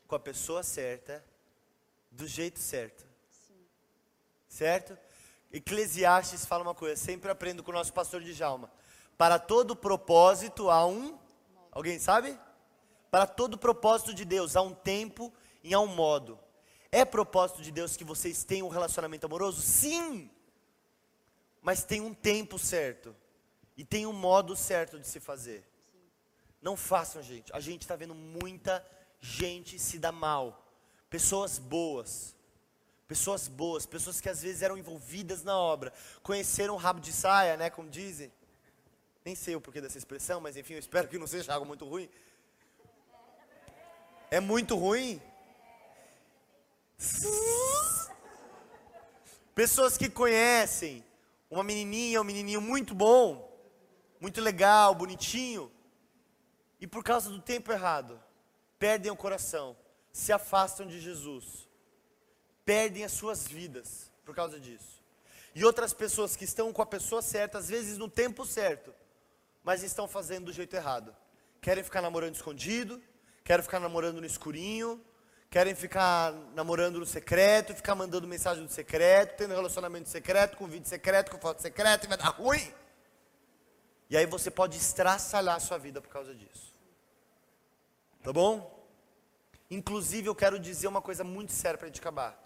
com 0.07 0.15
a 0.15 0.21
pessoa 0.21 0.63
certa, 0.63 1.25
do 2.11 2.29
jeito 2.29 2.59
certo. 2.59 3.07
Sim. 3.31 3.67
Certo? 4.47 4.99
Eclesiastes 5.51 6.45
fala 6.45 6.65
uma 6.65 6.75
coisa, 6.75 6.97
sempre 6.97 7.31
aprendo 7.31 7.63
com 7.63 7.71
o 7.71 7.75
nosso 7.75 7.95
pastor 7.95 8.21
de 8.21 8.35
Jalma. 8.35 8.71
Para 9.17 9.39
todo 9.39 9.75
propósito 9.75 10.69
há 10.69 10.87
um. 10.87 11.19
Alguém 11.73 11.99
sabe? 11.99 12.39
Para 13.11 13.27
todo 13.27 13.57
propósito 13.57 14.13
de 14.13 14.27
Deus 14.27 14.55
há 14.55 14.61
um 14.61 14.75
tempo 14.75 15.33
e 15.63 15.73
há 15.73 15.81
um 15.81 15.87
modo. 15.87 16.39
É 16.95 17.05
propósito 17.05 17.61
de 17.61 17.73
Deus 17.73 17.97
que 17.97 18.05
vocês 18.05 18.45
tenham 18.45 18.69
um 18.69 18.71
relacionamento 18.71 19.27
amoroso? 19.27 19.61
Sim! 19.61 20.31
Mas 21.61 21.83
tem 21.83 22.01
um 22.01 22.15
tempo 22.15 22.57
certo. 22.57 23.17
E 23.77 23.85
tem 23.85 24.07
um 24.07 24.13
modo 24.13 24.55
certo 24.55 24.97
de 25.01 25.09
se 25.09 25.19
fazer. 25.19 25.65
Não 26.63 26.77
façam, 26.77 27.21
gente. 27.21 27.53
A 27.53 27.59
gente 27.59 27.83
está 27.83 27.97
vendo 27.97 28.15
muita 28.15 28.81
gente 29.21 29.77
se 29.77 29.99
dar 29.99 30.13
mal. 30.13 30.65
Pessoas 31.11 31.59
boas. 31.59 32.37
Pessoas 33.09 33.49
boas, 33.49 33.87
pessoas 33.87 34.21
que 34.21 34.29
às 34.29 34.41
vezes 34.41 34.63
eram 34.63 34.79
envolvidas 34.79 35.43
na 35.43 35.59
obra, 35.59 35.93
conheceram 36.23 36.75
o 36.75 36.79
rabo 36.79 37.01
de 37.01 37.13
saia, 37.13 37.57
né, 37.57 37.71
como 37.71 37.91
dizem. 37.91 38.33
Nem 39.25 39.35
sei 39.35 39.57
o 39.57 39.61
porquê 39.61 39.81
dessa 39.81 39.99
expressão, 39.99 40.41
mas 40.41 40.57
enfim, 40.57 40.75
eu 40.75 40.79
espero 40.79 41.09
que 41.09 41.19
não 41.19 41.27
seja 41.27 41.53
algo 41.53 41.67
muito 41.67 41.85
ruim. 41.85 42.09
É 44.31 44.39
muito 44.39 44.77
ruim? 44.77 45.21
Pessoas 49.55 49.97
que 49.97 50.09
conhecem 50.09 51.05
uma 51.51 51.63
menininha, 51.63 52.21
um 52.21 52.25
menininho 52.25 52.61
muito 52.61 52.95
bom, 52.95 53.51
muito 54.21 54.41
legal, 54.41 54.95
bonitinho, 54.95 55.71
e 56.81 56.87
por 56.87 57.05
causa 57.05 57.31
do 57.31 57.41
tempo 57.41 57.71
errado, 57.71 58.21
perdem 58.79 59.13
o 59.13 59.17
coração, 59.17 59.77
se 60.13 60.33
afastam 60.33 60.87
de 60.87 61.01
Jesus, 61.01 61.69
perdem 62.65 63.05
as 63.05 63.13
suas 63.13 63.47
vidas 63.47 64.11
por 64.25 64.35
causa 64.35 64.59
disso. 64.59 65.03
E 65.55 65.65
outras 65.65 65.95
pessoas 65.95 66.35
que 66.35 66.45
estão 66.45 66.73
com 66.73 66.83
a 66.83 66.87
pessoa 66.87 67.23
certa, 67.23 67.59
às 67.59 67.69
vezes 67.69 67.97
no 67.97 68.09
tempo 68.09 68.45
certo, 68.45 68.93
mas 69.63 69.83
estão 69.83 70.09
fazendo 70.09 70.47
do 70.47 70.53
jeito 70.53 70.75
errado. 70.75 71.15
Querem 71.61 71.85
ficar 71.85 72.03
namorando 72.03 72.35
escondido, 72.35 73.01
querem 73.45 73.63
ficar 73.63 73.79
namorando 73.79 74.21
no 74.21 74.27
escurinho, 74.27 75.01
querem 75.55 75.73
ficar 75.73 76.33
namorando 76.53 76.99
no 76.99 77.07
secreto, 77.07 77.77
ficar 77.77 77.95
mandando 77.95 78.27
mensagem 78.27 78.61
no 78.61 78.69
secreto, 78.69 79.37
tendo 79.37 79.55
relacionamento 79.55 80.09
secreto, 80.09 80.57
com 80.57 80.67
vídeo 80.67 80.89
secreto, 80.89 81.31
com 81.31 81.39
foto 81.39 81.63
secreta, 81.63 82.05
e 82.05 82.09
vai 82.09 82.19
dar 82.19 82.31
ruim. 82.31 82.73
E 84.11 84.17
aí 84.17 84.27
você 84.27 84.51
pode 84.51 84.77
estraçalhar 84.77 85.55
a 85.55 85.61
sua 85.61 85.79
vida 85.79 86.01
por 86.01 86.09
causa 86.09 86.35
disso. 86.35 86.75
Tá 88.21 88.33
bom? 88.33 88.85
Inclusive, 89.71 90.29
eu 90.29 90.35
quero 90.35 90.59
dizer 90.59 90.89
uma 90.89 91.01
coisa 91.01 91.23
muito 91.23 91.53
séria 91.53 91.79
para 91.79 91.87
a 91.87 91.89
gente 91.89 92.01
acabar. 92.01 92.37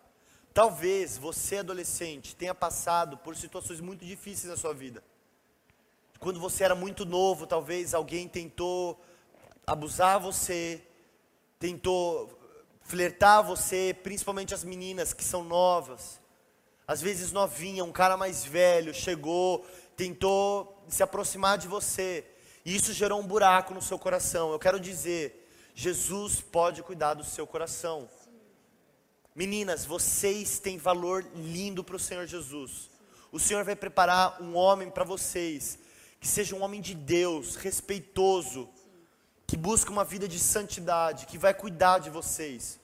Talvez 0.53 1.17
você, 1.17 1.57
adolescente, 1.57 2.37
tenha 2.37 2.55
passado 2.55 3.17
por 3.17 3.35
situações 3.35 3.81
muito 3.81 4.05
difíceis 4.05 4.51
na 4.51 4.57
sua 4.59 4.75
vida. 4.75 5.03
Quando 6.21 6.39
você 6.39 6.63
era 6.63 6.75
muito 6.75 7.07
novo, 7.07 7.47
talvez 7.47 7.95
alguém 7.95 8.29
tentou 8.29 9.03
abusar 9.67 10.21
você, 10.21 10.87
tentou 11.59 12.38
flertar 12.89 13.45
você, 13.45 13.95
principalmente 14.03 14.55
as 14.55 14.65
meninas 14.65 15.13
que 15.13 15.23
são 15.23 15.45
novas. 15.45 16.19
Às 16.87 17.03
vezes 17.03 17.33
novinha, 17.33 17.85
um 17.85 17.93
cara 17.93 18.17
mais 18.17 18.47
velho 18.47 18.95
chegou, 18.95 19.65
tentou 19.95 20.83
se 20.89 21.03
aproximar 21.03 21.59
de 21.59 21.69
você. 21.69 22.25
E 22.65 22.75
isso 22.75 22.95
gerou 22.95 23.21
um 23.21 23.27
buraco 23.27 23.75
no 23.75 23.83
seu 23.83 23.99
coração. 23.99 24.53
Eu 24.53 24.59
quero 24.59 24.81
dizer, 24.81 25.47
Jesus 25.75 26.41
pode 26.41 26.83
cuidar 26.83 27.13
do 27.13 27.25
seu 27.25 27.47
coração. 27.47 28.09
Meninas, 29.35 29.85
vocês 29.85 30.59
têm 30.59 30.79
valor 30.79 31.27
lindo 31.35 31.85
para 31.85 31.97
o 31.97 32.01
Senhor 32.01 32.27
Jesus. 32.27 32.89
O 33.31 33.39
Senhor 33.39 33.65
vai 33.65 33.77
preparar 33.77 34.41
um 34.41 34.57
homem 34.57 34.91
para 34.91 35.05
vocês, 35.05 35.79
que 36.19 36.27
seja 36.27 36.57
um 36.57 36.63
homem 36.63 36.81
de 36.81 36.95
Deus, 36.95 37.55
respeitoso, 37.55 38.67
que 39.47 39.59
busca 39.59 39.91
uma 39.91 40.05
vida 40.05 40.27
de 40.27 40.39
santidade, 40.39 41.27
que 41.27 41.37
vai 41.37 41.53
cuidar 41.53 41.99
de 41.99 42.11
vocês. 42.11 42.78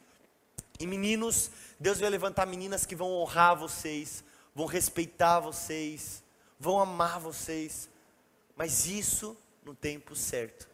E 0.79 0.87
meninos, 0.87 1.51
Deus 1.79 2.01
vai 2.01 2.11
levantar 2.11 2.47
meninas 2.47 2.85
que 2.85 2.97
vão 2.97 3.11
honrar 3.12 3.57
vocês, 3.57 4.25
vão 4.55 4.66
respeitar 4.66 5.41
vocês, 5.41 6.22
vão 6.59 6.81
amar 6.81 7.20
vocês, 7.20 7.89
mas 8.57 8.87
isso 8.87 9.37
no 9.64 9.75
tempo 9.75 10.16
certo. 10.16 10.68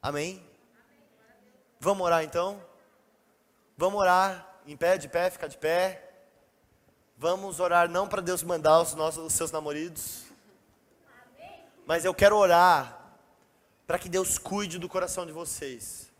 Amém? 0.00 0.44
Vamos 1.80 2.04
orar 2.04 2.22
então? 2.22 2.62
Vamos 3.76 4.00
orar 4.00 4.60
em 4.66 4.76
pé, 4.76 4.98
de 4.98 5.08
pé, 5.08 5.30
ficar 5.30 5.48
de 5.48 5.58
pé. 5.58 6.04
Vamos 7.16 7.58
orar 7.58 7.88
não 7.88 8.08
para 8.08 8.22
Deus 8.22 8.42
mandar 8.42 8.80
os 8.80 8.94
nossos 8.94 9.24
os 9.24 9.32
seus 9.32 9.50
namoridos, 9.50 10.24
mas 11.84 12.04
eu 12.04 12.14
quero 12.14 12.36
orar 12.36 12.96
para 13.86 13.98
que 13.98 14.08
Deus 14.08 14.38
cuide 14.38 14.78
do 14.78 14.88
coração 14.88 15.26
de 15.26 15.32
vocês, 15.32 16.12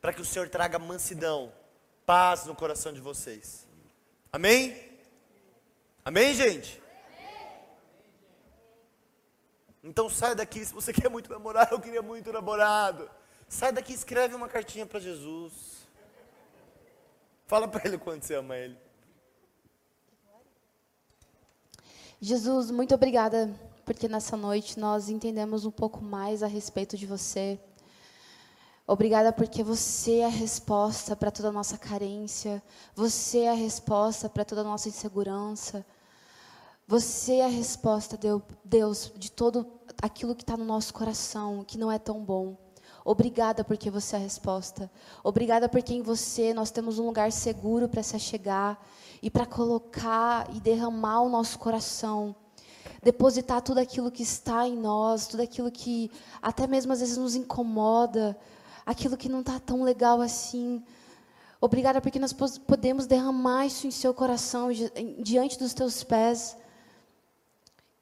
para 0.00 0.12
que 0.12 0.20
o 0.20 0.24
Senhor 0.24 0.48
traga 0.48 0.78
mansidão, 0.78 1.52
paz 2.06 2.44
no 2.46 2.54
coração 2.54 2.92
de 2.92 3.00
vocês. 3.00 3.66
Amém? 4.32 4.90
Amém, 6.04 6.34
gente? 6.34 6.80
Então 9.84 10.08
sai 10.08 10.34
daqui, 10.34 10.64
se 10.64 10.72
você 10.72 10.92
quer 10.94 11.08
muito 11.08 11.30
namorar, 11.30 11.70
eu 11.72 11.80
queria 11.80 12.02
muito 12.02 12.32
namorado. 12.32 13.10
Sai 13.48 13.72
daqui 13.72 13.92
escreve 13.92 14.34
uma 14.34 14.48
cartinha 14.48 14.86
para 14.86 15.00
Jesus. 15.00 15.52
Fala 17.46 17.68
para 17.68 17.86
ele 17.86 17.98
quando 17.98 18.22
você 18.22 18.34
ama 18.34 18.56
ele. 18.56 18.78
Jesus, 22.20 22.70
muito 22.70 22.94
obrigada 22.94 23.52
porque 23.84 24.08
nessa 24.08 24.36
noite 24.36 24.78
nós 24.78 25.08
entendemos 25.08 25.64
um 25.64 25.70
pouco 25.70 26.00
mais 26.00 26.42
a 26.42 26.46
respeito 26.46 26.96
de 26.96 27.04
você. 27.04 27.58
Obrigada 28.86 29.32
porque 29.32 29.62
você 29.62 30.18
é 30.18 30.26
a 30.26 30.28
resposta 30.28 31.14
para 31.14 31.30
toda 31.30 31.48
a 31.48 31.52
nossa 31.52 31.78
carência, 31.78 32.60
você 32.94 33.40
é 33.40 33.50
a 33.50 33.54
resposta 33.54 34.28
para 34.28 34.44
toda 34.44 34.62
a 34.62 34.64
nossa 34.64 34.88
insegurança. 34.88 35.86
Você 36.86 37.36
é 37.36 37.44
a 37.44 37.48
resposta, 37.48 38.18
Deus, 38.64 39.12
de 39.16 39.30
todo 39.30 39.66
aquilo 40.02 40.34
que 40.34 40.42
está 40.42 40.56
no 40.56 40.64
nosso 40.64 40.92
coração, 40.92 41.64
que 41.64 41.78
não 41.78 41.90
é 41.90 41.98
tão 41.98 42.24
bom. 42.24 42.56
Obrigada 43.04 43.64
porque 43.64 43.88
você 43.88 44.16
é 44.16 44.18
a 44.18 44.22
resposta. 44.22 44.90
Obrigada 45.22 45.68
porque 45.68 45.94
em 45.94 46.02
você 46.02 46.52
nós 46.52 46.70
temos 46.70 46.98
um 46.98 47.06
lugar 47.06 47.30
seguro 47.30 47.88
para 47.88 48.02
se 48.02 48.16
achegar 48.16 48.78
e 49.22 49.30
para 49.30 49.46
colocar 49.46 50.48
e 50.54 50.60
derramar 50.60 51.22
o 51.22 51.28
nosso 51.28 51.58
coração 51.58 52.34
depositar 53.02 53.60
tudo 53.60 53.78
aquilo 53.78 54.12
que 54.12 54.22
está 54.22 54.66
em 54.66 54.76
nós, 54.76 55.26
tudo 55.26 55.42
aquilo 55.42 55.70
que 55.70 56.10
até 56.40 56.66
mesmo 56.66 56.92
às 56.92 57.00
vezes 57.00 57.16
nos 57.16 57.34
incomoda, 57.34 58.38
aquilo 58.84 59.16
que 59.16 59.28
não 59.28 59.40
está 59.40 59.58
tão 59.58 59.82
legal 59.82 60.20
assim. 60.20 60.82
Obrigada 61.60 62.00
porque 62.00 62.18
nós 62.18 62.32
podemos 62.32 63.06
derramar 63.06 63.66
isso 63.66 63.86
em 63.86 63.90
seu 63.90 64.12
coração, 64.12 64.68
diante 65.20 65.58
dos 65.58 65.72
teus 65.72 66.02
pés. 66.02 66.56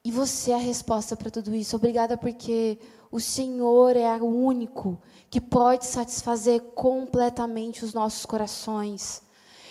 E 0.03 0.11
você 0.11 0.53
é 0.53 0.55
a 0.55 0.59
resposta 0.59 1.15
para 1.15 1.31
tudo 1.31 1.55
isso. 1.55 1.77
Obrigada 1.77 2.17
porque 2.17 2.79
o 3.11 3.21
Senhor 3.21 3.97
é 3.97 4.17
o 4.17 4.25
único 4.25 4.99
que 5.29 5.41
pode 5.41 5.85
satisfazer 5.85 6.61
completamente 6.75 7.85
os 7.85 7.93
nossos 7.93 8.25
corações. 8.25 9.23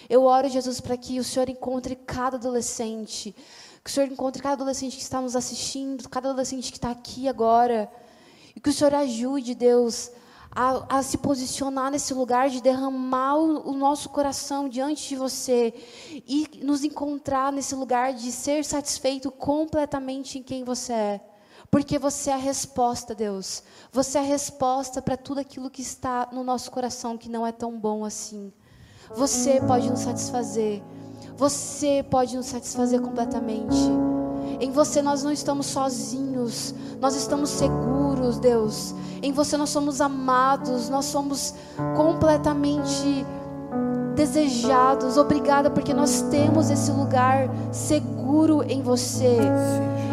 Eu 0.07 0.23
oro, 0.23 0.47
Jesus, 0.47 0.79
para 0.79 0.97
que 0.97 1.19
o 1.19 1.23
Senhor 1.23 1.49
encontre 1.49 1.95
cada 1.95 2.37
adolescente, 2.37 3.35
que 3.83 3.89
o 3.89 3.93
Senhor 3.93 4.11
encontre 4.11 4.41
cada 4.41 4.53
adolescente 4.53 4.97
que 4.97 5.01
está 5.01 5.19
nos 5.19 5.35
assistindo, 5.35 6.07
cada 6.09 6.29
adolescente 6.29 6.71
que 6.71 6.77
está 6.77 6.91
aqui 6.91 7.27
agora. 7.27 7.91
E 8.55 8.59
que 8.59 8.69
o 8.69 8.73
Senhor 8.73 8.93
ajude, 8.93 9.55
Deus, 9.55 10.11
a, 10.51 10.97
a, 10.97 11.03
se 11.03 11.17
posicionar 11.17 11.91
nesse 11.91 12.13
lugar 12.13 12.49
de 12.49 12.61
derramar 12.61 13.37
o, 13.37 13.69
o, 13.69 13.73
nosso 13.73 14.09
coração 14.09 14.67
diante 14.67 15.09
de 15.09 15.15
você 15.15 15.73
e 16.27 16.47
nos 16.63 16.83
encontrar 16.83 17.51
nesse 17.51 17.75
lugar 17.75 18.13
de 18.13 18.31
ser 18.31 18.65
satisfeito 18.65 19.31
completamente 19.31 20.39
em 20.39 20.43
quem 20.43 20.63
você 20.63 20.93
é. 20.93 21.21
Porque 21.69 21.99
você 21.99 22.31
é 22.31 22.33
a 22.33 22.37
resposta, 22.37 23.13
Deus. 23.13 23.63
Você 23.91 24.17
é 24.17 24.21
a 24.21 24.23
resposta 24.23 25.01
para 25.01 25.15
tudo 25.15 25.39
aquilo 25.39 25.69
que 25.69 25.83
está 25.83 26.27
no 26.31 26.43
nosso 26.43 26.71
coração 26.71 27.17
que 27.17 27.29
não 27.29 27.45
é 27.45 27.51
tão 27.51 27.77
bom 27.79 28.03
assim. 28.03 28.51
Você 29.15 29.61
pode 29.61 29.89
nos 29.89 29.99
satisfazer. 29.99 30.81
Você 31.35 32.03
pode 32.09 32.35
nos 32.35 32.47
satisfazer 32.47 33.01
completamente. 33.01 33.77
Em 34.59 34.71
você 34.71 35.01
nós 35.01 35.23
não 35.23 35.31
estamos 35.31 35.67
sozinhos, 35.67 36.73
nós 36.99 37.15
estamos 37.15 37.49
seguros, 37.49 38.37
Deus. 38.39 38.93
Em 39.21 39.31
você 39.31 39.55
nós 39.55 39.69
somos 39.69 40.01
amados, 40.01 40.89
nós 40.89 41.05
somos 41.05 41.53
completamente 41.95 43.25
desejados. 44.15 45.17
Obrigada 45.17 45.69
porque 45.69 45.93
nós 45.93 46.21
temos 46.23 46.69
esse 46.69 46.91
lugar 46.91 47.49
seguro 47.71 48.63
em 48.67 48.81
você. 48.81 49.37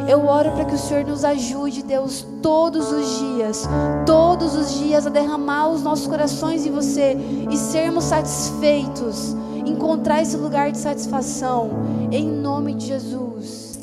Eu 0.08 0.26
oro 0.26 0.52
para 0.52 0.64
que 0.64 0.74
o 0.74 0.78
Senhor 0.78 1.04
nos 1.04 1.24
ajude, 1.24 1.82
Deus, 1.82 2.24
todos 2.40 2.92
os 2.92 3.18
dias, 3.18 3.68
todos 4.06 4.54
os 4.54 4.74
dias 4.74 5.08
a 5.08 5.10
derramar 5.10 5.70
os 5.70 5.82
nossos 5.82 6.06
corações 6.06 6.64
em 6.64 6.70
você 6.70 7.16
e 7.50 7.56
sermos 7.56 8.04
satisfeitos, 8.04 9.34
encontrar 9.66 10.22
esse 10.22 10.36
lugar 10.36 10.70
de 10.70 10.78
satisfação, 10.78 11.70
em 12.12 12.24
nome 12.28 12.74
de 12.74 12.86
Jesus. 12.86 13.75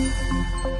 Thank 0.00 0.64
you. 0.64 0.79